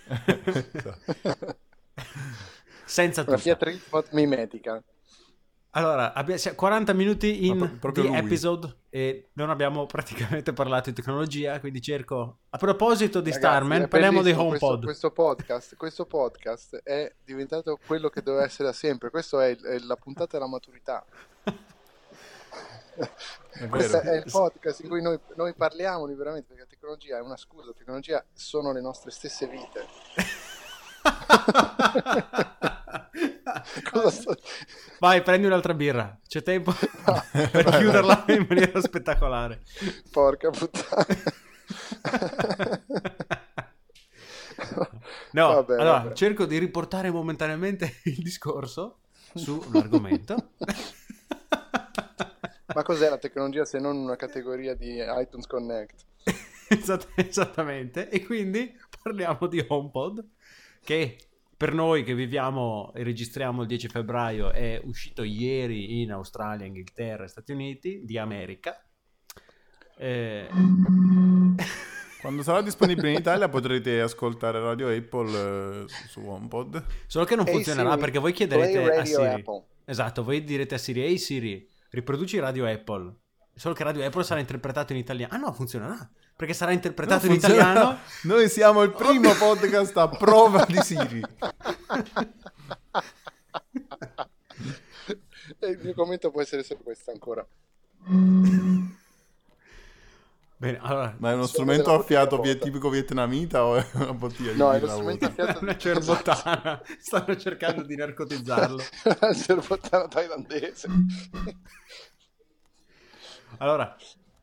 Senza 2.86 3.24
Una. 3.26 3.38
Fiat 3.38 3.64
Ritmot 3.64 4.12
mimetica. 4.12 4.82
Allora, 5.72 6.14
abbia- 6.14 6.38
siamo 6.38 6.56
40 6.58 6.94
minuti 6.94 7.48
in 7.48 7.58
Ma 7.58 7.68
pro- 7.80 7.94
episode 8.14 8.76
e 8.96 9.30
non 9.34 9.50
abbiamo 9.50 9.88
praticamente 9.92 10.54
parlato 10.54 10.92
di 10.92 10.96
tecnologia, 10.96 11.60
quindi 11.60 11.82
cerco... 11.82 12.42
A 12.52 12.60
proposito 12.60 13.22
di 13.22 13.32
Ragazzi, 13.32 13.48
Starman, 13.48 13.88
parliamo 13.88 14.20
di 14.20 14.26
bellissimo 14.26 14.50
questo- 14.50 14.66
HomePod. 14.68 14.84
Questo, 14.86 15.12
podcast, 15.12 15.76
questo 15.76 16.06
podcast 16.06 16.76
è 16.84 17.12
diventato 17.26 17.80
quello 17.88 18.10
che 18.10 18.22
doveva 18.22 18.44
essere 18.44 18.66
da 18.66 18.74
sempre. 18.74 19.10
Questa 19.10 19.44
è, 19.48 19.58
è 19.58 19.80
la 19.80 19.96
puntata 19.96 20.38
della 20.38 20.48
maturità. 20.48 21.04
È 23.50 23.68
Questo 23.68 24.00
è 24.02 24.18
il 24.18 24.26
podcast 24.30 24.82
in 24.82 24.90
cui 24.90 25.02
noi, 25.02 25.20
noi 25.36 25.56
parliamo 25.56 26.06
liberamente 26.06 26.50
perché 26.50 26.62
la 26.62 26.70
tecnologia 26.70 27.18
è 27.18 27.22
una 27.22 27.38
scusa, 27.38 27.66
la 27.66 27.74
tecnologia 27.74 28.24
sono 28.32 28.72
le 28.72 28.82
nostre 28.82 29.10
stesse 29.10 29.48
vite. 29.48 29.88
Cosa 33.92 34.10
sto- 34.10 34.38
Vai, 35.00 35.22
prendi 35.22 35.48
un'altra 35.48 35.74
birra. 35.74 36.18
C'è 36.28 36.42
tempo 36.44 36.72
per 37.52 37.66
chiuderla 37.78 38.26
in 38.30 38.46
maniera 38.48 38.80
spettacolare. 38.82 39.62
Porca 40.12 40.50
puttana. 40.50 41.06
No, 45.32 45.48
Vabbè, 45.54 45.74
allora 45.74 46.00
vabbè. 46.04 46.14
cerco 46.14 46.46
di 46.46 46.58
riportare 46.58 47.10
momentaneamente 47.12 48.00
il 48.06 48.22
discorso 48.22 49.00
sull'argomento. 49.34 50.52
Ma 52.76 52.84
cos'è 52.84 53.10
la 53.10 53.18
tecnologia 53.18 53.66
se 53.66 53.80
non 53.80 53.98
una 53.98 54.16
categoria 54.16 54.76
di 54.76 54.98
iTunes 55.00 55.48
Connect? 55.48 56.06
Esatt- 56.70 57.10
esattamente. 57.16 58.10
E 58.10 58.24
quindi 58.24 58.76
parliamo 59.02 59.48
di 59.48 59.64
HomePod, 59.68 60.24
che 60.84 61.18
per 61.64 61.74
noi 61.74 62.04
che 62.04 62.14
viviamo 62.14 62.92
e 62.94 63.04
registriamo 63.04 63.62
il 63.62 63.68
10 63.70 63.88
febbraio 63.88 64.52
è 64.52 64.82
uscito 64.84 65.24
ieri 65.24 66.02
in 66.02 66.12
Australia, 66.12 66.66
Inghilterra 66.66 67.24
e 67.24 67.30
Stati 67.30 67.54
Uniti 67.54 68.02
di 68.04 68.18
America. 68.18 68.86
Eh, 69.98 70.46
Quando 72.20 72.44
sarà 72.44 72.62
disponibile 72.62 73.12
in 73.12 73.20
Italia 73.20 73.48
potrete 73.48 74.02
ascoltare 74.02 74.60
Radio 74.60 74.90
Apple 74.90 75.84
eh, 75.84 75.86
su 75.88 76.20
HomePod. 76.20 76.84
Solo 77.08 77.24
che 77.24 77.38
non 77.38 77.48
Ehi, 77.48 77.54
funzionerà 77.54 77.92
Siri, 77.92 78.02
perché 78.02 78.20
voi 78.20 78.34
chiederete 78.34 78.96
a 78.98 79.06
Siri. 79.06 79.26
Apple. 79.26 79.64
Esatto, 79.86 80.22
voi 80.22 80.44
direte 80.44 80.76
a 80.76 80.78
Siri, 80.78 81.02
ehi 81.02 81.18
Siri, 81.18 81.66
riproduci 81.92 82.40
Radio 82.40 82.66
Apple. 82.66 83.20
Solo 83.56 83.74
che 83.74 83.86
Radio 83.86 84.06
Apple 84.06 84.26
sarà 84.26 84.42
interpretato 84.42 84.92
in 84.92 85.00
italiano. 85.00 85.34
Ah 85.34 85.38
no, 85.38 85.54
funzionerà. 85.54 86.12
Perché 86.36 86.54
sarà 86.54 86.72
interpretato 86.72 87.28
in 87.28 87.34
italiano. 87.34 88.00
Noi 88.24 88.50
siamo 88.50 88.82
il 88.84 88.92
primo 88.92 89.34
podcast 89.34 89.96
a 89.98 90.10
prova 90.10 90.66
di 90.66 90.78
Siri. 90.82 91.22
E 95.60 95.68
il 95.70 95.80
mio 95.82 95.94
commento 95.94 96.32
può 96.32 96.42
essere 96.42 96.64
solo 96.64 96.82
questo 96.84 97.12
ancora. 97.12 97.46
Bene, 100.64 100.80
allora, 100.82 101.14
Ma 101.20 101.32
è 101.32 101.34
uno 101.34 101.46
strumento 101.46 101.94
a 101.94 102.02
fiato 102.04 102.38
bottiglia 102.38 102.54
vie- 102.54 102.64
tipico 102.64 102.90
vietnamita 102.90 103.66
o 103.66 103.76
è 103.76 103.86
una 103.96 104.14
bottiglia 104.14 104.54
di 104.54 104.58
No, 104.58 104.72
è 104.72 104.80
birra 104.80 104.94
strumento 104.94 105.26
a 105.26 105.30
fiato 105.30 105.60
una 105.62 105.78
cerbottana. 105.78 106.82
Stanno 107.00 107.36
cercando 107.36 107.84
di 107.84 107.96
narcotizzarlo. 107.98 108.82
Il 109.30 109.36
cerbottano 109.36 110.08
thailandese. 110.08 110.88
Allora, 113.58 113.94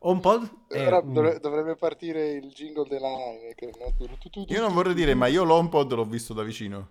HomePod 0.03 0.49
è 0.67 0.87
Ora 0.87 0.97
un- 0.99 1.13
dovre- 1.13 1.39
dovrebbe 1.39 1.75
partire 1.75 2.31
il 2.31 2.49
jingle 2.51 2.87
della 2.87 3.07
Heineken. 3.07 3.69
no? 3.79 4.43
Io 4.47 4.61
non 4.61 4.73
vorrei 4.73 4.95
dire, 4.95 5.13
ma 5.13 5.27
io 5.27 5.43
l'HomePod 5.43 5.93
l'ho 5.93 6.05
visto 6.05 6.33
da 6.33 6.41
vicino. 6.43 6.89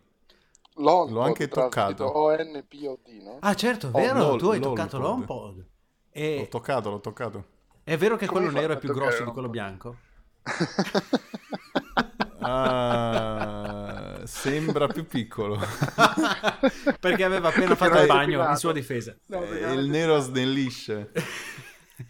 L'HomePod, 0.75 1.11
L'ho 1.13 1.21
anche 1.21 1.49
toccato. 1.49 2.05
O-N-P-O-D, 2.05 3.23
no? 3.23 3.39
Ah, 3.41 3.55
certo, 3.55 3.89
è 3.89 3.91
Oh, 3.93 3.99
vero, 3.99 4.19
l'Hol- 4.19 4.39
tu 4.39 4.49
hai 4.51 4.61
toccato 4.61 4.99
l'HomePod. 4.99 5.65
E 6.13 6.37
L'ho 6.39 6.49
toccato, 6.49 6.91
l'ho 6.91 7.01
toccato. 7.01 7.45
è 7.83 7.97
vero 7.97 8.17
che 8.17 8.27
Come 8.27 8.43
quello 8.47 8.59
nero 8.61 8.73
è 8.75 8.79
più 8.79 8.93
grosso 8.93 9.25
di 9.25 9.31
quello 9.33 9.49
bianco? 9.49 9.97
Ah, 12.43 14.23
sembra 14.25 14.87
più 14.87 15.07
piccolo. 15.07 15.59
Perché 16.99 17.23
aveva 17.23 17.49
appena 17.49 17.75
Perché 17.75 17.77
fatto 17.77 18.01
il 18.01 18.07
bagno 18.07 18.49
in 18.49 18.57
sua 18.57 18.73
difesa. 18.73 19.15
No, 19.27 19.43
Eh, 19.45 19.73
il 19.75 19.89
nero 19.89 20.19
snellisce. 20.21 21.13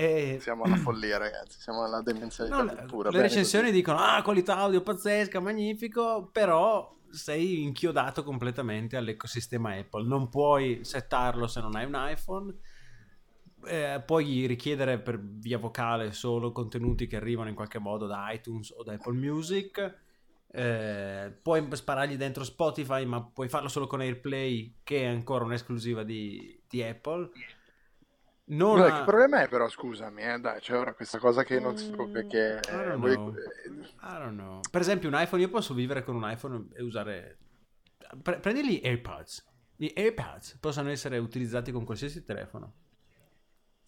E... 0.00 0.38
Siamo 0.40 0.62
alla 0.62 0.76
follia, 0.76 1.18
ragazzi. 1.18 1.60
Siamo 1.60 1.84
alla 1.84 2.00
demenzialità 2.00 2.56
No, 2.56 2.64
le, 2.64 2.84
pura. 2.86 3.10
le 3.10 3.20
recensioni 3.20 3.70
dicono 3.70 3.98
ah 3.98 4.22
qualità 4.22 4.56
audio 4.56 4.80
pazzesca 4.80 5.40
magnifico 5.40 6.30
però 6.32 6.96
sei 7.10 7.62
inchiodato 7.62 8.22
completamente 8.22 8.96
all'ecosistema 8.96 9.74
Apple 9.74 10.06
non 10.06 10.28
puoi 10.30 10.84
settarlo 10.84 11.46
se 11.48 11.60
non 11.60 11.74
hai 11.74 11.84
un 11.84 11.96
iPhone 11.96 12.54
eh, 13.66 14.02
puoi 14.06 14.46
richiedere 14.46 14.98
per 15.00 15.20
via 15.20 15.58
vocale 15.58 16.12
solo 16.12 16.50
contenuti 16.52 17.06
che 17.06 17.16
arrivano 17.16 17.50
in 17.50 17.54
qualche 17.54 17.78
modo 17.78 18.06
da 18.06 18.30
iTunes 18.30 18.70
o 18.70 18.82
da 18.82 18.94
Apple 18.94 19.14
Music 19.14 19.98
eh, 20.52 21.36
puoi 21.42 21.68
sparargli 21.70 22.16
dentro 22.16 22.44
Spotify 22.44 23.04
ma 23.04 23.22
puoi 23.22 23.48
farlo 23.48 23.68
solo 23.68 23.86
con 23.86 24.00
AirPlay 24.00 24.76
che 24.82 25.02
è 25.02 25.06
ancora 25.06 25.44
un'esclusiva 25.44 26.04
di, 26.04 26.58
di 26.66 26.82
Apple 26.82 27.30
non 28.50 28.76
Guarda, 28.76 28.94
ha- 28.94 28.98
che 28.98 29.04
problema 29.04 29.42
è 29.42 29.48
però, 29.48 29.68
scusami, 29.68 30.22
eh, 30.22 30.38
dai, 30.38 30.60
c'è 30.60 30.76
ora 30.76 30.92
questa 30.94 31.18
cosa 31.18 31.42
che 31.44 31.58
non 31.60 31.76
si 31.76 31.90
può 31.90 32.06
Mm, 32.06 32.12
perché... 32.12 32.60
I 32.68 32.70
eh, 32.72 32.84
don't 32.84 32.96
voi- 32.98 33.14
know. 33.14 33.34
I 33.34 34.18
don't 34.18 34.36
know. 34.38 34.60
Per 34.70 34.80
esempio, 34.80 35.08
un 35.08 35.14
iPhone, 35.20 35.42
io 35.42 35.48
posso 35.48 35.74
vivere 35.74 36.02
con 36.04 36.16
un 36.16 36.28
iPhone 36.30 36.68
e 36.74 36.82
usare. 36.82 37.38
Pre- 38.22 38.38
prendi 38.40 38.66
gli 38.66 38.80
AirPods. 38.84 39.46
Gli 39.76 39.92
AirPods 39.94 40.56
possono 40.60 40.90
essere 40.90 41.18
utilizzati 41.18 41.70
con 41.72 41.84
qualsiasi 41.84 42.24
telefono. 42.24 42.72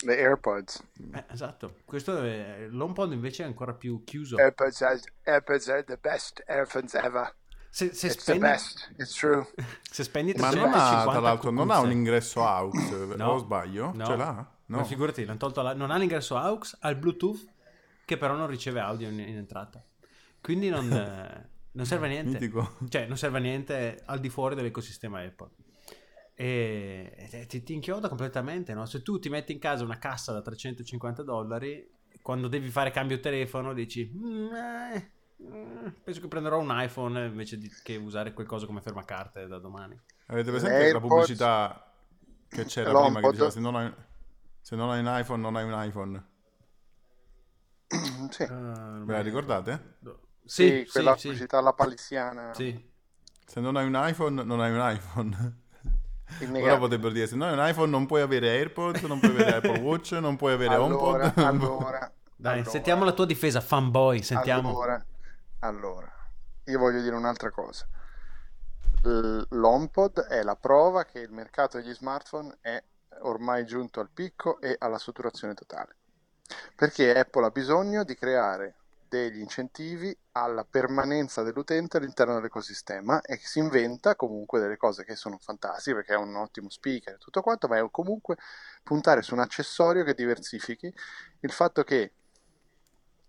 Le 0.04 0.16
AirPods. 0.18 0.82
Eh, 1.12 1.24
esatto. 1.30 1.76
Questo 1.84 2.20
è... 2.22 2.66
l'HomePod 2.70 3.12
invece 3.12 3.42
è 3.44 3.46
ancora 3.46 3.72
più 3.74 4.02
chiuso. 4.04 4.36
AirPods 4.36 4.82
are, 4.82 5.00
AirPods 5.24 5.68
are 5.68 5.84
the 5.84 5.98
best 6.00 6.42
earphones 6.46 6.94
ever. 6.94 7.34
Se, 7.68 7.94
se 7.94 8.08
It's 8.08 8.16
the 8.16 8.20
spendi, 8.34 8.40
best, 8.40 8.90
it's 8.98 9.14
true. 9.14 9.46
se 9.90 10.02
spendi 10.04 10.32
Ma 10.36 10.50
350 10.50 10.76
non 10.76 10.98
ha, 11.08 11.10
tra 11.10 11.20
l'altro, 11.20 11.50
non 11.50 11.70
ha 11.70 11.78
un 11.80 11.90
ingresso 11.90 12.44
AUX, 12.44 12.90
No. 13.16 13.30
o 13.30 13.38
sbaglio? 13.38 13.92
No. 13.94 14.04
Ce 14.04 14.16
l'ha? 14.16 14.51
No. 14.72 14.78
Ma 14.78 14.84
figurati, 14.84 15.24
l'hanno 15.26 15.38
tolto 15.38 15.60
la- 15.60 15.74
non 15.74 15.90
ha 15.90 15.96
l'ingresso 15.98 16.36
AUX, 16.36 16.78
ha 16.80 16.88
il 16.88 16.96
Bluetooth 16.96 17.44
che 18.06 18.16
però 18.16 18.34
non 18.34 18.46
riceve 18.46 18.80
audio 18.80 19.08
in, 19.08 19.18
in 19.20 19.36
entrata. 19.36 19.84
Quindi 20.40 20.68
non, 20.70 20.90
eh, 20.92 21.48
non 21.72 21.84
serve 21.86 22.06
a 22.06 22.08
niente. 22.08 22.32
Mitico. 22.40 22.76
Cioè, 22.88 23.06
non 23.06 23.16
serve 23.18 23.38
a 23.38 23.40
niente 23.42 24.00
al 24.06 24.18
di 24.18 24.28
fuori 24.30 24.54
dell'ecosistema 24.54 25.20
Apple. 25.20 25.50
E 26.34 27.28
e 27.30 27.46
ti, 27.46 27.62
ti 27.62 27.74
inchioda 27.74 28.08
completamente, 28.08 28.72
no? 28.74 28.86
Se 28.86 29.02
tu 29.02 29.18
ti 29.18 29.28
metti 29.28 29.52
in 29.52 29.58
casa 29.58 29.84
una 29.84 29.98
cassa 29.98 30.32
da 30.32 30.40
350 30.40 31.22
dollari, 31.22 31.86
quando 32.22 32.48
devi 32.48 32.68
fare 32.70 32.90
cambio 32.90 33.20
telefono 33.20 33.72
dici... 33.74 34.10
"Mm, 34.16 34.54
eh, 34.54 35.10
mm, 35.42 35.86
penso 36.02 36.20
che 36.20 36.28
prenderò 36.28 36.58
un 36.58 36.70
iPhone 36.72 37.26
invece 37.26 37.58
di 37.58 37.70
che 37.82 37.96
usare 37.96 38.32
qualcosa 38.32 38.64
come 38.66 38.80
fermacarte 38.80 39.46
da 39.46 39.58
domani. 39.58 40.00
Avete 40.26 40.50
presente 40.50 40.76
la 40.78 40.82
AirPods- 40.84 41.06
pubblicità 41.08 41.92
che 42.48 42.64
c'era 42.64 42.90
prima 42.90 43.20
che 43.20 43.30
diceva 43.30 43.50
se 43.50 43.60
non, 43.60 43.76
hai, 43.76 43.92
se 44.62 44.76
non 44.76 44.90
hai 44.90 45.00
un 45.00 45.08
iPhone 45.08 45.42
non 45.42 45.56
hai 45.56 45.64
un 45.64 45.74
iPhone? 45.88 46.24
sì. 48.30 48.44
Ve 48.46 49.12
la 49.12 49.20
ricordate? 49.20 49.96
Sì, 50.44 50.84
Sì, 50.84 50.88
quella 50.90 51.12
sì, 51.12 51.18
sì. 51.20 51.26
pubblicità 51.28 51.58
alla 51.58 51.72
paliziana. 51.72 52.54
Sì. 52.54 52.90
Se 53.44 53.60
non 53.60 53.76
hai 53.76 53.86
un 53.86 53.94
iPhone 53.96 54.42
non 54.44 54.60
hai 54.60 54.72
un 54.72 54.80
iPhone. 54.96 55.60
Ora 56.54 56.78
potrebbero 56.78 57.12
dire 57.12 57.26
se 57.26 57.36
non 57.36 57.48
hai 57.48 57.58
un 57.58 57.68
iPhone 57.68 57.90
non 57.90 58.06
puoi 58.06 58.22
avere 58.22 58.48
AirPods, 58.48 59.02
non 59.02 59.18
puoi 59.20 59.32
avere 59.32 59.56
Apple 59.56 59.80
Watch, 59.80 60.12
non 60.12 60.36
puoi 60.36 60.52
avere 60.54 60.74
Allora, 60.74 61.32
HomePod. 61.32 61.38
allora, 61.44 62.12
Dai, 62.34 62.54
allora, 62.54 62.70
sentiamo 62.70 63.04
la 63.04 63.12
tua 63.12 63.26
difesa, 63.26 63.60
fanboy, 63.60 64.22
sentiamo. 64.22 64.68
Allora, 64.70 65.06
allora, 65.60 66.12
io 66.64 66.78
voglio 66.78 67.00
dire 67.02 67.14
un'altra 67.14 67.50
cosa. 67.50 67.86
L'HomePod 69.04 70.20
è 70.20 70.42
la 70.42 70.56
prova 70.56 71.04
che 71.04 71.18
il 71.20 71.32
mercato 71.32 71.76
degli 71.78 71.92
smartphone 71.92 72.56
è 72.60 72.82
ormai 73.20 73.64
giunto 73.64 74.00
al 74.00 74.10
picco 74.12 74.60
e 74.60 74.76
alla 74.78 74.98
saturazione 74.98 75.54
totale. 75.54 75.96
Perché 76.74 77.16
Apple 77.16 77.46
ha 77.46 77.50
bisogno 77.50 78.04
di 78.04 78.14
creare 78.14 78.74
degli 79.12 79.40
incentivi 79.40 80.16
alla 80.32 80.64
permanenza 80.64 81.42
dell'utente 81.42 81.98
all'interno 81.98 82.34
dell'ecosistema 82.34 83.20
e 83.20 83.36
si 83.36 83.58
inventa 83.58 84.16
comunque 84.16 84.58
delle 84.58 84.78
cose 84.78 85.04
che 85.04 85.16
sono 85.16 85.36
fantastiche 85.38 85.96
perché 85.96 86.14
è 86.14 86.16
un 86.16 86.34
ottimo 86.34 86.70
speaker 86.70 87.14
e 87.14 87.18
tutto 87.18 87.42
quanto, 87.42 87.68
ma 87.68 87.76
è 87.76 87.86
comunque 87.90 88.38
puntare 88.82 89.20
su 89.20 89.34
un 89.34 89.40
accessorio 89.40 90.02
che 90.02 90.14
diversifichi 90.14 90.90
il 91.40 91.52
fatto 91.52 91.84
che 91.84 92.12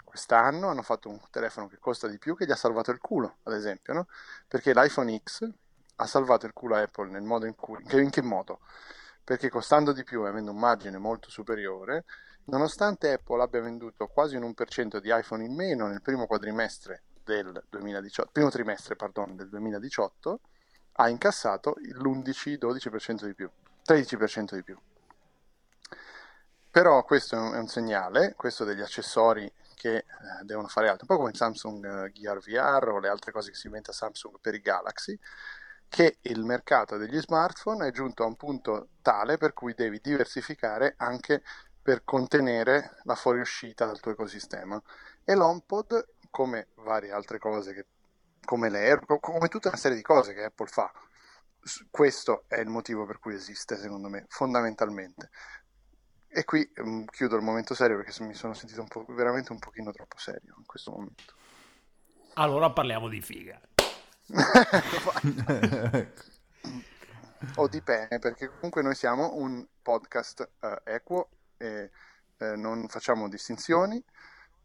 quest'anno 0.05 0.69
hanno 0.69 0.83
fatto 0.83 1.09
un 1.09 1.19
telefono 1.29 1.67
che 1.67 1.79
costa 1.79 2.07
di 2.07 2.17
più 2.17 2.37
che 2.37 2.45
gli 2.45 2.51
ha 2.51 2.55
salvato 2.55 2.91
il 2.91 2.99
culo, 2.99 3.39
ad 3.43 3.53
esempio, 3.53 3.93
no? 3.93 4.07
Perché 4.47 4.73
l'iPhone 4.73 5.21
X 5.21 5.49
ha 5.97 6.05
salvato 6.05 6.45
il 6.45 6.53
culo 6.53 6.75
a 6.75 6.81
Apple 6.81 7.09
nel 7.09 7.23
modo 7.23 7.45
in 7.45 7.55
cui... 7.55 7.83
In 7.89 8.09
che 8.09 8.21
modo? 8.21 8.59
Perché 9.23 9.49
costando 9.49 9.93
di 9.93 10.03
più 10.03 10.25
e 10.25 10.29
avendo 10.29 10.51
un 10.51 10.59
margine 10.59 10.97
molto 10.97 11.29
superiore, 11.29 12.05
nonostante 12.45 13.13
Apple 13.13 13.41
abbia 13.41 13.61
venduto 13.61 14.07
quasi 14.07 14.35
un 14.35 14.43
1% 14.43 14.97
di 14.97 15.09
iPhone 15.13 15.45
in 15.45 15.53
meno 15.55 15.87
nel 15.87 16.01
primo 16.01 16.25
quadrimestre 16.25 17.03
del 17.23 17.63
2018, 17.69 18.31
primo 18.31 18.49
trimestre, 18.49 18.95
pardon, 18.95 19.35
del 19.35 19.49
2018, 19.49 20.39
ha 20.93 21.09
incassato 21.09 21.75
l'11-12% 21.77 23.25
di 23.25 23.33
più, 23.33 23.49
13% 23.87 24.55
di 24.55 24.63
più. 24.63 24.77
Però 26.69 27.03
questo 27.03 27.35
è 27.35 27.57
un, 27.57 27.67
segnale, 27.67 28.33
questo 28.35 28.63
degli 28.63 28.81
accessori 28.81 29.51
che 29.75 29.97
eh, 29.97 30.05
devono 30.41 30.67
fare 30.67 30.89
altro, 30.89 31.05
un 31.07 31.15
po' 31.15 31.17
come 31.17 31.29
il 31.29 31.37
Samsung 31.37 32.05
eh, 32.05 32.11
Gear 32.11 32.39
VR 32.39 32.87
o 32.87 32.99
le 32.99 33.09
altre 33.09 33.31
cose 33.31 33.51
che 33.51 33.55
si 33.55 33.67
inventa 33.67 33.91
Samsung 33.91 34.37
per 34.41 34.55
i 34.55 34.59
Galaxy, 34.59 35.17
che 35.93 36.17
il 36.21 36.43
mercato 36.43 36.97
degli 36.97 37.19
smartphone 37.19 37.87
è 37.87 37.91
giunto 37.91 38.23
a 38.23 38.25
un 38.25 38.35
punto 38.35 38.87
tale 39.03 39.37
per 39.37 39.53
cui 39.53 39.75
devi 39.75 39.99
diversificare 40.01 40.95
anche 40.97 41.43
per 41.79 42.03
contenere 42.03 42.97
la 43.03 43.13
fuoriuscita 43.13 43.85
dal 43.85 43.99
tuo 43.99 44.13
ecosistema. 44.13 44.81
E 45.23 45.35
l'HomePod, 45.35 46.15
come 46.31 46.69
varie 46.77 47.11
altre 47.11 47.37
cose, 47.37 47.75
che, 47.75 47.85
come 48.43 48.69
l'Air, 48.71 49.05
co- 49.05 49.19
come 49.19 49.49
tutta 49.49 49.67
una 49.67 49.77
serie 49.77 49.95
di 49.95 50.01
cose 50.01 50.33
che 50.33 50.45
Apple 50.45 50.65
fa, 50.65 50.91
questo 51.91 52.45
è 52.47 52.59
il 52.59 52.69
motivo 52.69 53.05
per 53.05 53.19
cui 53.19 53.35
esiste, 53.35 53.77
secondo 53.77 54.09
me, 54.09 54.25
fondamentalmente. 54.29 55.29
E 56.27 56.43
qui 56.43 56.67
mm, 56.81 57.03
chiudo 57.11 57.35
il 57.35 57.43
momento 57.43 57.75
serio 57.75 57.97
perché 57.97 58.23
mi 58.23 58.33
sono 58.33 58.55
sentito 58.55 58.81
un 58.81 59.15
veramente 59.15 59.51
un 59.51 59.59
pochino 59.59 59.91
troppo 59.91 60.17
serio 60.17 60.55
in 60.57 60.65
questo 60.65 60.89
momento. 60.89 61.35
Allora 62.33 62.71
parliamo 62.71 63.09
di 63.09 63.21
figa. 63.21 63.61
O 67.55 67.67
dipende, 67.67 68.19
perché 68.19 68.47
comunque 68.47 68.81
noi 68.81 68.95
siamo 68.95 69.35
un 69.35 69.65
podcast 69.81 70.49
eh, 70.59 70.81
equo 70.85 71.29
e 71.57 71.91
eh, 72.37 72.55
non 72.55 72.87
facciamo 72.87 73.29
distinzioni, 73.29 74.03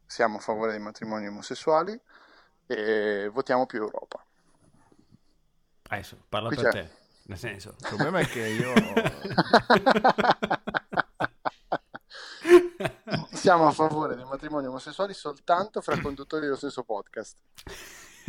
siamo 0.07 0.39
a 0.39 0.41
favore 0.41 0.71
dei 0.73 0.81
matrimoni 0.81 1.27
omosessuali 1.27 2.01
e 2.67 3.29
votiamo 3.33 3.67
più 3.67 3.83
Europa. 3.83 4.25
Adesso 5.91 6.19
parla 6.29 6.49
Qui 6.49 6.57
per 6.57 6.71
c'è. 6.71 6.83
te. 6.83 6.91
Nel 7.29 7.39
senso, 7.39 7.75
Il 7.79 7.87
problema 7.89 8.21
è 8.21 8.27
che 8.27 8.41
io... 8.41 8.73
Siamo 13.33 13.67
a 13.67 13.71
favore 13.73 14.17
dei 14.17 14.25
matrimoni 14.25 14.67
omosessuali 14.67 15.13
soltanto 15.15 15.81
fra 15.81 16.01
conduttori 16.01 16.43
dello 16.43 16.57
stesso 16.57 16.83
podcast. 16.85 17.37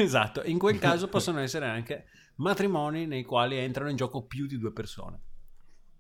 Esatto, 0.04 0.44
in 0.44 0.58
quel 0.58 0.80
caso 0.80 1.08
possono 1.10 1.40
essere 1.40 1.66
anche 1.68 2.06
matrimoni 2.36 3.06
nei 3.06 3.24
quali 3.24 3.58
entrano 3.58 3.90
in 3.90 3.96
gioco 3.96 4.26
più 4.26 4.46
di 4.48 4.58
due 4.58 4.72
persone. 4.72 5.22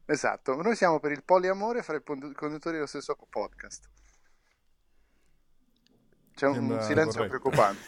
Esatto, 0.05 0.61
noi 0.61 0.75
siamo 0.75 0.99
per 0.99 1.11
il 1.11 1.23
poliamore 1.23 1.83
fra 1.83 1.95
i 1.97 2.03
condu- 2.03 2.33
conduttori 2.35 2.75
dello 2.75 2.87
stesso 2.87 3.15
podcast. 3.29 3.89
C'è 6.33 6.47
un 6.47 6.53
Sembra 6.53 6.81
silenzio 6.81 7.21
corretto. 7.21 7.39
preoccupante. 7.49 7.81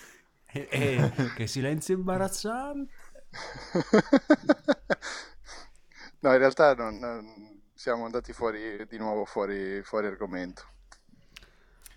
E, 0.52 0.68
e- 1.18 1.34
che 1.36 1.48
silenzio 1.48 1.96
imbarazzante. 1.96 2.94
No, 6.24 6.32
in 6.34 6.38
realtà 6.38 6.76
non- 6.76 7.00
non- 7.00 7.62
siamo 7.74 8.06
andati 8.06 8.32
fuori 8.32 8.86
di 8.88 8.98
nuovo 9.00 9.26
fuori, 9.26 9.82
fuori 9.82 10.06
argomento. 10.06 10.64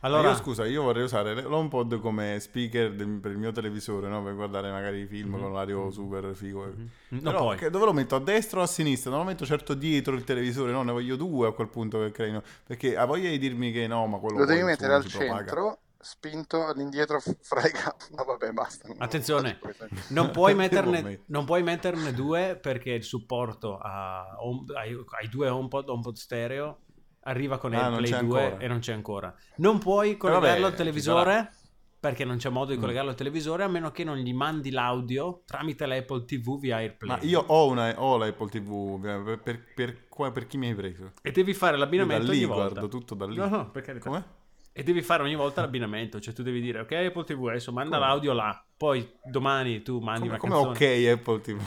Allora, 0.04 0.28
io 0.30 0.36
scusa, 0.36 0.66
io 0.66 0.82
vorrei 0.82 1.02
usare 1.02 1.34
l'HomePod 1.34 1.98
come 2.00 2.38
speaker 2.38 2.92
del- 2.94 3.20
per 3.20 3.30
il 3.30 3.38
mio 3.38 3.52
televisore, 3.52 4.08
no? 4.08 4.22
Per 4.22 4.34
guardare 4.34 4.70
magari 4.70 5.00
i 5.00 5.06
film 5.06 5.38
con 5.40 5.52
l'audio 5.52 5.90
super 5.90 6.34
figo. 6.34 6.72
no, 7.08 7.20
Però 7.30 7.54
che- 7.54 7.70
dove 7.70 7.86
lo 7.86 7.92
metto? 7.92 8.14
A 8.16 8.20
destra 8.20 8.60
o 8.60 8.62
a 8.62 8.66
sinistra? 8.66 9.10
Non 9.10 9.20
lo 9.20 9.24
metto 9.26 9.46
certo 9.46 9.72
dietro 9.74 10.14
il 10.14 10.24
televisore, 10.24 10.72
no? 10.72 10.82
Ne 10.82 10.92
voglio 10.92 11.16
due 11.16 11.48
a 11.48 11.52
quel 11.52 11.68
punto 11.68 11.98
che 12.00 12.10
creino. 12.10 12.42
Perché 12.66 12.96
ha 12.96 13.04
voglia 13.06 13.30
di 13.30 13.38
dirmi 13.38 13.72
che 13.72 13.86
no, 13.86 14.06
ma 14.06 14.18
quello 14.18 14.38
Lo 14.40 14.44
devi 14.44 14.62
mettere 14.62 14.92
al 14.92 15.02
si 15.08 15.16
propaga. 15.16 15.36
centro, 15.38 15.78
spinto 15.98 16.66
all'indietro 16.66 17.18
fra 17.40 17.66
i 17.66 17.70
gambi. 17.70 18.04
No, 18.14 18.24
vabbè, 18.24 18.52
basta. 18.52 18.88
non- 18.88 18.98
Attenzione, 19.00 19.58
non- 20.10 20.30
puoi, 20.32 20.54
metterne, 20.54 21.22
non 21.28 21.46
puoi 21.46 21.62
metterne 21.62 22.12
due 22.12 22.58
perché 22.60 22.90
il 22.90 23.04
supporto 23.04 23.78
a 23.78 24.36
ai, 24.76 24.94
ai 25.18 25.28
due 25.30 25.48
HomePod, 25.48 25.88
HomePod 25.88 26.14
stereo 26.16 26.80
arriva 27.24 27.58
con 27.58 27.74
Ah, 27.74 27.86
AirPlay 27.86 28.10
c'è 28.10 28.22
2 28.24 28.42
ancora. 28.44 28.62
e 28.64 28.68
non 28.68 28.78
c'è 28.78 28.92
ancora. 28.92 29.34
Non 29.56 29.78
puoi 29.78 30.16
collegarlo 30.16 30.48
vabbè, 30.62 30.64
al 30.64 30.74
televisore 30.74 31.50
perché 32.04 32.24
non 32.26 32.36
c'è 32.36 32.50
modo 32.50 32.70
di 32.72 32.76
Mm. 32.76 32.80
collegarlo 32.80 33.10
al 33.10 33.16
televisore 33.16 33.62
a 33.64 33.68
meno 33.68 33.90
che 33.90 34.04
non 34.04 34.16
gli 34.18 34.34
mandi 34.34 34.70
l'audio 34.70 35.42
tramite 35.46 35.86
l'Apple 35.86 36.24
TV 36.26 36.58
via 36.60 36.76
AirPlay. 36.76 37.16
Ma 37.16 37.22
io 37.22 37.40
ho, 37.46 37.66
una, 37.68 37.98
ho 37.98 38.18
l'Apple 38.18 38.48
TV, 38.50 39.00
per, 39.00 39.40
per, 39.42 39.64
per- 39.74 40.08
qua- 40.08 40.30
per 40.30 40.46
chi 40.46 40.58
mi 40.58 40.68
hai 40.68 40.74
preso? 40.74 41.12
E 41.22 41.30
devi 41.32 41.54
fare 41.54 41.72
Io 41.72 41.78
da 41.78 41.84
l'abbinamento 41.84 42.30
lì 42.30 42.38
ogni 42.38 42.46
volta. 42.46 42.68
guardo 42.80 42.88
tutto 42.88 43.14
da 43.14 43.26
lì. 43.26 43.36
No, 43.36 43.48
no, 43.48 43.70
per 43.70 43.82
carità. 43.82 44.04
Come? 44.08 44.24
E 44.76 44.82
devi 44.82 45.00
fare 45.02 45.22
ogni 45.22 45.36
volta 45.36 45.60
l'abbinamento, 45.62 46.20
cioè 46.20 46.34
tu 46.34 46.42
devi 46.42 46.60
dire 46.60 46.80
ok 46.80 46.92
Apple 46.92 47.24
TV 47.24 47.46
adesso 47.46 47.72
manda 47.72 47.96
Come? 47.96 48.08
l'audio 48.08 48.32
là, 48.32 48.62
poi 48.76 49.08
domani 49.24 49.82
tu 49.82 50.00
mandi 50.00 50.28
Come, 50.28 50.30
una 50.32 50.38
come 50.38 50.52
canzone. 50.74 51.08
ok 51.12 51.18
Apple 51.20 51.40
TV? 51.40 51.60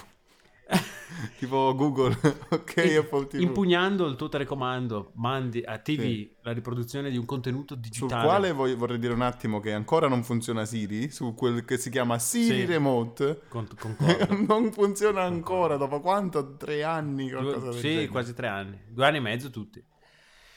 tipo 1.40 1.74
Google, 1.76 2.18
ok 2.50 2.74
In- 2.86 2.98
Apple 2.98 3.28
TV. 3.28 3.40
Impugnando 3.42 4.06
il 4.08 4.16
tuo 4.16 4.30
telecomando, 4.30 5.12
mandi 5.16 5.62
a 5.66 5.78
TV 5.80 6.02
Sì. 6.02 6.36
la 6.42 6.52
riproduzione 6.52 7.10
di 7.10 7.18
un 7.18 7.26
contenuto 7.26 7.74
Sul 7.74 7.82
digitale. 7.84 8.24
quale 8.26 8.52
voglio- 8.52 8.78
vorrei 8.78 9.00
dire 9.00 9.14
un 9.14 9.22
attimo 9.22 9.60
che 9.60 9.74
ancora 9.74 10.08
non 10.08 10.24
funziona 10.24 10.66
Siri, 10.66 11.10
su 11.10 11.34
quel 11.34 11.64
che 11.66 11.78
si 11.78 11.90
chiama 11.90 12.20
Siri 12.20 12.60
Sì. 12.60 12.66
Remote. 12.66 13.42
Con- 13.48 13.68
concordo. 13.80 14.28
non 14.48 14.72
funziona 14.72 15.24
ancora, 15.24 15.78
dopo 15.78 16.00
quanto? 16.02 16.56
Tre 16.58 16.84
anni? 16.84 17.30
Due- 17.30 17.72
sì, 17.74 17.80
genere. 17.82 18.08
quasi 18.08 18.34
tre 18.34 18.48
anni. 18.48 18.80
Due 18.90 19.06
anni 19.06 19.18
e 19.18 19.22
mezzo 19.22 19.50
tutti. 19.50 19.84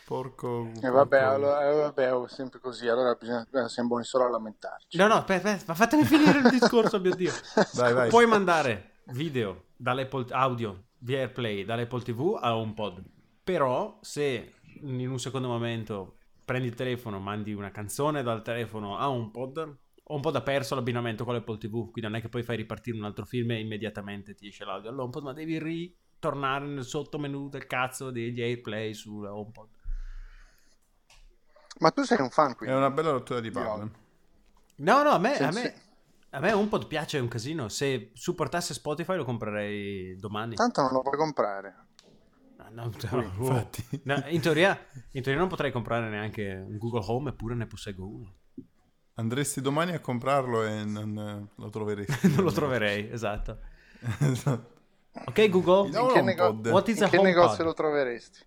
Porco... 0.05 0.73
E 0.83 0.89
vabbè, 0.91 1.19
porco- 1.21 1.35
allora, 1.35 1.71
eh, 1.71 1.75
vabbè, 1.77 2.15
oh, 2.15 2.27
sempre 2.27 2.59
così, 2.59 2.89
allora 2.89 3.15
bisogna, 3.15 3.47
eh, 3.53 3.69
siamo 3.69 3.91
buoni 3.91 4.03
solo 4.05 4.25
a 4.25 4.31
lamentarci. 4.31 4.97
No, 4.99 5.07
no, 5.07 5.15
aspetta, 5.15 5.53
aspetta, 5.53 5.75
fatemi 5.75 6.03
finire 6.05 6.39
il 6.41 6.49
discorso, 6.51 6.99
mio 6.99 7.15
Dio. 7.15 7.33
Vai, 7.75 7.93
vai. 7.95 8.09
Puoi 8.09 8.27
mandare 8.27 8.90
video 9.13 9.67
dall'Apple 9.77 10.27
audio 10.31 10.85
via 10.99 11.19
AirPlay 11.19 11.65
dall'Apple 11.65 12.03
TV 12.03 12.39
a 12.41 12.57
HomePod. 12.57 13.03
Però 13.43 13.99
se 14.03 14.53
in 14.83 15.09
un 15.09 15.19
secondo 15.19 15.49
momento 15.49 16.17
prendi 16.45 16.69
il 16.69 16.75
telefono, 16.75 17.19
mandi 17.21 17.53
una 17.53 17.71
canzone 17.71 18.23
dal 18.23 18.43
telefono 18.43 18.97
a 18.99 19.09
HomePod, 19.11 19.79
HomePod 20.03 20.37
ha 20.37 20.43
perso 20.43 20.75
l'abbinamento 20.75 21.25
con 21.25 21.35
l'Apple 21.35 21.59
TV, 21.59 21.83
quindi 21.91 22.03
non 22.03 22.15
è 22.17 22.21
che 22.21 22.29
poi 22.29 22.43
fai 22.43 22.57
ripartire 22.57 22.97
un 22.99 23.05
altro 23.05 23.25
film 23.25 23.53
e 23.53 23.61
immediatamente 23.61 24.35
ti 24.35 24.49
esce 24.49 24.65
l'audio 24.65 24.91
all'HomePod, 24.91 25.23
ma 25.23 25.33
devi 25.33 25.59
ritornare 25.59 26.67
nel 26.67 26.85
sottomenu 26.85 27.49
del 27.49 27.67
cazzo 27.67 28.11
degli 28.11 28.41
AirPlay 28.41 28.93
su 28.95 29.19
HomePod. 29.23 29.69
Ma 31.79 31.91
tu 31.91 32.03
sei 32.03 32.21
un 32.21 32.31
fan 32.31 32.51
È 32.53 32.55
quindi? 32.57 32.77
una 32.77 32.91
bella 32.91 33.11
rottura 33.11 33.41
di 33.41 33.51
palle. 33.51 33.91
No, 34.77 35.03
no, 35.03 35.11
a 35.11 35.19
me, 35.19 35.35
Sì, 35.35 35.43
a 35.43 35.53
sì. 35.53 35.61
me, 35.63 35.75
a 36.31 36.41
me 36.41 36.53
HomePod 36.53 36.87
piace 36.87 37.19
un 37.19 37.29
casino. 37.29 37.69
Se 37.69 38.11
supportasse 38.15 38.75
Spotify 38.75 39.17
lo 39.17 39.25
comprerei 39.25 40.17
domani. 40.17 40.55
Tanto 40.55 40.81
non 40.83 40.93
lo 40.93 41.03
puoi 41.03 41.17
comprare. 41.17 41.87
No, 42.73 42.85
no, 42.85 42.85
infatti. 42.85 44.03
no, 44.05 44.23
in, 44.29 44.41
teoria, 44.41 44.79
in 45.13 45.23
teoria 45.23 45.41
non 45.41 45.49
potrei 45.49 45.73
comprare 45.73 46.09
neanche 46.09 46.53
un 46.55 46.79
Google 46.79 47.05
Home, 47.07 47.31
eppure 47.31 47.55
ne 47.55 47.67
posseggo 47.67 48.07
uno. 48.07 48.35
Andresti 49.15 49.61
domani 49.61 49.93
a 49.93 50.01
comprarlo 50.01 50.63
e 50.65 50.85
non 50.85 51.19
eh, 51.19 51.49
lo 51.61 51.69
troveresti. 51.71 52.29
non 52.35 52.45
lo 52.45 52.53
troverei, 52.53 53.11
esatto. 53.11 53.59
Esatto. 54.21 54.79
Ok 55.13 55.49
Google, 55.49 55.81
un 55.81 55.87
In 55.87 55.93
che, 55.93 55.99
HomePod. 56.21 56.25
nego- 56.67 56.71
What 56.71 56.89
is 56.89 56.99
in 56.99 57.05
a 57.05 57.09
che 57.09 57.21
negozio 57.21 57.65
lo 57.65 57.75
troveresti? 57.75 58.47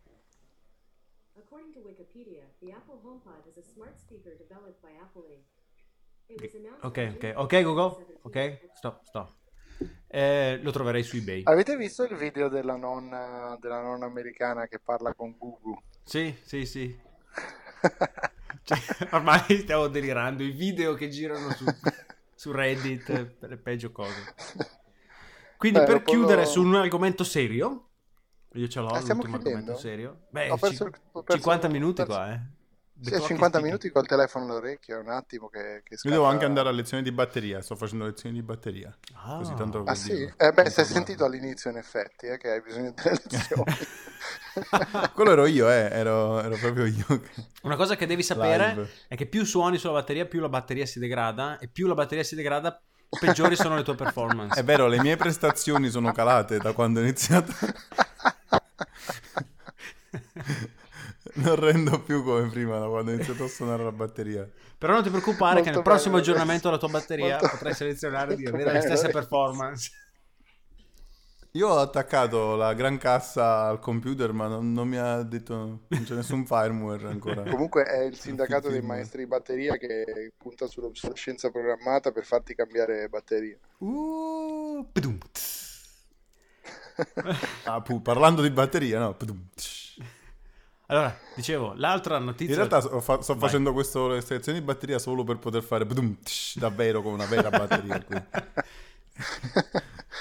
According 1.35 1.73
to 1.73 1.79
Wikipedia, 1.81 2.45
the 2.59 2.71
Apple 2.71 2.99
HomePod 3.03 3.45
is 3.47 3.57
a 3.57 3.61
smart 3.61 3.97
speaker 3.97 4.35
developed 4.37 4.79
by 4.81 4.95
Apple 5.01 5.27
Inc. 5.29 5.43
Ok, 6.81 7.13
ok, 7.15 7.33
ok 7.35 7.61
Google, 7.63 8.05
2017. 8.05 8.19
ok, 8.23 8.75
stop, 8.75 9.03
stop. 9.05 9.31
Eh, 10.07 10.59
lo 10.61 10.71
troverei 10.71 11.03
su 11.03 11.17
eBay. 11.17 11.41
Avete 11.45 11.75
visto 11.75 12.03
il 12.03 12.15
video 12.15 12.47
della 12.47 12.75
nonna, 12.75 13.57
della 13.59 13.81
nonna 13.81 14.05
americana 14.05 14.67
che 14.67 14.79
parla 14.79 15.13
con 15.13 15.35
Gugu? 15.37 15.81
Sì, 16.03 16.35
sì, 16.43 16.65
sì. 16.65 16.99
Cioè, 18.65 18.77
ormai 19.11 19.41
stiamo 19.59 19.87
delirando. 19.87 20.41
I 20.43 20.51
video 20.51 20.93
che 20.93 21.09
girano 21.09 21.51
su, 21.51 21.65
su 22.33 22.51
Reddit 22.51 23.25
per 23.25 23.49
le 23.49 23.57
peggio 23.57 23.91
cose. 23.91 24.33
Quindi 25.57 25.79
Beh, 25.79 25.85
per 25.85 26.01
chiudere 26.03 26.41
lo- 26.43 26.47
su 26.47 26.61
un 26.61 26.75
argomento 26.75 27.25
serio, 27.25 27.89
io 28.53 28.67
ce 28.69 28.79
l'ho 28.79 28.95
Eh, 28.95 29.01
stiamo 29.01 29.23
argomento 29.23 29.75
serio. 29.75 30.27
Beh, 30.29 30.49
Ho 30.51 30.57
perso 30.57 30.85
ho 30.85 31.23
perso- 31.23 31.33
50 31.41 31.67
ho 31.67 31.71
minuti 31.71 32.03
perso- 32.05 32.13
qua, 32.13 32.33
eh. 32.33 32.39
Sì, 33.03 33.09
clock 33.09 33.21
is 33.21 33.27
50 33.27 33.45
ticking. 33.47 33.63
minuti 33.63 33.89
col 33.91 34.05
telefono 34.07 34.45
all'orecchio, 34.45 34.97
è 34.97 34.99
un 34.99 35.09
attimo 35.09 35.49
che, 35.49 35.81
che 35.83 35.95
Io 35.95 36.09
devo 36.09 36.21
scatta- 36.23 36.33
anche 36.33 36.45
andare 36.45 36.69
a 36.69 36.71
lezioni 36.71 37.03
di 37.03 37.11
batteria. 37.11 37.61
Sto 37.61 37.75
facendo 37.75 38.05
lezioni 38.05 38.35
di 38.35 38.41
batteria. 38.41 38.95
Ah. 39.13 39.37
Così 39.37 39.53
tanto 39.55 39.83
Ah 39.83 39.95
sì? 39.95 40.31
Eh 40.37 40.51
beh, 40.51 40.69
si 40.69 40.79
è 40.79 40.83
sentito 40.83 41.25
all'inizio 41.25 41.69
in 41.69 41.77
effetti 41.77 42.27
eh, 42.27 42.37
che 42.37 42.49
hai 42.51 42.61
bisogno 42.61 42.93
delle 42.95 43.19
lezioni. 43.29 43.63
Quello 45.13 45.31
ero 45.31 45.45
io, 45.45 45.69
eh, 45.69 45.89
ero, 45.91 46.41
ero 46.41 46.55
proprio 46.57 46.85
io. 46.85 47.05
Una 47.63 47.75
cosa 47.75 47.95
che 47.95 48.05
devi 48.05 48.23
sapere 48.23 48.67
Live. 48.69 48.89
è 49.07 49.15
che 49.15 49.25
più 49.25 49.45
suoni 49.45 49.77
sulla 49.77 49.93
batteria, 49.93 50.25
più 50.25 50.39
la 50.39 50.49
batteria 50.49 50.85
si 50.85 50.99
degrada 50.99 51.57
e 51.59 51.67
più 51.67 51.87
la 51.87 51.93
batteria 51.95 52.23
si 52.23 52.35
degrada, 52.35 52.79
peggiori 53.19 53.55
sono 53.55 53.75
le 53.75 53.83
tue 53.83 53.95
performance. 53.95 54.59
È 54.59 54.63
vero, 54.63 54.87
le 54.87 55.01
mie 55.01 55.17
prestazioni 55.17 55.89
sono 55.89 56.11
calate 56.11 56.57
da 56.57 56.73
quando 56.73 56.99
ho 56.99 57.03
iniziato. 57.03 57.51
Non 61.43 61.55
rendo 61.55 61.99
più 62.01 62.23
come 62.23 62.47
prima 62.49 62.77
da 62.79 62.87
quando 62.87 63.11
ho 63.11 63.13
iniziato 63.15 63.45
a 63.45 63.47
suonare 63.47 63.83
la 63.83 63.91
batteria. 63.91 64.47
Però 64.77 64.93
non 64.93 65.03
ti 65.03 65.09
preoccupare 65.09 65.55
che 65.61 65.71
Molto 65.71 65.71
nel 65.71 65.81
prossimo 65.83 66.15
bello, 66.15 66.23
aggiornamento 66.23 66.67
della 66.67 66.79
tua 66.79 66.89
batteria 66.89 67.37
Molto- 67.39 67.47
potrai 67.49 67.73
selezionare 67.73 68.35
di 68.35 68.45
avere 68.47 68.65
le 68.65 68.79
bello. 68.79 68.81
stesse 68.95 69.09
performance. 69.11 69.91
Io 71.55 71.67
ho 71.67 71.77
attaccato 71.79 72.55
la 72.55 72.73
gran 72.73 72.97
cassa 72.97 73.65
al 73.67 73.77
computer, 73.79 74.31
ma 74.31 74.47
non, 74.47 74.73
non 74.73 74.87
mi 74.87 74.97
ha 74.97 75.21
detto, 75.21 75.55
non 75.87 76.03
c'è 76.03 76.15
nessun 76.15 76.47
firmware 76.47 77.07
ancora. 77.07 77.43
Comunque 77.49 77.83
è 77.83 78.01
il 78.01 78.17
sindacato 78.17 78.69
dei 78.69 78.81
maestri 78.81 79.19
di 79.19 79.27
batteria 79.27 79.77
che 79.77 80.33
punta 80.35 80.65
sull'obsolescenza 80.65 81.51
programmata 81.51 82.11
per 82.11 82.25
farti 82.25 82.55
cambiare 82.55 83.07
batteria. 83.07 83.57
Uh. 83.77 84.87
Ah, 87.65 87.81
pu- 87.81 88.01
parlando 88.01 88.41
di 88.41 88.49
batteria, 88.49 88.99
no? 88.99 89.13
Pdum. 89.15 89.49
Allora, 90.93 91.17
dicevo, 91.33 91.73
l'altra 91.75 92.19
notizia... 92.19 92.53
In 92.53 92.55
realtà 92.69 92.81
sto, 92.81 92.99
fa- 93.01 93.21
sto 93.21 93.35
facendo 93.37 93.73
queste 93.73 94.21
selezioni 94.21 94.59
di 94.59 94.65
batteria 94.65 94.99
solo 94.99 95.23
per 95.23 95.37
poter 95.39 95.63
fare 95.63 95.85
pdum, 95.85 96.17
tsh, 96.21 96.57
davvero 96.57 97.01
come 97.01 97.15
una 97.15 97.25
vera 97.25 97.49
batteria. 97.49 98.01
qui. 98.01 98.21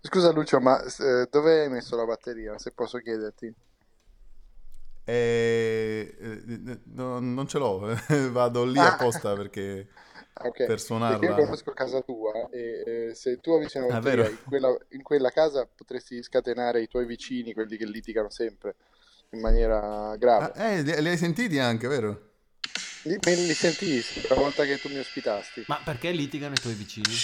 Scusa 0.00 0.30
Lucio, 0.30 0.60
ma 0.60 0.80
eh, 0.84 1.26
dove 1.28 1.62
hai 1.62 1.68
messo 1.68 1.96
la 1.96 2.04
batteria, 2.04 2.56
se 2.58 2.70
posso 2.70 2.98
chiederti? 2.98 3.52
E... 5.06 6.16
eh, 6.18 6.80
no, 6.94 7.18
non 7.20 7.46
ce 7.46 7.58
l'ho, 7.58 7.94
vado 8.32 8.64
lì 8.64 8.84
Ah. 8.84 8.86
apposta 8.86 9.36
perché 9.36 9.86
Ah, 10.36 10.46
ok. 10.48 10.58
per 10.64 10.80
Perché 11.04 11.26
io 11.26 11.34
suonarla. 11.34 11.34
conosco 11.34 11.72
casa 11.72 12.00
tua 12.00 12.48
e 12.50 13.08
eh, 13.10 13.14
se 13.14 13.38
tu 13.40 13.52
avessi 13.52 13.76
una 13.78 13.88
Ah, 13.88 13.98
batteria 13.98 14.28
in 14.28 14.38
quella, 14.42 14.74
in 14.90 15.02
quella 15.02 15.30
casa 15.30 15.66
potresti 15.66 16.22
scatenare 16.22 16.82
i 16.82 16.88
tuoi 16.88 17.06
vicini, 17.06 17.52
quelli 17.52 17.76
che 17.76 17.86
litigano 17.86 18.30
sempre, 18.30 18.74
in 19.34 19.40
maniera 19.40 20.16
grave. 20.16 20.52
Ah, 20.54 20.70
eh, 20.70 20.82
li, 20.82 21.02
li 21.02 21.08
hai 21.08 21.16
sentiti 21.18 21.58
anche, 21.58 21.86
vero? 21.88 22.30
Li- 23.02 23.18
Me 23.24 23.34
li 23.34 23.52
sentii 23.54 24.02
la 24.28 24.34
volta 24.36 24.64
che 24.64 24.80
tu 24.80 24.88
mi 24.88 24.98
ospitasti, 24.98 25.64
Ma 25.66 25.80
perché 25.84 26.10
litigano 26.10 26.54
i 26.54 26.60
tuoi 26.60 26.74
vicini? 26.74 27.14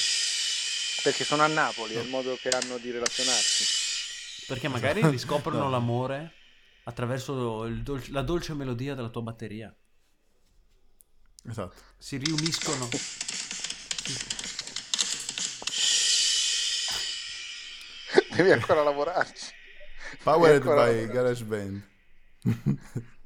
perché 1.03 1.25
sono 1.25 1.43
a 1.43 1.47
Napoli, 1.47 1.95
è 1.95 2.01
il 2.01 2.11
modo 2.11 2.37
che 2.39 2.51
hanno 2.51 2.77
di 2.77 2.91
relazionarsi. 2.91 4.45
Perché 4.47 4.69
magari 4.69 5.01
riscoprono 5.09 5.61
No. 5.65 5.71
l'amore 5.71 6.33
attraverso 6.85 7.65
il 7.65 7.83
dolce- 7.83 8.11
la 8.13 8.21
dolce 8.23 8.53
melodia 8.53 8.95
della 8.95 9.09
tua 9.09 9.23
batteria. 9.23 9.75
Esatto. 11.49 11.75
Si 11.97 12.19
riuniscono. 12.19 12.87
Devi 18.35 18.51
ancora 18.53 18.83
lavorarci. 18.83 19.53
Powered 20.23 20.57
ancora 20.63 20.85
by 20.85 20.89
lavorarci. 21.07 21.13
GarageBand. 21.13 21.89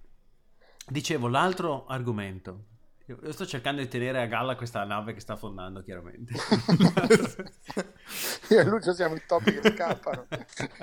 Dicevo, 0.86 1.28
l'altro 1.28 1.86
argomento. 1.86 2.66
Io 3.06 3.32
sto 3.32 3.44
cercando 3.44 3.82
di 3.82 3.88
tenere 3.88 4.22
a 4.22 4.26
galla 4.26 4.56
questa 4.56 4.82
nave 4.84 5.12
che 5.12 5.20
sta 5.20 5.34
affondando, 5.34 5.82
chiaramente. 5.82 6.32
Io 8.48 8.60
e 8.60 8.64
Lucio 8.64 8.94
siamo 8.94 9.14
i 9.14 9.22
topi 9.26 9.52
che 9.52 9.72
scappano. 9.72 10.26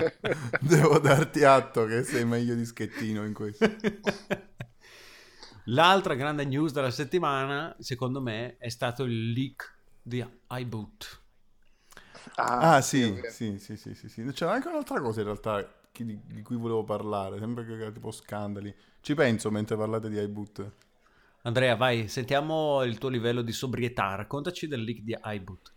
Devo 0.61 0.99
darti 0.99 1.43
atto 1.43 1.85
che 1.85 2.03
sei 2.03 2.23
meglio 2.25 2.53
di 2.53 2.63
Schettino 2.63 3.25
in 3.25 3.33
questo. 3.33 3.67
L'altra 5.65 6.13
grande 6.13 6.45
news 6.45 6.73
della 6.73 6.91
settimana, 6.91 7.75
secondo 7.79 8.21
me, 8.21 8.57
è 8.57 8.69
stato 8.69 9.03
il 9.03 9.31
leak 9.31 9.77
di 9.99 10.23
iBoot. 10.47 11.21
Ah, 12.35 12.77
è 12.77 12.81
sì, 12.81 13.19
sì, 13.31 13.57
sì, 13.57 13.75
sì, 13.75 13.95
sì, 13.95 14.09
sì. 14.09 14.23
C'era 14.31 14.53
anche 14.53 14.67
un'altra 14.67 15.01
cosa 15.01 15.21
in 15.21 15.25
realtà 15.25 15.67
di, 15.93 16.19
di 16.25 16.41
cui 16.41 16.55
volevo 16.55 16.83
parlare, 16.83 17.37
sempre 17.37 17.65
che 17.65 17.73
era 17.73 17.91
tipo 17.91 18.11
scandali. 18.11 18.73
Ci 19.01 19.13
penso 19.13 19.51
mentre 19.51 19.75
parlate 19.75 20.09
di 20.09 20.19
iBoot. 20.19 20.71
Andrea, 21.43 21.75
vai, 21.75 22.07
sentiamo 22.07 22.83
il 22.83 22.97
tuo 22.97 23.09
livello 23.09 23.41
di 23.41 23.51
sobrietà. 23.51 24.15
Raccontaci 24.15 24.67
del 24.67 24.83
leak 24.83 24.99
di 24.99 25.17
iBoot. 25.21 25.73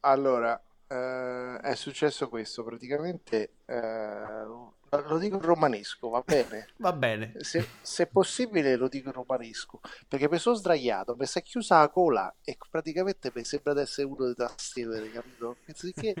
Allora, 0.00 0.60
eh, 0.86 1.58
è 1.60 1.74
successo 1.74 2.28
questo, 2.28 2.64
praticamente, 2.64 3.50
eh, 3.66 4.44
lo 4.44 5.18
dico 5.18 5.36
in 5.36 5.42
romanesco, 5.42 6.08
va 6.08 6.22
bene? 6.24 6.68
Va 6.78 6.92
bene. 6.92 7.34
Se, 7.40 7.64
se 7.82 8.06
possibile 8.06 8.74
lo 8.76 8.88
dico 8.88 9.08
in 9.08 9.14
romanesco, 9.14 9.80
perché 10.08 10.28
mi 10.28 10.38
sono 10.38 10.56
sdraiato, 10.56 11.14
mi 11.16 11.26
si 11.26 11.38
è 11.38 11.42
chiusa 11.42 11.80
la 11.80 11.88
cola 11.90 12.34
e 12.42 12.56
praticamente 12.70 13.30
mi 13.34 13.44
sembra 13.44 13.74
di 13.74 13.80
essere 13.80 14.06
uno 14.06 14.24
dei 14.24 14.34
tastiere, 14.34 15.10
capito? 15.10 15.58
Che 15.66 16.14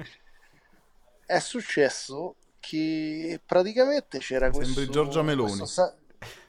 è 1.26 1.38
successo 1.38 2.36
che 2.60 3.40
praticamente 3.44 4.18
c'era 4.18 4.50
questo... 4.50 4.74
Sembri 4.74 4.92
Giorgia 4.92 5.22
Meloni. 5.22 5.56
questo 5.56 5.96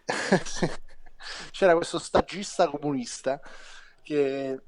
c'era 1.51 1.75
questo 1.75 1.99
stagista 1.99 2.67
comunista 2.67 3.39
che 4.01 4.59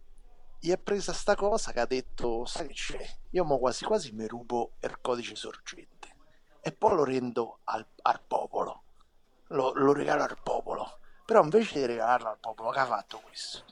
gli 0.60 0.72
è 0.72 0.78
presa 0.78 1.12
sta 1.12 1.36
cosa 1.36 1.74
che 1.74 1.82
ha 1.82 1.86
detto, 1.86 2.46
sai 2.46 2.68
che 2.68 2.74
c'è, 2.74 3.16
io 3.32 3.44
mo 3.44 3.60
quasi 3.60 3.84
quasi 3.84 4.12
mi 4.14 4.26
rubo 4.28 4.74
il 4.80 4.98
codice 5.02 5.36
sorgente 5.36 6.16
e 6.62 6.72
poi 6.72 6.96
lo 6.96 7.04
rendo 7.04 7.60
al, 7.66 7.86
al 8.04 8.22
popolo, 8.26 8.84
lo, 9.48 9.74
lo 9.74 9.92
regalo 9.92 10.24
al 10.24 10.38
popolo, 10.42 11.00
però 11.26 11.44
invece 11.44 11.80
di 11.80 11.86
regalarlo 11.86 12.30
al 12.30 12.38
popolo, 12.40 12.70
che 12.70 12.80
ha 12.80 12.86
fatto 12.86 13.20
questo? 13.20 13.64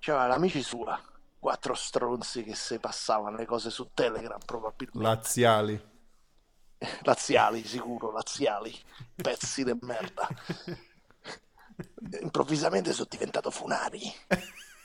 C'aveva 0.00 0.26
l'amici 0.26 0.62
sua, 0.62 1.00
quattro 1.38 1.74
stronzi 1.74 2.42
che 2.42 2.56
si 2.56 2.78
passavano 2.80 3.36
le 3.36 3.46
cose 3.46 3.70
su 3.70 3.90
Telegram 3.94 4.40
probabilmente, 4.44 5.08
Laziali. 5.08 5.92
laziali 7.02 7.64
sicuro, 7.64 8.12
laziali, 8.12 8.74
pezzi 9.14 9.64
di 9.64 9.76
merda. 9.80 10.28
Improvvisamente 12.20 12.92
sono 12.92 13.08
diventato 13.10 13.50
Funari. 13.50 14.00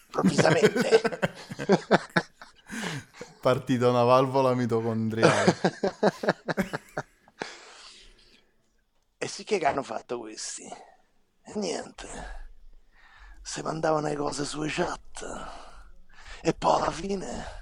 Improvvisamente. 0.06 1.02
Partita 3.42 3.90
una 3.90 4.04
valvola 4.04 4.54
mitocondriale. 4.54 5.56
E 9.18 9.28
sì 9.28 9.44
che 9.44 9.60
hanno 9.60 9.84
fatto 9.84 10.20
questi? 10.20 10.64
E 10.64 11.52
niente. 11.56 12.08
Si 13.42 13.62
mandavano 13.62 14.08
le 14.08 14.16
cose 14.16 14.46
sulle 14.46 14.70
chat. 14.70 15.26
E 16.42 16.54
poi 16.54 16.82
alla 16.82 16.92
fine... 16.92 17.58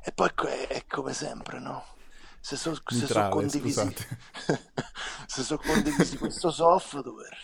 E 0.00 0.12
poi 0.12 0.30
è 0.68 0.86
come 0.86 1.12
sempre, 1.12 1.58
no? 1.58 1.84
Se 2.48 2.56
sono 2.56 2.78
Mitrale, 2.92 3.28
condivisi... 3.28 3.94
se 5.26 5.42
sono 5.42 5.60
condivisi 5.62 6.16
questo 6.16 6.50
software 6.50 7.36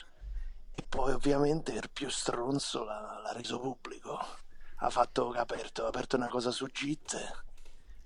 e 0.74 0.82
poi 0.88 1.12
ovviamente 1.12 1.72
il 1.72 1.90
più 1.92 2.09
stronzo 2.09 2.84
l'ha, 2.84 3.20
l'ha 3.22 3.32
reso 3.32 3.61
pubblico. 3.61 4.18
Ha 4.76 4.88
fatto 4.88 5.32
ha 5.32 5.40
aperto, 5.40 5.84
ha 5.84 5.88
aperto 5.88 6.16
una 6.16 6.28
cosa 6.28 6.50
su 6.50 6.68
Git 6.68 7.42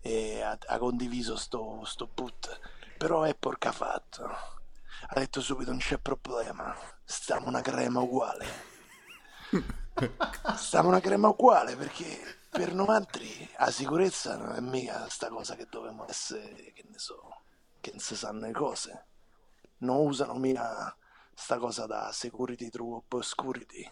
e 0.01 0.42
ha, 0.42 0.59
ha 0.61 0.78
condiviso 0.78 1.36
sto, 1.36 1.84
sto 1.84 2.11
boot. 2.12 2.59
Però 2.96 3.22
che 3.22 3.68
ha 3.68 3.72
fatto 3.72 4.24
ha 4.24 5.20
detto 5.20 5.40
subito 5.40 5.70
non 5.70 5.78
c'è 5.78 5.99
problema. 5.99 6.76
Stiamo 7.05 7.46
una 7.46 7.61
crema 7.61 8.01
uguale. 8.01 8.46
Stiamo 10.57 10.88
una 10.88 10.99
crema 10.99 11.28
uguale 11.28 11.76
perché 11.76 12.47
per 12.59 12.75
noi 12.75 12.89
altri 12.89 13.51
la 13.59 13.71
sicurezza 13.71 14.37
non 14.37 14.55
è 14.55 14.61
mica 14.61 15.09
sta 15.09 15.29
cosa 15.29 15.55
che 15.55 15.67
dovremmo 15.71 16.09
essere 16.09 16.73
che 16.73 16.85
ne 16.89 16.99
so 16.99 17.43
che 17.81 17.91
non 17.91 18.01
si 18.01 18.17
sanno 18.17 18.47
le 18.47 18.53
cose 18.53 19.07
non 19.79 20.07
usano 20.07 20.35
mica 20.35 20.97
sta 21.39 21.59
cosa 21.59 21.87
da 21.87 22.11
security 22.11 22.69
through 22.69 23.05
obscurity. 23.09 23.89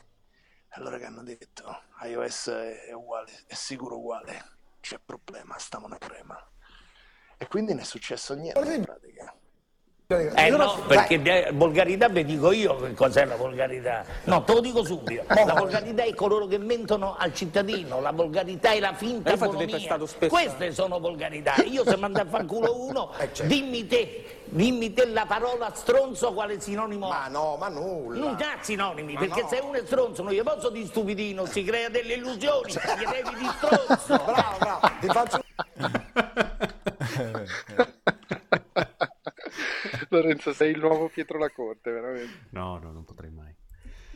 Allora 0.70 0.98
che 0.98 1.04
hanno 1.04 1.22
detto 1.22 1.84
iOS 2.02 2.48
è 2.48 2.92
uguale, 2.92 3.44
è 3.46 3.54
sicuro 3.54 3.98
uguale, 3.98 4.56
c'è 4.80 4.98
problema, 4.98 5.56
stiamo 5.56 5.86
una 5.86 5.96
crema. 5.96 6.36
E 7.38 7.46
quindi 7.46 7.72
non 7.72 7.82
è 7.82 7.84
successo 7.84 8.34
niente 8.34 8.74
in 8.74 8.82
pratica. 8.82 9.32
Eh 10.08 10.50
no, 10.50 10.84
perché 10.86 11.20
de- 11.20 11.50
volgarità 11.52 12.08
vi 12.08 12.24
dico 12.24 12.52
io 12.52 12.76
che 12.76 12.94
cos'è 12.94 13.24
la 13.24 13.34
volgarità. 13.34 14.04
No, 14.24 14.44
te 14.44 14.52
lo 14.52 14.60
dico 14.60 14.84
subito. 14.84 15.24
La 15.26 15.54
volgarità 15.54 16.04
è 16.04 16.14
coloro 16.14 16.46
che 16.46 16.58
mentono 16.58 17.16
al 17.18 17.34
cittadino, 17.34 18.00
la 18.00 18.12
volgarità 18.12 18.70
è 18.70 18.78
la 18.78 18.94
finta 18.94 19.32
economia. 19.32 19.98
Queste 20.28 20.72
sono 20.72 21.00
volgarità. 21.00 21.54
Io 21.64 21.82
se 21.82 21.96
mando 21.96 22.20
a 22.20 22.24
fanculo 22.24 22.86
uno, 22.86 23.10
dimmi 23.46 23.88
te, 23.88 24.42
dimmi 24.44 24.92
te 24.92 25.06
la 25.06 25.26
parola 25.26 25.72
stronzo 25.74 26.32
quale 26.32 26.60
sinonimo 26.60 27.08
Ma 27.08 27.26
no, 27.26 27.56
ma 27.56 27.66
nulla. 27.66 28.16
Non 28.26 28.36
ha 28.38 28.58
sinonimi, 28.60 29.14
Ma 29.14 29.18
perché 29.18 29.42
no. 29.42 29.48
se 29.48 29.58
uno 29.60 29.76
è 29.76 29.82
stronzo 29.84 30.22
non 30.22 30.32
gli 30.32 30.42
posso 30.42 30.70
di 30.70 30.86
stupidino, 30.86 31.46
si 31.46 31.64
crea 31.64 31.88
delle 31.88 32.14
illusioni, 32.14 32.70
gli 32.70 33.06
devi 33.10 33.36
di 33.40 33.50
stronzo. 33.56 34.06
bravo, 34.24 34.56
bravo, 34.60 34.90
ti 35.00 35.06
faccio... 35.08 35.42
Lo 40.08 40.18
Lorenzo, 40.20 40.52
sei 40.52 40.70
il 40.72 40.78
nuovo 40.78 41.08
Pietro 41.08 41.38
Lacorte, 41.38 41.90
veramente. 41.90 42.46
No, 42.50 42.78
no, 42.78 42.92
non 42.92 43.04
potrei 43.04 43.30
mai. 43.30 43.54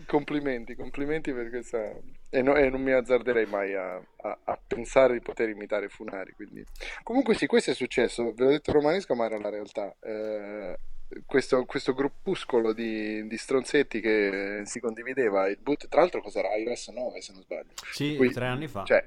Complimenti, 0.06 0.74
complimenti 0.74 1.32
per 1.32 1.50
questa... 1.50 1.92
E, 2.30 2.42
no- 2.42 2.56
e 2.56 2.70
non 2.70 2.80
mi 2.82 2.92
azzarderei 2.92 3.46
mai 3.46 3.74
a, 3.74 3.94
a- 3.96 4.38
a 4.44 4.58
pensare 4.66 5.12
di 5.14 5.20
poter 5.20 5.48
imitare 5.50 5.88
Funari. 5.88 6.32
Quindi... 6.32 6.64
Comunque 7.02 7.34
sì, 7.34 7.46
questo 7.46 7.70
è 7.70 7.74
successo, 7.74 8.32
ve 8.32 8.44
l'ho 8.44 8.50
detto 8.50 8.72
romanesco, 8.72 9.14
ma 9.14 9.26
era 9.26 9.38
la 9.38 9.50
realtà. 9.50 9.94
Eh, 10.00 10.78
questo, 11.26 11.64
questo 11.64 11.92
gruppuscolo 11.92 12.72
di, 12.72 13.26
di 13.26 13.36
stronzetti 13.36 14.00
che 14.00 14.62
si 14.64 14.80
condivideva 14.80 15.48
il 15.48 15.58
boot, 15.60 15.88
tra 15.88 16.00
l'altro 16.00 16.22
cos'era? 16.22 16.54
iOS 16.56 16.88
9 16.88 17.20
se 17.20 17.32
non 17.32 17.42
sbaglio. 17.42 17.72
Sì, 17.92 18.16
Qui- 18.16 18.30
tre 18.32 18.46
anni 18.46 18.68
fa. 18.68 18.84
Cioè, 18.84 19.06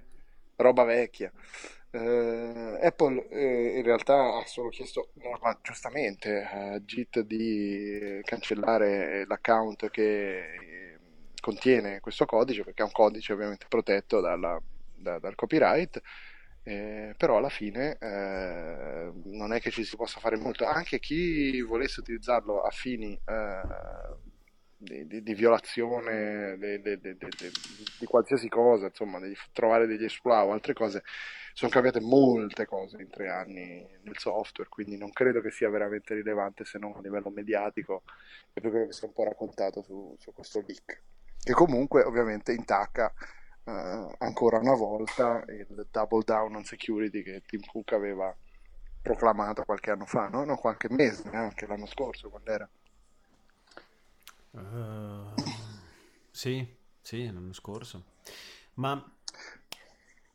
roba 0.58 0.84
vecchia. 0.84 1.32
Eh, 1.96 2.80
Apple 2.82 3.28
eh, 3.30 3.78
in 3.78 3.84
realtà 3.84 4.38
ha 4.38 4.46
solo 4.48 4.70
chiesto, 4.70 5.12
norma- 5.16 5.60
giustamente, 5.62 6.42
a 6.44 6.80
JIT 6.80 7.20
di 7.22 8.20
cancellare 8.24 9.26
l'account 9.28 9.90
che 9.92 10.40
eh, 10.56 11.00
contiene 11.40 12.00
questo 12.00 12.26
codice, 12.26 12.64
perché 12.64 12.82
è 12.82 12.86
un 12.86 12.92
codice 12.92 13.34
ovviamente 13.34 13.68
protetto 13.70 14.22
dalla- 14.22 14.60
da- 14.96 15.20
dal 15.20 15.36
copyright, 15.36 16.02
eh, 16.64 17.14
però 17.18 17.38
alla 17.38 17.50
fine 17.50 17.98
eh, 18.00 19.12
non 19.26 19.54
è 19.54 19.60
che 19.62 19.70
ci 19.70 19.84
si 19.84 19.96
possa 19.96 20.20
fare 20.20 20.38
molto. 20.38 20.66
Anche 20.66 20.98
chi 21.00 21.62
volesse 21.62 22.00
utilizzarlo 22.00 22.62
a 22.64 22.70
fini 22.72 23.14
eh, 23.24 23.62
di, 24.84 25.08
di- 25.08 25.24
di 25.24 25.34
violazione 25.34 26.58
di 26.58 28.06
qualsiasi 28.06 28.50
cosa, 28.50 28.88
insomma, 28.88 29.20
di 29.20 29.36
trovare 29.52 29.88
degli 29.88 30.04
exploit 30.04 30.46
o 30.48 30.52
altre 30.52 30.74
cose, 30.74 31.04
sono 31.54 31.72
cambiate 31.72 32.02
molte 32.02 32.66
cose 32.66 33.02
in 33.02 33.10
tre 33.10 33.30
anni 33.30 33.88
nel 34.04 34.18
software, 34.18 34.70
quindi 34.70 34.98
non 34.98 35.12
credo 35.12 35.40
che 35.42 35.52
sia 35.52 35.70
veramente 35.70 36.14
rilevante 36.14 36.66
se 36.66 36.80
non 36.80 36.94
a 36.96 37.02
livello 37.02 37.30
mediatico 37.30 38.04
e 38.54 38.60
per 38.60 38.72
quello 38.72 38.88
che 38.88 38.94
si 38.94 39.04
è 39.04 39.08
un 39.08 39.14
po' 39.14 39.24
raccontato 39.24 39.82
su, 39.82 40.16
su 40.20 40.34
questo 40.34 40.64
leak. 40.66 41.02
Che 41.40 41.54
comunque 41.54 42.04
ovviamente 42.04 42.54
intacca 42.54 43.14
eh, 43.66 44.16
ancora 44.18 44.58
una 44.58 44.76
volta 44.76 45.44
il 45.48 45.88
double 45.92 46.24
down 46.26 46.56
on 46.56 46.64
security 46.64 47.22
che 47.22 47.44
Tim 47.46 47.62
Cook 47.66 47.94
aveva 47.94 48.36
proclamato 49.02 49.64
qualche 49.64 49.92
anno 49.92 50.06
fa, 50.06 50.30
no? 50.30 50.46
No, 50.46 50.56
qualche 50.56 50.88
mese, 50.90 51.30
neanche 51.30 51.68
l'anno 51.68 51.86
scorso, 51.86 52.30
quando 52.30 52.52
era. 52.52 52.70
Eh, 54.56 55.34
sì, 56.32 56.66
sì, 57.02 57.26
l'anno 57.32 57.54
scorso. 57.54 58.04
Ma 58.76 59.04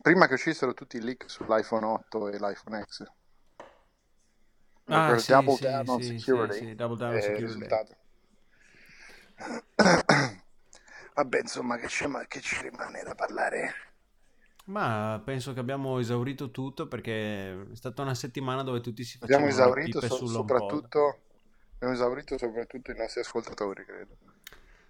Prima 0.03 0.27
che 0.27 0.35
uscissero 0.35 0.73
tutti 0.75 0.97
i 0.97 1.01
leak 1.01 1.29
sull'iPhone 1.31 1.85
8 1.85 2.29
e 2.29 2.39
l'iPhone 2.39 2.83
X. 2.85 3.05
Ah, 4.89 5.16
sì, 5.19 5.27
double 5.27 5.51
sì, 5.51 5.85
down 5.85 6.01
sì, 6.01 6.03
security 6.03 6.59
sì, 6.59 6.66
sì, 6.66 6.75
double 6.75 6.97
down 6.97 7.21
security. 7.21 7.61
risultato. 7.69 7.97
Vabbè, 11.14 11.41
insomma, 11.41 11.77
che 11.77 11.89
ci, 11.89 12.05
che 12.29 12.41
ci 12.41 12.61
rimane 12.62 13.03
da 13.03 13.14
parlare? 13.14 13.75
Ma 14.66 15.21
penso 15.25 15.55
che 15.55 15.61
abbiamo 15.61 15.99
esaurito 15.99 16.51
tutto 16.51 16.89
perché 16.89 17.71
è 17.73 17.75
stata 17.75 18.03
una 18.03 18.14
settimana 18.14 18.62
dove 18.62 18.81
tutti 18.81 19.03
si 19.03 19.16
Abbiamo 19.21 19.47
facevano 19.47 19.53
le 19.55 19.55
esaurito 19.55 20.01
so- 20.01 20.27
soprattutto, 20.27 21.21
abbiamo 21.79 21.95
esaurito 21.95 22.37
soprattutto 22.37 22.91
i 22.91 22.97
nostri 22.97 23.20
ascoltatori, 23.20 23.85
credo. 23.85 24.16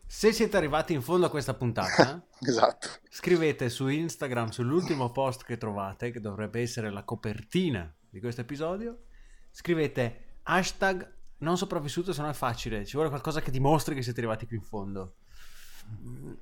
Se 0.06 0.32
siete 0.32 0.56
arrivati 0.56 0.94
in 0.94 1.02
fondo 1.02 1.26
a 1.26 1.30
questa 1.30 1.52
puntata, 1.52 2.22
Esatto. 2.40 2.88
scrivete 3.10 3.68
su 3.68 3.88
Instagram, 3.88 4.48
sull'ultimo 4.48 5.12
post 5.12 5.44
che 5.44 5.58
trovate, 5.58 6.10
che 6.10 6.20
dovrebbe 6.20 6.62
essere 6.62 6.90
la 6.90 7.02
copertina 7.04 7.94
di 8.08 8.18
questo 8.20 8.40
episodio, 8.40 9.02
scrivete 9.50 10.36
hashtag 10.44 11.16
non 11.40 11.58
sopravvissuto 11.58 12.12
se 12.14 12.22
no 12.22 12.30
è 12.30 12.34
facile, 12.34 12.86
ci 12.86 12.94
vuole 12.94 13.10
qualcosa 13.10 13.40
che 13.42 13.50
dimostri 13.50 13.94
che 13.94 14.02
siete 14.02 14.20
arrivati 14.20 14.46
qui 14.46 14.56
in 14.56 14.62
fondo. 14.62 15.16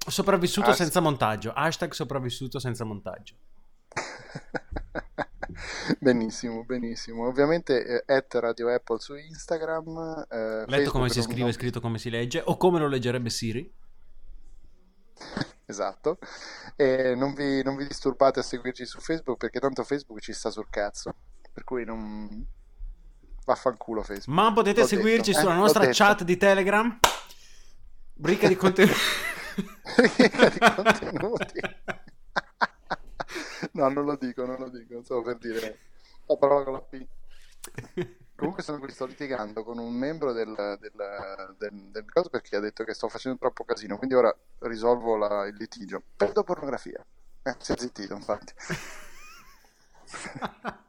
Sopravvissuto 0.06 0.70
Hasht- 0.70 0.78
senza 0.80 1.00
montaggio, 1.00 1.52
hashtag 1.52 1.92
sopravvissuto 1.92 2.58
senza 2.60 2.84
montaggio. 2.84 3.34
benissimo, 5.98 6.64
benissimo. 6.64 7.26
Ovviamente 7.26 8.04
eh, 8.04 8.24
Radio 8.40 8.72
Apple 8.72 8.98
su 8.98 9.14
Instagram. 9.14 10.26
eh, 10.30 10.36
Letto 10.36 10.66
Facebook 10.66 10.90
come 10.90 11.08
si 11.08 11.22
scrive, 11.22 11.40
non- 11.40 11.52
scritto 11.52 11.80
come 11.80 11.98
si 11.98 12.10
legge, 12.10 12.42
o 12.44 12.56
come 12.56 12.78
lo 12.78 12.88
leggerebbe 12.88 13.30
Siri. 13.30 13.72
Esatto. 15.68 16.18
E 16.76 17.16
non 17.16 17.34
vi, 17.34 17.60
non 17.64 17.74
vi 17.74 17.88
disturbate 17.88 18.38
a 18.38 18.42
seguirci 18.44 18.86
su 18.86 19.00
Facebook 19.00 19.36
perché 19.36 19.58
tanto 19.58 19.82
Facebook 19.82 20.20
ci 20.20 20.32
sta 20.32 20.48
sul 20.48 20.68
cazzo. 20.70 21.12
Per 21.52 21.64
cui 21.64 21.84
non... 21.84 22.46
Vaffanculo 23.44 24.02
Facebook. 24.02 24.28
Ma 24.28 24.52
potete 24.52 24.82
L'ho 24.82 24.86
seguirci 24.86 25.30
detto, 25.32 25.38
eh, 25.38 25.40
sulla 25.40 25.54
l'ho 25.54 25.60
nostra 25.60 25.88
chat 25.90 26.22
di 26.22 26.36
Telegram. 26.36 26.98
Ricca 28.22 28.46
di 28.48 28.54
contenuti. 28.54 28.94
Ricca 29.96 30.48
di 30.50 30.58
contenuti. 30.58 31.60
No, 33.76 33.88
non 33.88 34.04
lo 34.04 34.16
dico, 34.16 34.44
non 34.44 34.56
lo 34.58 34.68
dico, 34.68 34.94
non 34.94 35.04
stavo 35.04 35.22
per 35.22 35.38
dire 35.38 35.78
la 36.26 36.36
parola 36.36 36.64
con 36.64 36.72
la 36.72 36.80
P. 36.80 37.06
Comunque 38.36 38.62
sono 38.62 38.78
qui, 38.78 38.90
sto 38.90 39.06
litigando 39.06 39.64
con 39.64 39.78
un 39.78 39.94
membro 39.94 40.32
del, 40.32 40.52
del, 40.78 41.54
del, 41.58 41.72
del 41.90 42.04
coso 42.12 42.28
perché 42.28 42.56
ha 42.56 42.60
detto 42.60 42.84
che 42.84 42.92
sto 42.92 43.08
facendo 43.08 43.38
troppo 43.38 43.64
casino, 43.64 43.96
quindi 43.96 44.14
ora 44.14 44.34
risolvo 44.60 45.16
la- 45.16 45.46
il 45.46 45.54
litigio. 45.56 46.02
Pedopornografia. 46.16 47.02
Eh, 47.42 47.54
si 47.58 47.72
è 47.72 47.76
zittito, 47.78 48.14
infatti. 48.14 48.52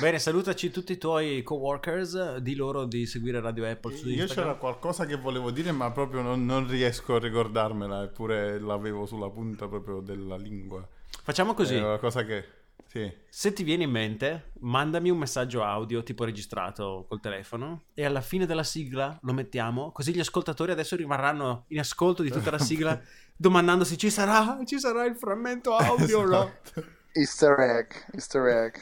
Bene, 0.00 0.18
salutaci 0.18 0.70
tutti 0.70 0.92
i 0.92 0.98
tuoi 0.98 1.42
coworkers, 1.42 2.36
di 2.36 2.54
loro 2.54 2.84
di 2.84 3.06
seguire 3.06 3.40
Radio 3.40 3.68
Apple 3.68 3.94
su 3.96 4.08
Io 4.08 4.22
Instagram. 4.22 4.46
c'era 4.46 4.58
qualcosa 4.58 5.06
che 5.06 5.16
volevo 5.16 5.50
dire, 5.50 5.70
ma 5.72 5.90
proprio 5.92 6.22
non, 6.22 6.44
non 6.44 6.66
riesco 6.68 7.16
a 7.16 7.18
ricordarmela, 7.18 8.02
eppure 8.02 8.58
l'avevo 8.58 9.06
sulla 9.06 9.30
punta 9.30 9.68
proprio 9.68 10.00
della 10.00 10.36
lingua. 10.36 10.86
Facciamo 11.22 11.54
così. 11.54 11.76
È 11.76 11.84
una 11.84 11.98
cosa 11.98 12.24
che... 12.24 12.60
Sì. 12.86 13.10
Se 13.30 13.52
ti 13.54 13.62
viene 13.62 13.84
in 13.84 13.90
mente, 13.90 14.50
mandami 14.60 15.08
un 15.08 15.16
messaggio 15.16 15.62
audio 15.62 16.02
tipo 16.02 16.24
registrato 16.24 17.06
col 17.08 17.20
telefono 17.20 17.84
e 17.94 18.04
alla 18.04 18.20
fine 18.20 18.44
della 18.44 18.64
sigla 18.64 19.18
lo 19.22 19.32
mettiamo, 19.32 19.92
così 19.92 20.12
gli 20.14 20.20
ascoltatori 20.20 20.72
adesso 20.72 20.94
rimarranno 20.96 21.64
in 21.68 21.78
ascolto 21.78 22.22
di 22.22 22.30
tutta 22.30 22.50
la 22.50 22.58
sigla 22.58 23.00
domandandosi 23.34 23.96
ci 23.96 24.10
sarà, 24.10 24.58
ci 24.66 24.78
sarà 24.78 25.06
il 25.06 25.16
frammento 25.16 25.74
audio 25.74 26.26
no? 26.26 26.52
Esatto. 26.62 26.84
Easter 27.12 27.58
egg, 27.60 27.92
easter 28.12 28.46
egg. 28.46 28.74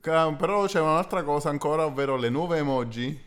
Però 0.00 0.66
c'è 0.66 0.80
un'altra 0.80 1.22
cosa 1.22 1.50
ancora, 1.50 1.84
ovvero 1.84 2.16
le 2.16 2.30
nuove 2.30 2.58
emoji. 2.58 3.20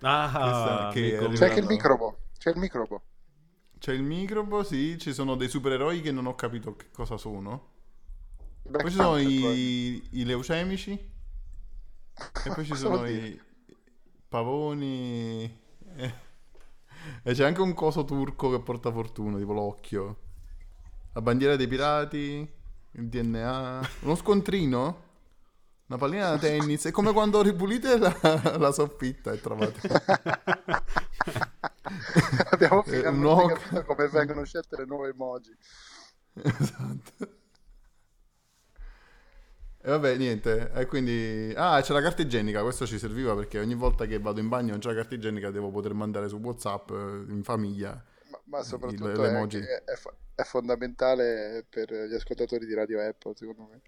Ah, 0.00 0.90
Che- 0.92 1.18
che. 1.18 1.28
C'è 1.30 1.48
anche 1.48 1.60
il 1.60 1.66
microbo, 1.66 2.18
c'è 2.36 2.50
il 2.50 2.58
microbo. 2.58 3.02
C'è 3.88 3.94
il 3.94 4.02
microbo, 4.02 4.62
sì, 4.64 4.98
ci 4.98 5.14
sono 5.14 5.34
dei 5.34 5.48
supereroi 5.48 6.02
che 6.02 6.12
non 6.12 6.26
ho 6.26 6.34
capito 6.34 6.76
che 6.76 6.90
cosa 6.92 7.16
sono. 7.16 7.68
Black 8.62 8.82
Poi 8.82 8.90
ci 8.90 8.96
sono 8.98 9.12
Panther, 9.12 9.22
i, 9.22 10.08
i 10.10 10.24
leucemici. 10.26 10.90
E 10.92 12.50
poi 12.52 12.66
ci 12.66 12.74
sono 12.76 13.08
i 13.08 13.40
pavoni. 14.28 15.42
eh. 15.96 16.12
E 17.22 17.32
c'è 17.32 17.46
anche 17.46 17.62
un 17.62 17.72
coso 17.72 18.04
turco 18.04 18.50
che 18.50 18.60
porta 18.60 18.92
fortuna, 18.92 19.38
tipo 19.38 19.54
l'occhio. 19.54 20.16
La 21.14 21.22
bandiera 21.22 21.56
dei 21.56 21.66
pirati, 21.66 22.46
il 22.90 23.08
DNA, 23.08 23.88
uno 24.00 24.14
scontrino, 24.16 25.07
una 25.88 25.98
pallina 25.98 26.30
da 26.30 26.38
tennis. 26.38 26.86
È 26.86 26.90
come 26.90 27.12
quando 27.12 27.42
ripulite 27.42 27.98
la, 27.98 28.14
la 28.58 28.72
soffitta 28.72 29.32
e 29.32 29.40
trovate. 29.40 29.80
Abbiamo 32.50 32.84
Eh, 32.84 32.84
finalmente 32.84 33.12
no. 33.12 33.44
capito 33.44 33.84
come 33.84 34.08
vengono 34.08 34.44
scelte 34.44 34.76
le 34.76 34.84
nuove 34.84 35.08
emoji. 35.10 35.56
Esatto. 36.44 37.28
E 39.80 39.90
vabbè, 39.90 40.16
niente. 40.16 40.70
E 40.74 40.86
quindi... 40.86 41.52
Ah, 41.56 41.80
c'è 41.80 41.92
la 41.92 42.02
carta 42.02 42.22
igienica. 42.22 42.62
Questo 42.62 42.86
ci 42.86 42.98
serviva 42.98 43.34
perché 43.34 43.58
ogni 43.60 43.74
volta 43.74 44.06
che 44.06 44.18
vado 44.18 44.40
in 44.40 44.48
bagno 44.48 44.70
non 44.70 44.80
c'è 44.80 44.88
la 44.88 44.94
carta 44.94 45.14
igienica 45.14 45.50
devo 45.50 45.70
poter 45.70 45.94
mandare 45.94 46.28
su 46.28 46.36
WhatsApp 46.36 46.90
eh, 46.90 46.94
in 47.28 47.42
famiglia. 47.44 48.02
Ma, 48.30 48.40
ma 48.44 48.62
soprattutto 48.62 49.22
Il- 49.22 49.24
è, 49.24 49.84
è 49.84 49.94
è 50.34 50.44
fondamentale 50.44 51.66
per 51.68 51.92
gli 51.92 52.14
ascoltatori 52.14 52.64
di 52.64 52.72
Radio 52.74 53.00
Apple, 53.02 53.32
secondo 53.34 53.68
me. 53.72 53.80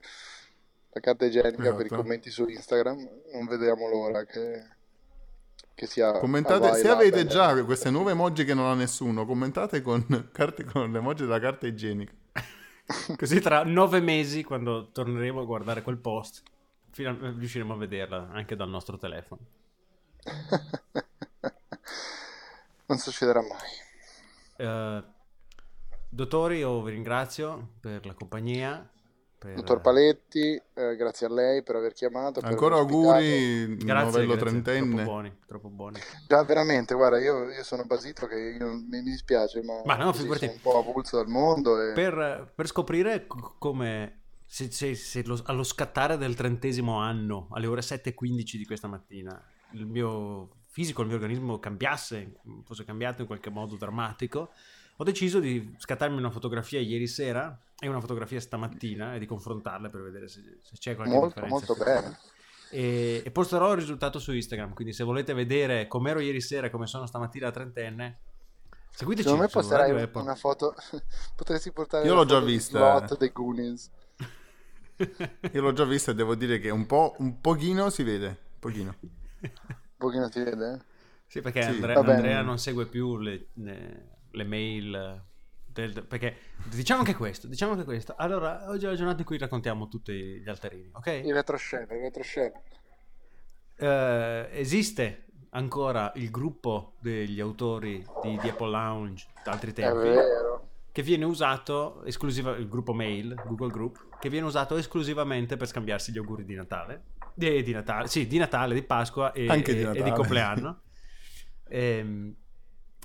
La 0.93 1.01
carta 1.01 1.25
igienica 1.25 1.73
per 1.73 1.83
i 1.83 1.87
Esatto. 1.87 2.03
commenti 2.03 2.31
su 2.31 2.49
Instagram. 2.49 3.09
Non 3.33 3.47
vediamo 3.47 3.89
l'ora 3.89 4.25
che, 4.25 4.67
che 5.75 5.87
sia. 5.87 6.13
Commentate, 6.19 6.75
se 6.75 6.89
avete 6.89 7.27
già 7.27 7.65
queste 7.65 7.91
nuove 7.91 8.11
emoji 8.13 8.45
che 8.45 8.55
non 8.55 8.67
ha 8.67 8.75
nessuno, 8.75 9.25
commentate 9.25 9.83
con, 9.83 10.05
carte, 10.33 10.65
con 10.65 10.91
l'emoji 10.91 11.23
della 11.23 11.39
carta 11.39 11.67
igienica. 11.67 12.13
Così 13.17 13.41
tra 13.41 13.63
nove 13.63 14.01
mesi, 14.01 14.43
quando 14.43 14.91
torneremo 14.91 15.41
a 15.41 15.45
guardare 15.45 15.83
quel 15.83 15.99
post, 15.99 16.43
fino 16.91 17.11
a- 17.11 17.35
riusciremo 17.39 17.73
a 17.73 17.77
vederla 17.77 18.29
anche 18.33 18.57
dal 18.57 18.69
nostro 18.69 18.97
telefono. 18.97 19.41
Non 22.91 22.99
succederà 22.99 23.41
mai. 23.41 23.71
Eh, 24.57 25.05
dottori, 26.09 26.59
io 26.59 26.83
vi 26.83 26.91
ringrazio 26.91 27.75
per 27.81 28.05
la 28.05 28.15
compagnia. 28.15 28.85
Per- 29.41 29.55
Dottor 29.55 29.81
Paletti, 29.81 30.61
eh, 30.75 30.97
grazie 30.97 31.27
a 31.27 31.31
lei 31.31 31.63
per 31.63 31.77
aver 31.77 31.95
chiamato. 31.95 32.41
per 32.41 32.51
Ancora 32.51 32.77
ospitato. 32.77 33.09
auguri, 33.09 33.77
Grazie, 33.77 34.05
novello 34.05 34.35
grazie, 34.35 34.37
trentenne. 34.37 34.95
Troppo 34.95 35.03
buoni, 35.11 35.37
troppo 35.47 35.69
buoni. 35.71 35.99
Già, 36.29 36.45
veramente, 36.45 36.95
guarda, 36.95 37.19
io, 37.19 37.51
io 37.51 37.65
sono 37.65 37.85
basito 37.87 38.27
che 38.27 38.37
io- 38.39 38.67
mi, 38.75 38.85
mi 38.89 39.03
dispiace, 39.03 39.63
ma, 39.63 39.81
Ma 39.87 39.97
no, 39.97 40.13
figurati. 40.13 40.45
sono 40.45 40.53
un 40.53 40.61
po' 40.61 40.79
avulso 40.91 41.17
dal 41.17 41.29
mondo. 41.29 41.81
E... 41.83 41.93
Per, 41.95 42.53
per 42.55 42.67
scoprire 42.67 43.27
come 43.27 44.21
se, 44.45 44.71
se- 44.71 44.95
se 44.95 45.25
lo- 45.25 45.41
allo 45.47 45.63
scattare 45.63 46.19
del 46.19 46.35
trentesimo 46.35 46.99
anno, 46.99 47.49
alle 47.53 47.67
ore 47.67 47.81
7.15 47.81 48.57
di 48.59 48.67
questa 48.67 48.89
mattina, 48.89 49.43
il 49.73 49.87
mio 49.87 50.51
fisico, 50.67 51.01
il 51.01 51.07
mio 51.09 51.17
organismo 51.17 51.59
cambiasse, 51.59 52.35
fosse 52.65 52.85
cambiato 52.85 53.23
in 53.23 53.27
qualche 53.27 53.49
modo 53.51 53.77
drammatico, 53.77 54.51
ho 55.01 55.05
deciso 55.05 55.41
di 55.41 55.75
scattarmi 55.79 56.19
una 56.19 56.31
fotografia 56.31 56.79
ieri 56.79 57.07
sera 57.07 57.59
e 57.79 57.89
una 57.89 58.01
fotografia 58.03 58.39
stamattina 58.39 59.15
e 59.15 59.19
di 59.19 59.25
confrontarle 59.25 59.89
per 59.89 60.03
vedere 60.03 60.29
se, 60.29 60.59
se 60.61 60.77
c'è 60.77 60.95
qualche 60.95 61.15
Molto, 61.15 61.41
differenza. 61.41 61.55
molto 61.55 61.83
bene. 61.83 62.19
E, 62.71 63.23
e 63.25 63.31
posterò 63.31 63.73
il 63.73 63.79
risultato 63.79 64.19
su 64.19 64.31
Instagram, 64.33 64.75
quindi 64.75 64.93
se 64.93 65.03
volete 65.03 65.33
vedere 65.33 65.87
com'ero 65.89 66.21
ieri 66.21 66.43
sera 66.43 66.67
e 66.67 66.71
come 66.71 66.87
sono 66.87 67.07
stamattina 67.07 67.47
da 67.47 67.53
trentenne, 67.53 68.19
seguiteci 68.91 69.23
Secondo 69.29 69.45
me 69.45 69.49
su 69.51 69.57
posterai 69.59 70.03
Apple. 70.03 70.21
una 70.21 70.35
foto, 70.35 70.75
potresti 71.35 71.73
portare 71.73 72.07
Io 72.07 72.15
l'ho 72.15 72.27
già 72.27 72.41
vista. 72.41 73.01
Dei 73.19 73.31
Goonies. 73.33 73.91
Io 75.53 75.63
l'ho 75.63 75.73
già 75.73 75.85
vista 75.87 76.11
e 76.11 76.15
devo 76.15 76.35
dire 76.35 76.59
che 76.59 76.69
un 76.69 76.85
po', 76.85 77.15
un 77.21 77.41
pochino 77.41 77.89
si 77.89 78.03
vede, 78.03 78.27
un 78.27 78.59
pochino. 78.61 78.95
Un 79.01 79.51
pochino 79.97 80.29
ti 80.29 80.43
vede? 80.43 80.85
Sì, 81.27 81.41
perché 81.41 81.63
Sì. 81.63 81.69
Andre-. 81.71 81.95
Andrea 81.95 82.43
non 82.43 82.59
segue 82.59 82.85
più 82.87 83.17
le, 83.17 83.47
le- 83.55 84.19
le 84.33 84.45
mail. 84.45 85.25
del- 85.73 86.05
perché 86.05 86.37
diciamo 86.65 86.99
anche 87.01 87.15
questo, 87.15 87.47
diciamo 87.47 87.73
anche 87.73 87.85
questo. 87.85 88.15
Allora, 88.17 88.69
oggi 88.69 88.87
è 88.87 88.89
la 88.89 88.97
giornata 88.97 89.21
in 89.21 89.25
cui 89.25 89.39
raccontiamo 89.39 89.87
tutti 89.87 90.13
gli 90.13 90.49
altarini, 90.49 90.91
ok? 90.93 91.21
Il 91.25 91.33
retroscena, 91.33 91.95
il 91.95 92.01
retroscena. 92.01 92.61
Eh, 93.77 94.49
esiste 94.53 95.27
ancora 95.51 96.13
il 96.17 96.31
gruppo 96.31 96.95
degli 97.01 97.39
autori 97.41 98.05
di, 98.23 98.37
di 98.39 98.49
Apple 98.49 98.69
Lounge 98.71 99.27
da 99.45 99.53
altri 99.53 99.71
È 99.71 99.75
tempi 99.75 100.09
vero. 100.09 100.69
che 100.93 101.03
viene 101.03 101.25
usato 101.25 102.03
esclusiva 102.05 102.57
il 102.57 102.69
gruppo 102.69 102.93
mail, 102.93 103.35
Google 103.47 103.71
Group, 103.71 104.19
che 104.19 104.29
viene 104.29 104.47
usato 104.47 104.77
esclusivamente 104.77 105.57
per 105.57 105.67
scambiarsi 105.69 106.13
gli 106.13 106.19
auguri 106.19 106.45
di 106.45 106.55
Natale. 106.57 107.05
Di, 107.33 107.63
di 107.63 107.73
Natale, 107.73 108.09
sì, 108.09 108.27
di 108.27 108.39
Natale, 108.39 108.75
di 108.75 108.83
Pasqua 108.83 109.31
e, 109.33 109.47
Anche 109.49 109.73
di 109.75 109.83
e- 109.83 109.99
e 109.99 110.03
di 110.03 110.11
compleanno. 110.11 110.81
Ehm, 111.73 112.35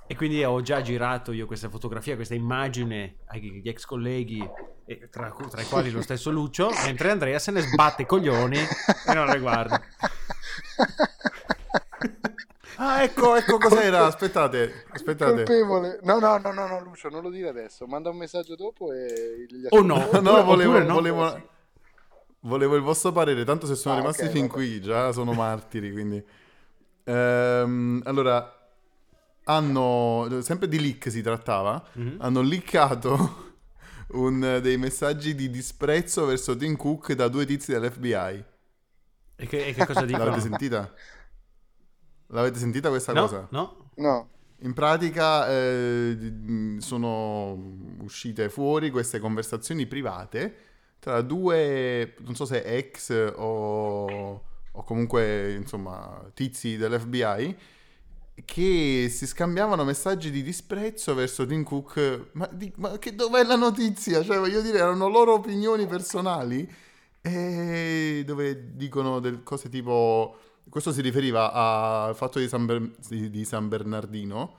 e 0.08 0.16
quindi 0.16 0.44
ho 0.44 0.62
già 0.62 0.82
girato 0.82 1.32
io 1.32 1.46
questa 1.48 1.70
fotografia, 1.70 2.16
questa 2.16 2.36
immagine 2.36 3.18
agli 3.28 3.62
ex 3.68 3.86
colleghi, 3.86 4.48
e 4.86 5.10
tra, 5.10 5.34
tra 5.50 5.62
i 5.62 5.66
quali 5.66 5.90
lo 5.90 6.02
stesso 6.02 6.30
Lucio, 6.30 6.70
mentre 6.86 7.10
Andrea 7.12 7.40
se 7.40 7.52
ne 7.52 7.62
sbatte 7.62 8.04
i 8.04 8.06
coglioni 8.06 8.58
e 8.58 9.14
non 9.14 9.26
le 9.28 9.40
guarda. 9.40 9.82
Ah, 12.78 13.04
ecco, 13.04 13.36
ecco 13.36 13.58
cos'era. 13.58 14.06
Aspettate, 14.06 14.86
aspettate. 14.90 15.34
Colpevole. 15.44 16.00
No, 16.04 16.20
no, 16.20 16.38
no, 16.38 16.52
no, 16.52 16.68
no, 16.68 16.82
Lucio, 16.84 17.08
non 17.10 17.22
lo 17.22 17.30
dire 17.30 17.48
adesso. 17.48 17.86
Manda 17.88 18.10
un 18.10 18.18
messaggio 18.18 18.56
dopo 18.56 18.92
e 18.92 19.46
gli 19.50 19.66
O 19.70 19.82
no. 19.82 19.96
ascoltatori- 19.96 20.24
No, 20.26 20.44
volevo, 20.44 20.80
no. 20.80 20.94
volevo, 20.94 21.42
volevo 22.42 22.76
il 22.76 22.82
vostro 22.82 23.12
parere, 23.14 23.46
tanto 23.46 23.66
se 23.66 23.76
sono 23.76 23.96
Ah, 23.96 24.00
rimasti 24.00 24.26
ok, 24.26 24.30
fin 24.30 24.42
vabbè. 24.48 24.54
qui, 24.54 24.82
già 24.82 25.12
sono 25.14 25.32
martiri, 25.32 25.92
quindi... 25.94 26.22
Ehm, 27.06 28.02
allora, 28.04 28.55
hanno, 29.46 30.28
sempre 30.42 30.68
di 30.68 30.80
leak 30.80 31.10
si 31.12 31.22
trattava, 31.22 31.84
Mhm. 31.94 32.16
hanno 32.20 32.42
leakato 32.42 33.54
un, 34.14 34.60
dei 34.62 34.78
messaggi 34.78 35.36
di 35.36 35.50
disprezzo 35.50 36.26
verso 36.26 36.56
Tim 36.56 36.76
Cook 36.76 37.14
da 37.14 37.28
due 37.28 37.46
tizi 37.46 37.72
dell'FBI. 37.72 38.46
E 39.38 39.46
che, 39.48 39.66
e 39.68 39.74
che 39.74 39.84
cosa 39.86 40.06
dicono? 40.06 40.26
L'avete 40.26 40.42
sentita? 40.42 40.94
L'avete 42.28 42.58
sentita 42.60 42.90
questa 42.90 43.14
No, 43.14 43.22
cosa? 43.22 43.50
no. 43.52 43.92
No, 43.98 44.30
In 44.60 44.74
pratica 44.74 45.50
eh, 45.50 46.78
sono 46.80 47.54
uscite 48.00 48.50
fuori 48.50 48.90
queste 48.90 49.20
conversazioni 49.20 49.86
private 49.86 50.56
tra 51.00 51.22
due, 51.22 52.16
non 52.20 52.36
so 52.36 52.46
se 52.46 52.64
ex 52.64 53.10
o, 53.36 54.44
o 54.72 54.84
comunque 54.84 55.54
insomma 55.54 56.30
tizi 56.34 56.78
dell'FBI 56.78 57.58
che 58.44 59.08
si 59.10 59.26
scambiavano 59.26 59.84
messaggi 59.86 60.30
di 60.30 60.44
disprezzo 60.44 61.14
verso 61.14 61.46
Tim 61.46 61.64
Cook. 61.64 62.30
Ma, 62.34 62.48
di- 62.52 62.74
ma 62.78 62.98
che 62.98 63.16
dov'è 63.16 63.44
la 63.44 63.56
notizia? 63.56 64.22
Cioè, 64.24 64.38
voglio 64.38 64.62
dire, 64.62 64.80
erano 64.80 65.08
loro 65.08 65.34
opinioni 65.34 65.86
personali 65.88 66.70
e 67.22 68.24
dove 68.26 68.76
dicono 68.76 69.22
cose 69.44 69.70
tipo... 69.70 70.38
Questo 70.68 70.92
si 70.92 71.02
riferiva 71.02 71.52
al 71.54 72.16
fatto 72.16 72.40
di 72.40 72.48
San, 72.48 72.66
Ber- 72.66 72.92
di- 73.08 73.30
di 73.30 73.46
San 73.46 73.68
Bernardino, 73.70 74.58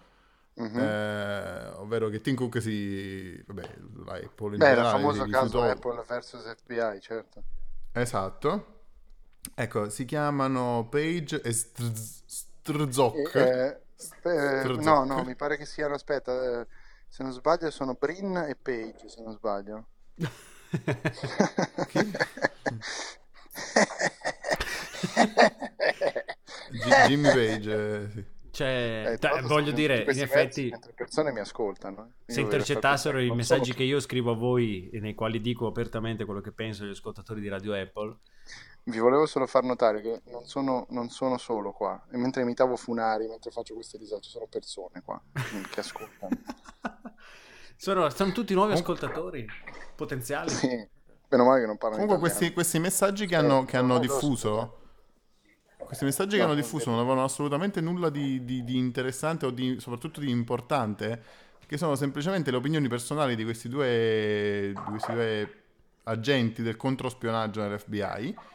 Mhm. 0.55 0.79
eh, 0.79 1.69
ovvero 1.77 2.09
che 2.09 2.21
Tim 2.23 2.35
Cook 2.37 2.63
si... 2.63 3.39
Vabbè, 3.47 3.75
la 4.07 4.13
Apple 4.15 4.53
in 4.53 4.57
Beh, 4.57 4.69
il 4.69 4.75
generale 4.75 4.89
famoso 4.91 5.25
si 5.25 5.31
caso 5.31 5.63
Apple 5.63 6.05
versus 6.09 6.43
FBI, 6.57 7.01
certo. 7.01 7.43
Esatto. 7.93 8.75
Ecco, 9.55 9.91
si 9.91 10.05
chiamano 10.07 10.87
Page 10.91 11.41
e 11.43 11.53
Strz- 11.53 12.23
Strzok. 12.75 13.35
Eh, 13.35 13.81
eh, 14.25 14.77
no, 14.81 15.05
no, 15.05 15.23
mi 15.25 15.35
pare 15.37 15.57
che 15.57 15.65
siano, 15.67 15.95
aspetta, 15.95 16.61
eh, 16.61 16.67
se 17.09 17.23
non 17.23 17.33
sbaglio 17.33 17.71
sono 17.71 17.95
Brin 17.95 18.37
e 18.49 18.57
Page, 18.61 19.09
se 19.09 19.23
non 19.23 19.33
sbaglio. 19.33 19.87
Gi- 26.71 27.07
Jimmy 27.09 27.29
Page, 27.33 27.73
eh, 28.03 28.09
sì. 28.11 28.25
Cioè, 28.51 29.05
Eh, 29.13 29.19
ta- 29.19 29.33
l'altro 29.33 29.49
voglio 29.49 29.71
dire, 29.73 30.07
in 30.11 30.21
effetti, 30.21 30.71
le 30.71 30.79
persone 30.95 31.31
mi 31.31 31.41
ascoltano. 31.41 32.13
eh. 32.25 32.33
se 32.33 32.41
intercettassero 32.41 33.21
i 33.21 33.31
messaggi 33.31 33.65
solo- 33.67 33.77
che 33.77 33.83
io 33.85 34.01
scrivo 34.01 34.33
a 34.33 34.35
voi, 34.35 34.89
e 34.91 34.99
nei 35.01 35.15
quali 35.15 35.41
dico 35.43 35.67
apertamente 35.67 36.25
quello 36.25 36.41
che 36.41 36.53
penso 36.53 36.85
agli 36.85 36.91
ascoltatori 36.91 37.41
di 37.43 37.49
Radio 37.49 37.75
Apple, 37.75 38.17
Vi 38.89 38.99
volevo 38.99 39.27
solo 39.27 39.49
far 39.49 39.65
notare 39.65 40.01
che 40.01 40.23
non 40.31 40.45
sono, 40.45 40.87
non 40.91 41.09
sono 41.11 41.39
solo 41.39 41.73
qua. 41.73 42.01
E 42.09 42.17
mentre 42.17 42.43
imitavo 42.43 42.77
Funari, 42.77 43.27
mentre 43.27 43.51
faccio 43.51 43.75
queste 43.75 43.99
risate, 43.99 44.29
sono 44.29 44.47
persone 44.47 45.03
qua 45.05 45.21
che 45.71 45.81
ascoltano. 45.81 46.39
sono, 47.75 48.09
sono 48.11 48.31
tutti 48.31 48.55
nuovi 48.55 48.75
ascoltatori 48.75 49.45
potenziali. 49.97 50.51
Sì, 50.51 50.89
meno 51.29 51.45
male 51.45 51.63
che 51.63 51.67
non 51.67 51.79
parlano 51.79 52.05
Comunque 52.05 52.29
questi, 52.29 52.53
questi 52.53 52.79
messaggi 52.79 53.27
che 53.27 53.35
hanno, 53.35 53.65
che 53.65 53.77
hanno 53.77 53.95
no, 53.95 53.99
diffuso, 53.99 54.79
questi 55.79 56.05
messaggi 56.05 56.37
che 56.37 56.43
hanno 56.43 56.55
diffuso 56.55 56.91
non 56.91 57.01
avevano 57.01 57.25
assolutamente 57.25 57.81
nulla 57.81 58.09
di, 58.09 58.45
di- 58.45 58.63
di 58.63 58.77
interessante 58.77 59.47
o 59.47 59.51
di, 59.51 59.81
soprattutto 59.81 60.21
di 60.21 60.31
importante, 60.31 61.23
che 61.67 61.77
sono 61.77 61.97
semplicemente 61.97 62.53
le 62.53 62.59
opinioni 62.59 62.87
personali 62.87 63.35
di 63.35 63.43
questi 63.43 63.69
due, 63.69 64.73
di 64.73 64.91
questi 64.91 65.11
due 65.11 65.63
agenti 66.05 66.63
del 66.63 66.77
controspionaggio 66.77 67.63
dell'FBI 67.63 68.55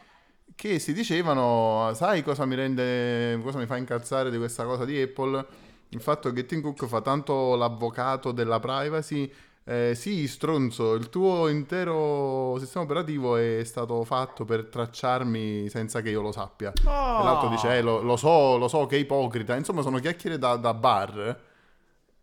che 0.54 0.78
si 0.78 0.92
dicevano, 0.92 1.92
sai 1.94 2.22
cosa 2.22 2.44
mi 2.44 2.54
rende, 2.54 3.38
cosa 3.42 3.58
mi 3.58 3.66
fa 3.66 3.76
incazzare 3.76 4.30
di 4.30 4.38
questa 4.38 4.64
cosa 4.64 4.84
di 4.84 5.00
Apple? 5.00 5.46
Il 5.90 6.00
fatto 6.00 6.32
che 6.32 6.46
Tim 6.46 6.60
Cook 6.60 6.86
fa 6.86 7.00
tanto 7.00 7.54
l'avvocato 7.54 8.32
della 8.32 8.60
privacy. 8.60 9.30
Eh, 9.64 9.94
sì, 9.94 10.26
stronzo, 10.26 10.94
il 10.94 11.08
tuo 11.08 11.46
intero 11.48 12.56
sistema 12.58 12.84
operativo 12.84 13.36
è 13.36 13.62
stato 13.64 14.02
fatto 14.04 14.44
per 14.44 14.64
tracciarmi 14.64 15.68
senza 15.68 16.00
che 16.00 16.10
io 16.10 16.20
lo 16.20 16.32
sappia. 16.32 16.72
E 16.72 16.82
l'altro 16.84 17.48
dice, 17.48 17.76
eh, 17.76 17.82
lo, 17.82 18.00
lo 18.02 18.16
so, 18.16 18.56
lo 18.56 18.68
so 18.68 18.86
che 18.86 18.96
è 18.96 18.98
ipocrita. 18.98 19.54
Insomma, 19.54 19.82
sono 19.82 19.98
chiacchiere 19.98 20.38
da, 20.38 20.56
da 20.56 20.74
bar. 20.74 21.40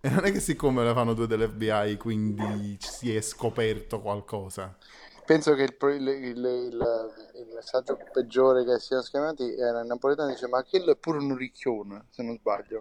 E 0.01 0.09
non 0.09 0.23
è 0.25 0.31
che 0.31 0.39
siccome 0.39 0.83
le 0.83 0.93
fanno 0.93 1.13
due 1.13 1.27
dell'FBI, 1.27 1.97
quindi 1.97 2.77
si 2.79 3.13
è 3.13 3.21
scoperto 3.21 3.99
qualcosa. 3.99 4.75
Penso 5.29 5.53
che 5.53 5.61
il, 5.61 5.75
il- 5.79 6.07
il- 6.07 6.71
il- 6.73 7.13
il 7.35 7.47
messaggio 7.53 7.99
peggiore 8.11 8.65
che 8.65 8.79
siano 8.79 9.03
scamati 9.03 9.53
era 9.53 9.81
in 9.81 9.85
napoletano 9.85 10.29
dice 10.31 10.47
ma 10.47 10.63
quello 10.63 10.91
è 10.91 10.95
pure 10.95 11.19
un 11.19 11.35
ricchione, 11.37 12.05
se 12.09 12.23
non 12.23 12.35
sbaglio. 12.35 12.79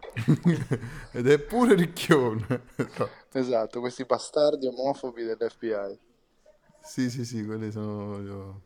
Ed 1.12 1.28
è 1.28 1.38
pure 1.40 1.74
ricchione. 1.74 2.62
Esatto, 3.32 3.80
questi 3.80 4.04
bastardi 4.06 4.66
omofobi 4.66 5.24
dell'FBI. 5.24 5.98
Sì, 6.80 7.10
sì, 7.10 7.26
sì, 7.26 7.44
quelli 7.44 7.70
sono... 7.70 8.62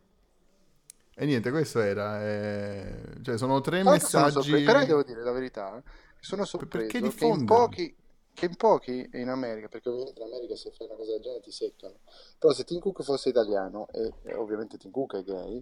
E 1.15 1.25
niente, 1.25 1.51
questo 1.51 1.81
era... 1.81 2.23
eh, 2.25 3.17
Cioè, 3.21 3.37
sono 3.37 3.59
tre 3.59 3.81
Tra 3.81 3.89
l'altro 3.91 4.07
sono 4.07 4.23
messaggi... 4.23 4.49
sorpre- 4.49 4.63
però 4.63 4.85
devo 4.85 5.03
dire 5.03 5.21
la 5.23 5.31
verità, 5.33 5.77
eh, 5.77 5.83
sono 6.21 6.45
sorpreso 6.45 6.85
perché 6.99 7.11
che 7.13 7.25
in, 7.25 7.43
pochi, 7.43 7.93
che 8.33 8.45
in 8.45 8.55
pochi 8.55 9.07
in 9.13 9.29
America, 9.29 9.67
perché 9.67 9.89
ovviamente 9.89 10.21
in 10.21 10.27
America 10.27 10.55
se 10.55 10.71
fai 10.71 10.87
una 10.87 10.95
cosa 10.95 11.11
del 11.11 11.21
genere 11.21 11.41
ti 11.41 11.51
seccano, 11.51 11.99
però 12.37 12.51
se 12.53 12.63
Tim 12.63 12.79
Cook 12.79 13.03
fosse 13.03 13.29
italiano, 13.29 13.87
e, 13.91 14.13
e 14.23 14.33
ovviamente 14.33 14.77
Tim 14.77 14.91
Cook 14.91 15.17
è 15.17 15.23
gay, 15.23 15.57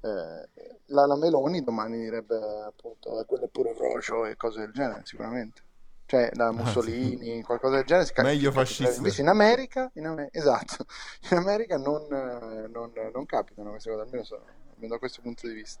eh, 0.00 0.48
la, 0.86 1.06
la 1.06 1.16
Meloni 1.16 1.62
domani 1.62 1.98
direbbe 1.98 2.36
appunto 2.66 3.20
"Eh, 3.20 3.24
quello 3.24 3.44
è 3.44 3.48
pure 3.48 3.74
rocio 3.74 4.24
e 4.26 4.36
cose 4.36 4.60
del 4.60 4.72
genere, 4.72 5.02
sicuramente. 5.04 5.62
Cioè, 6.06 6.30
da 6.32 6.52
Mussolini, 6.52 7.42
qualcosa 7.42 7.76
del 7.76 7.84
genere. 7.84 8.06
si 8.06 8.12
Meglio 8.22 8.52
fascista. 8.52 8.94
Invece 8.94 9.22
in 9.22 9.28
America, 9.28 9.90
in 9.94 10.06
Ame- 10.06 10.28
esatto, 10.30 10.84
in 11.30 11.36
America 11.36 11.78
non, 11.78 12.02
eh, 12.12 12.68
non, 12.68 12.92
non 13.12 13.26
capitano 13.26 13.70
queste 13.70 13.90
cose, 13.90 14.02
almeno, 14.02 14.22
so- 14.22 14.40
almeno 14.74 14.92
da 14.92 14.98
questo 14.98 15.20
punto 15.20 15.48
di 15.48 15.54
vista. 15.54 15.80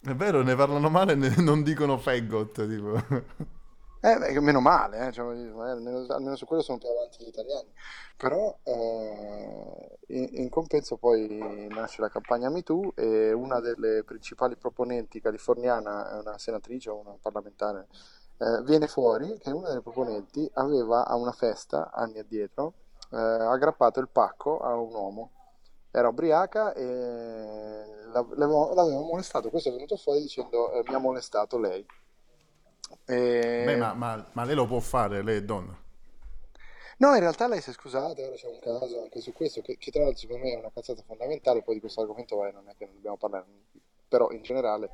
È 0.00 0.14
vero, 0.14 0.42
ne 0.42 0.54
parlano 0.54 0.88
male 0.90 1.12
e 1.12 1.16
ne- 1.16 1.34
non 1.38 1.64
dicono 1.64 1.98
faggot, 1.98 2.68
tipo. 2.68 3.54
Eh, 4.00 4.18
beh, 4.18 4.40
meno 4.40 4.60
male, 4.60 5.08
eh, 5.08 5.12
cioè, 5.12 5.24
magari 5.24 5.78
almeno, 5.78 6.06
almeno 6.08 6.36
su 6.36 6.46
quello 6.46 6.62
sono 6.62 6.78
più 6.78 6.88
avanti 6.88 7.24
gli 7.24 7.28
italiani. 7.28 7.72
Però 8.16 8.56
eh, 8.62 9.98
in, 10.08 10.28
in 10.32 10.48
compenso 10.48 10.96
poi 10.96 11.66
nasce 11.70 12.00
la 12.00 12.08
campagna 12.08 12.50
MeToo 12.50 12.92
e 12.94 13.32
una 13.32 13.58
delle 13.60 14.04
principali 14.04 14.56
proponenti 14.56 15.20
californiana, 15.20 16.20
una 16.20 16.38
senatrice 16.38 16.90
o 16.90 16.98
una 16.98 17.16
parlamentare, 17.20 17.88
eh, 18.38 18.62
viene 18.62 18.86
fuori 18.86 19.38
che 19.38 19.50
una 19.50 19.68
delle 19.68 19.80
proponenti 19.82 20.48
aveva 20.54 21.06
a 21.06 21.16
una 21.16 21.32
festa, 21.32 21.90
anni 21.92 22.18
addietro, 22.18 22.74
eh, 23.12 23.16
aggrappato 23.16 23.98
il 24.00 24.08
pacco 24.08 24.58
a 24.58 24.74
un 24.74 24.92
uomo. 24.94 25.30
Era 25.90 26.08
ubriaca 26.08 26.74
e 26.74 26.84
l'avevo, 28.12 28.74
l'aveva 28.74 29.00
molestato. 29.00 29.48
Questo 29.50 29.70
è 29.70 29.72
venuto 29.72 29.96
fuori 29.96 30.20
dicendo 30.20 30.72
eh, 30.72 30.82
mi 30.86 30.94
ha 30.94 30.98
molestato 30.98 31.58
lei. 31.58 31.84
E- 33.04 33.62
Beh, 33.64 33.76
ma, 33.76 33.94
ma- 33.94 34.26
ma 34.32 34.44
lei 34.44 34.54
lo 34.54 34.66
può 34.66 34.80
fare, 34.80 35.22
lei 35.22 35.38
è 35.38 35.42
donna. 35.42 35.76
No, 36.98 37.12
in 37.12 37.20
realtà 37.20 37.46
lei 37.46 37.60
si 37.60 37.70
è 37.70 37.72
scusata, 37.74 38.22
ora 38.22 38.34
c'è 38.34 38.46
un 38.46 38.58
caso 38.58 39.02
anche 39.02 39.20
su 39.20 39.32
questo, 39.34 39.60
che, 39.60 39.76
che 39.76 39.90
tra 39.90 40.02
l'altro 40.02 40.18
secondo 40.20 40.44
me 40.44 40.52
è 40.54 40.58
una 40.58 40.70
cazzata 40.72 41.02
fondamentale, 41.06 41.62
poi 41.62 41.74
di 41.74 41.80
questo 41.80 42.00
argomento 42.00 42.36
vai, 42.36 42.52
non 42.52 42.68
è 42.68 42.74
che 42.76 42.86
non 42.86 42.94
dobbiamo 42.94 43.18
parlare, 43.18 43.44
però 44.08 44.30
in 44.30 44.40
generale 44.42 44.90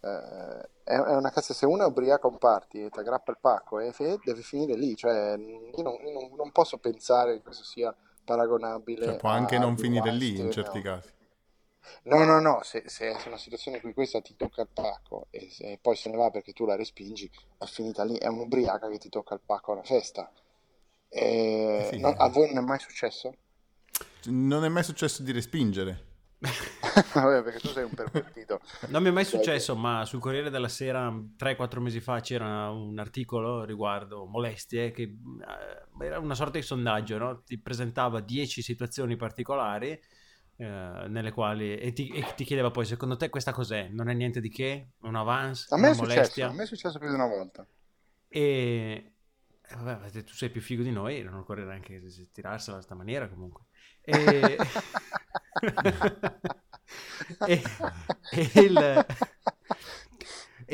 eh, 0.00 0.68
è, 0.84 0.92
è 0.94 1.16
una 1.16 1.30
cazzata, 1.30 1.54
se 1.54 1.64
uno 1.64 1.84
è 1.84 1.86
ubriaco 1.86 2.26
a 2.26 2.30
un 2.30 2.38
party 2.38 2.84
e 2.84 2.90
ti 2.90 2.98
aggrappa 2.98 3.30
il 3.30 3.38
pacco 3.40 3.80
e 3.80 3.92
fe- 3.92 4.18
deve 4.22 4.42
finire 4.42 4.74
lì, 4.74 4.94
cioè 4.94 5.36
io 5.38 5.82
non, 5.82 5.94
io 5.94 6.12
non- 6.12 6.30
non 6.36 6.52
posso 6.52 6.76
pensare 6.76 7.36
che 7.36 7.42
questo 7.42 7.64
sia 7.64 7.94
paragonabile 8.24 9.04
Cioè, 9.04 9.16
può 9.16 9.30
anche 9.30 9.58
non 9.58 9.78
finire 9.78 10.12
lì 10.12 10.38
in 10.38 10.50
certi 10.50 10.76
no. 10.76 10.82
casi. 10.82 11.08
No, 12.04 12.24
no, 12.24 12.40
no, 12.40 12.60
se, 12.62 12.82
se 12.86 13.10
è 13.10 13.26
una 13.26 13.36
situazione 13.38 13.76
in 13.78 13.82
cui 13.82 13.92
questa 13.94 14.20
ti 14.20 14.34
tocca 14.36 14.62
il 14.62 14.68
pacco 14.72 15.26
e, 15.30 15.48
se- 15.50 15.72
e 15.72 15.78
poi 15.80 15.96
se 15.96 16.10
ne 16.10 16.16
va 16.16 16.30
perché 16.30 16.52
tu 16.52 16.64
la 16.66 16.76
respingi, 16.76 17.30
è 17.58 17.64
finita 17.66 18.04
lì, 18.04 18.16
è 18.16 18.26
un'ubriaca 18.26 18.88
che 18.88 18.98
ti 18.98 19.08
tocca 19.08 19.34
il 19.34 19.40
pacco 19.44 19.72
a 19.72 19.74
una 19.74 19.84
festa. 19.84 20.30
E 21.08 21.88
Sì. 21.90 21.98
no- 22.00 22.08
a 22.16 22.28
voi 22.28 22.48
non 22.52 22.64
è 22.64 22.66
mai 22.66 22.78
successo? 22.78 23.34
Non 24.26 24.64
è 24.64 24.68
mai 24.68 24.82
successo 24.84 25.22
di 25.22 25.32
respingere. 25.32 26.06
Vabbè, 27.14 27.42
perché 27.42 27.58
tu 27.58 27.68
sei 27.68 27.84
un 27.84 27.90
pervertito. 27.94 28.60
Non 28.88 29.02
mi 29.02 29.08
è 29.08 29.12
mai 29.12 29.24
successo, 29.24 29.74
ma 29.74 30.04
sul 30.04 30.20
Corriere 30.20 30.50
della 30.50 30.68
Sera 30.68 31.12
3-4 31.36 31.80
mesi 31.80 32.00
fa 32.00 32.20
c'era 32.20 32.70
un 32.70 32.98
articolo 32.98 33.64
riguardo 33.64 34.24
molestie 34.26 34.90
che 34.92 35.02
eh, 35.02 36.04
era 36.04 36.18
una 36.20 36.34
sorta 36.34 36.58
di 36.58 36.64
sondaggio, 36.64 37.18
no? 37.18 37.42
Ti 37.42 37.58
presentava 37.58 38.20
10 38.20 38.62
situazioni 38.62 39.16
particolari 39.16 39.98
nelle 40.64 41.30
quali 41.30 41.76
e 41.76 41.92
ti, 41.92 42.08
e 42.08 42.34
ti 42.34 42.44
chiedeva 42.44 42.70
poi 42.70 42.84
secondo 42.84 43.16
te 43.16 43.28
questa 43.28 43.52
cos'è? 43.52 43.88
Non 43.88 44.08
è 44.08 44.14
niente 44.14 44.40
di 44.40 44.48
che? 44.48 44.88
Un 45.02 45.14
avance? 45.14 45.66
A 45.72 45.78
me, 45.78 45.90
è 45.90 45.94
successo, 45.94 46.14
molestia? 46.14 46.48
a 46.48 46.52
me 46.52 46.62
è 46.62 46.66
successo 46.66 46.98
più 46.98 47.08
di 47.08 47.14
una 47.14 47.26
volta. 47.26 47.66
E 48.28 49.12
eh, 49.62 49.76
vabbè, 49.76 50.10
tu 50.24 50.32
sei 50.32 50.50
più 50.50 50.60
figo 50.60 50.82
di 50.82 50.90
noi, 50.90 51.22
non 51.22 51.34
occorre 51.34 51.64
neanche 51.64 52.02
tirarsela 52.32 52.76
in 52.78 52.82
questa 52.84 52.94
maniera 52.94 53.28
comunque. 53.28 53.64
E, 54.02 54.56
e, 57.46 57.62
e 58.32 58.60
il- 58.60 59.06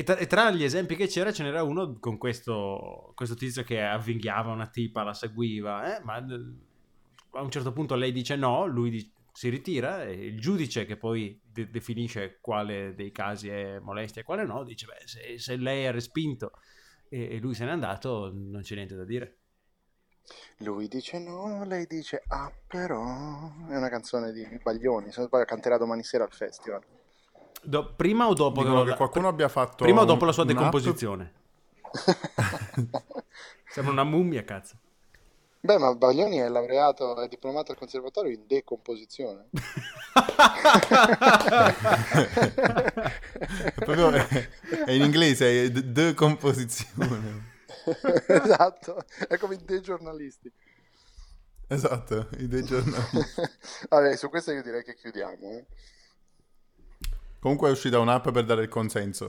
tra, 0.03 0.17
e 0.17 0.27
tra 0.27 0.51
gli 0.51 0.65
esempi 0.65 0.97
che 0.97 1.07
c'era, 1.07 1.33
ce 1.33 1.43
n'era 1.43 1.63
uno 1.63 1.99
con 2.01 2.19
questo, 2.19 3.13
questo 3.15 3.35
tizio 3.35 3.63
che 3.63 3.83
avvinghiava 3.83 4.51
una 4.53 4.67
tipa, 4.67 5.03
la 5.03 5.15
seguiva, 5.15 5.97
eh, 5.97 6.03
ma 6.03 6.19
eh, 6.19 6.45
a 7.33 7.43
un 7.43 7.51
certo 7.51 7.73
punto 7.73 7.95
lei 7.95 8.13
dice 8.13 8.37
no, 8.37 8.67
lui 8.67 8.91
di- 8.91 9.13
si 9.37 9.49
ritira 9.49 10.05
e 10.05 10.13
il 10.13 10.41
giudice 10.41 10.87
che 10.87 10.97
poi 10.97 11.41
de- 11.45 11.69
definisce 11.69 12.39
quale 12.41 12.95
dei 12.95 13.11
casi 13.11 13.49
è 13.49 13.81
molestia 13.81 14.21
e 14.21 14.25
quale 14.25 14.45
no, 14.45 14.63
dice 14.63 14.87
beh, 14.87 15.07
se, 15.07 15.39
se 15.39 15.57
lei 15.57 15.87
ha 15.87 15.91
respinto 15.91 16.53
e, 17.09 17.35
e 17.35 17.39
lui 17.39 17.53
se 17.53 17.65
n'è 17.65 17.73
andato, 17.73 18.31
non 18.33 18.63
c'è 18.63 18.77
niente 18.77 18.95
da 18.95 19.05
dire. 19.05 19.39
Lui 20.59 20.87
dice 20.87 21.19
no, 21.19 21.65
lei 21.65 21.85
dice 21.87 22.23
ah 22.29 22.51
però 22.65 23.03
è 23.69 23.77
una 23.77 23.89
canzone 23.89 24.31
di 24.33 24.47
Baglioni, 24.63 25.11
se 25.11 25.19
non 25.19 25.27
sbaglio 25.27 25.47
canterà 25.47 25.79
domani 25.79 26.05
sera 26.05 26.23
al 26.23 26.33
festival. 26.33 26.83
Do- 27.61 27.93
prima 27.97 28.29
o 28.29 28.35
dopo 28.35 28.63
Dicono 28.63 28.85
che, 28.85 28.91
che 28.91 28.97
qualcuno 28.97 29.27
abbia 29.27 29.49
fatto 29.49 29.83
Prima 29.83 30.03
o 30.03 30.05
dopo 30.05 30.25
la 30.27 30.33
sua 30.33 30.45
decomposizione? 30.45 31.33
Sembra 33.67 33.93
una 33.93 34.05
mummia, 34.05 34.45
cazzo. 34.45 34.79
Beh, 35.65 35.79
ma 35.79 35.95
Baglioni 35.95 36.37
è 36.37 36.49
laureato, 36.51 37.19
è 37.23 37.27
diplomato 37.27 37.73
al 37.73 37.79
conservatorio 37.79 38.31
in 38.31 38.47
decomposizione. 38.47 39.49
Proprio 43.77 44.11
è, 44.11 44.49
è 44.85 44.91
in 44.91 45.05
inglese, 45.05 45.65
è 45.65 45.71
decomposizione. 45.71 47.53
esatto, 48.29 49.05
è 49.27 49.39
come 49.39 49.55
i 49.55 49.65
dei 49.65 49.81
giornalisti. 49.81 50.53
Esatto, 51.67 52.29
i 52.37 52.47
dei 52.47 52.63
giornali. 52.63 53.25
Vabbè, 53.89 54.17
su 54.17 54.29
questo 54.29 54.53
io 54.53 54.63
direi 54.63 54.85
che 54.85 54.95
chiudiamo. 54.95 55.49
eh. 55.51 55.65
Comunque 57.41 57.69
è 57.69 57.73
uscita 57.73 57.99
un'app 58.01 58.29
per 58.29 58.45
dare 58.45 58.61
il 58.65 58.69
consenso. 58.69 59.25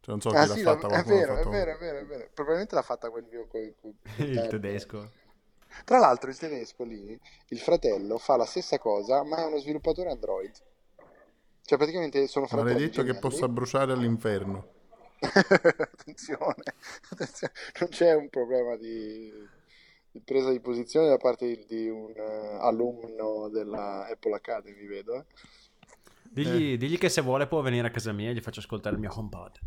Cioè, 0.00 0.10
non 0.10 0.20
so 0.20 0.30
chi 0.30 0.36
Ah 0.38 0.46
l'ha 0.46 0.54
sì, 0.54 0.62
fatta, 0.62 0.88
è 0.88 0.90
qualcuno 0.90 1.14
l'ha 1.14 1.20
vero, 1.20 1.32
è 1.32 1.36
fatto- 1.36 1.50
vero, 1.50 1.70
è 1.70 1.78
vero, 1.78 1.98
è 1.98 2.04
vero. 2.04 2.28
Probabilmente 2.34 2.74
l'ha 2.74 2.82
fatta 2.82 3.10
quel 3.10 3.26
mio... 3.30 3.46
quel- 3.46 3.74
quel- 3.80 3.94
Il 4.28 4.46
tedesco. 4.48 5.10
Tra 5.84 5.98
l'altro 5.98 6.30
il 6.30 6.38
tedesco 6.38 6.84
lì, 6.84 7.18
il 7.48 7.58
fratello, 7.58 8.18
fa 8.18 8.36
la 8.36 8.46
stessa 8.46 8.78
cosa, 8.78 9.22
ma 9.24 9.38
è 9.38 9.46
uno 9.46 9.58
sviluppatore 9.58 10.10
Android. 10.10 10.52
Cioè 11.62 11.78
praticamente 11.78 12.26
sono 12.28 12.46
fratelli 12.46 12.74
Maledetto 12.74 13.02
che 13.02 13.14
possa 13.18 13.48
bruciare 13.48 13.92
all'inferno. 13.92 14.74
attenzione, 15.18 16.62
attenzione, 17.10 17.52
non 17.80 17.88
c'è 17.88 18.14
un 18.14 18.28
problema 18.28 18.76
di, 18.76 19.32
di 20.10 20.20
presa 20.20 20.50
di 20.50 20.60
posizione 20.60 21.08
da 21.08 21.16
parte 21.16 21.46
di, 21.46 21.64
di 21.66 21.88
un 21.88 22.12
eh, 22.14 22.56
alunno 22.60 23.48
della 23.48 24.06
Apple 24.06 24.34
Academy, 24.34 24.86
vedo. 24.86 25.14
eh. 25.14 25.24
Digli, 26.22 26.76
digli 26.76 26.98
che 26.98 27.08
se 27.08 27.22
vuole 27.22 27.46
può 27.46 27.62
venire 27.62 27.88
a 27.88 27.90
casa 27.90 28.12
mia 28.12 28.30
e 28.30 28.34
gli 28.34 28.40
faccio 28.40 28.60
ascoltare 28.60 28.94
il 28.94 29.00
mio 29.00 29.12
HomePod. 29.12 29.58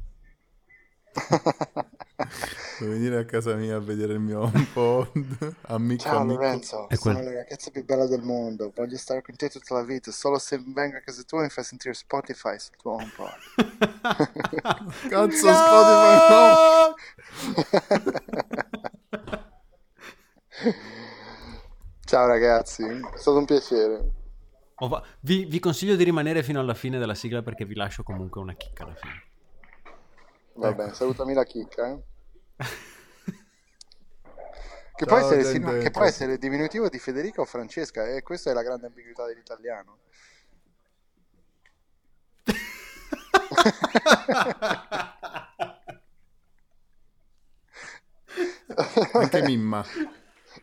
Puoi 2.79 2.89
venire 2.95 3.17
a 3.17 3.25
casa 3.25 3.55
mia 3.55 3.75
a 3.75 3.79
vedere 3.79 4.13
il 4.13 4.19
mio 4.19 4.39
HomePod, 4.47 5.55
amico, 5.67 6.01
Ciao 6.03 6.19
amico. 6.21 6.41
Lorenzo, 6.41 6.87
È 6.87 6.97
quel- 6.97 7.15
sono 7.17 7.29
la 7.29 7.33
ragazza 7.35 7.71
più 7.71 7.83
bella 7.83 8.07
del 8.07 8.21
mondo, 8.21 8.71
voglio 8.73 8.95
stare 8.97 9.21
con 9.21 9.35
te 9.35 9.49
tutta 9.49 9.73
la 9.73 9.83
vita, 9.83 10.11
solo 10.11 10.39
se 10.39 10.57
vengo 10.65 10.95
a 10.97 11.01
casa 11.01 11.21
tua 11.23 11.41
mi 11.41 11.49
fai 11.49 11.63
sentire 11.65 11.93
Spotify 11.93 12.57
sul 12.57 12.75
tuo 12.77 12.93
HomePod. 12.93 13.29
Cazzo, 15.09 15.47
No! 15.47 16.95
Ciao 22.05 22.25
ragazzi, 22.27 22.83
è 22.83 23.17
stato 23.17 23.37
un 23.37 23.45
piacere. 23.45 24.11
Va- 24.79 25.03
vi, 25.21 25.43
vi 25.45 25.59
consiglio 25.59 25.95
di 25.97 26.03
rimanere 26.05 26.41
fino 26.43 26.59
alla 26.61 26.73
fine 26.73 26.97
della 26.97 27.13
sigla 27.13 27.41
perché 27.41 27.65
vi 27.65 27.75
lascio 27.75 28.03
comunque 28.03 28.39
una 28.39 28.53
chicca 28.53 28.85
alla 28.85 28.95
fine. 28.95 29.23
Va 30.53 30.69
Ecco. 30.69 30.77
bene, 30.77 30.93
salutami 30.93 31.33
la 31.33 31.43
chicca. 31.43 31.87
eh. 31.89 31.99
Che, 34.95 35.05
può 35.05 35.17
essere, 35.17 35.79
che 35.79 35.91
può 35.91 36.03
essere 36.03 36.37
diminutivo 36.37 36.89
di 36.89 36.99
Federica 36.99 37.39
o 37.39 37.45
Francesca, 37.45 38.05
e 38.05 38.21
questa 38.21 38.51
è 38.51 38.53
la 38.53 38.63
grande 38.63 38.87
ambiguità 38.87 39.25
dell'italiano. 39.25 39.99
Anche 49.13 49.41
Mimma. 49.43 49.85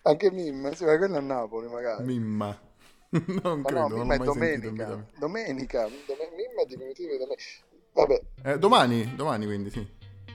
Anche 0.03 0.31
Mimma, 0.31 0.75
sì, 0.75 0.85
ma 0.85 0.97
quella 0.97 1.17
è 1.17 1.19
a 1.19 1.23
Napoli 1.23 1.69
magari. 1.69 2.05
Mimma. 2.05 2.61
Non 3.09 3.61
Ma 3.61 3.69
credo, 3.69 3.81
no, 3.81 3.89
non 3.89 3.99
Mimma 4.01 4.15
è 4.15 4.19
domenica. 4.19 5.07
Domenica, 5.19 5.83
Dome- 5.83 6.31
Mimma 6.37 6.63
è 6.63 6.67
diminutivo 6.67 7.13
di 7.13 7.19
domenica. 7.19 7.43
Vabbè, 7.93 8.23
Eh, 8.43 8.59
domani, 8.59 9.15
domani 9.15 9.47
quindi, 9.47 9.71
sì. 9.71 9.87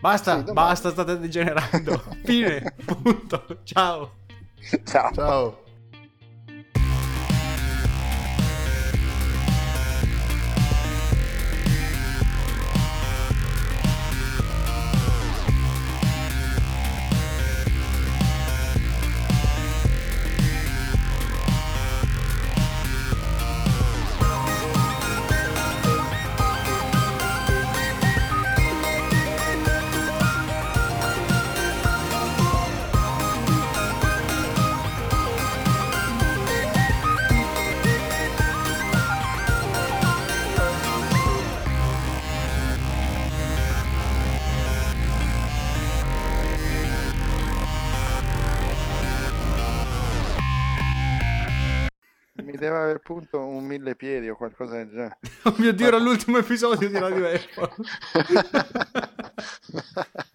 Basta, 0.01 0.43
Sì, 0.45 0.51
basta, 0.51 0.89
state 0.89 1.19
degenerando. 1.19 2.03
Fine, 2.25 2.75
punto. 2.85 3.45
Ciao. 3.63 4.11
ciao. 4.83 5.11
Ciao. 5.13 5.63
Deve 53.11 53.11
aver 53.11 53.11
punto 53.11 53.45
un 53.45 53.65
mille 53.65 53.95
piedi 53.95 54.29
o 54.29 54.35
qualcosa 54.35 54.77
del 54.77 54.89
genere. 54.89 55.17
Oh 55.43 55.55
mio 55.57 55.73
Dio, 55.73 55.87
era 55.87 55.97
l'ultimo 55.97 56.37
episodio 56.37 56.87
di 56.87 56.97
Radio 56.97 57.27
Apple. 57.27 57.69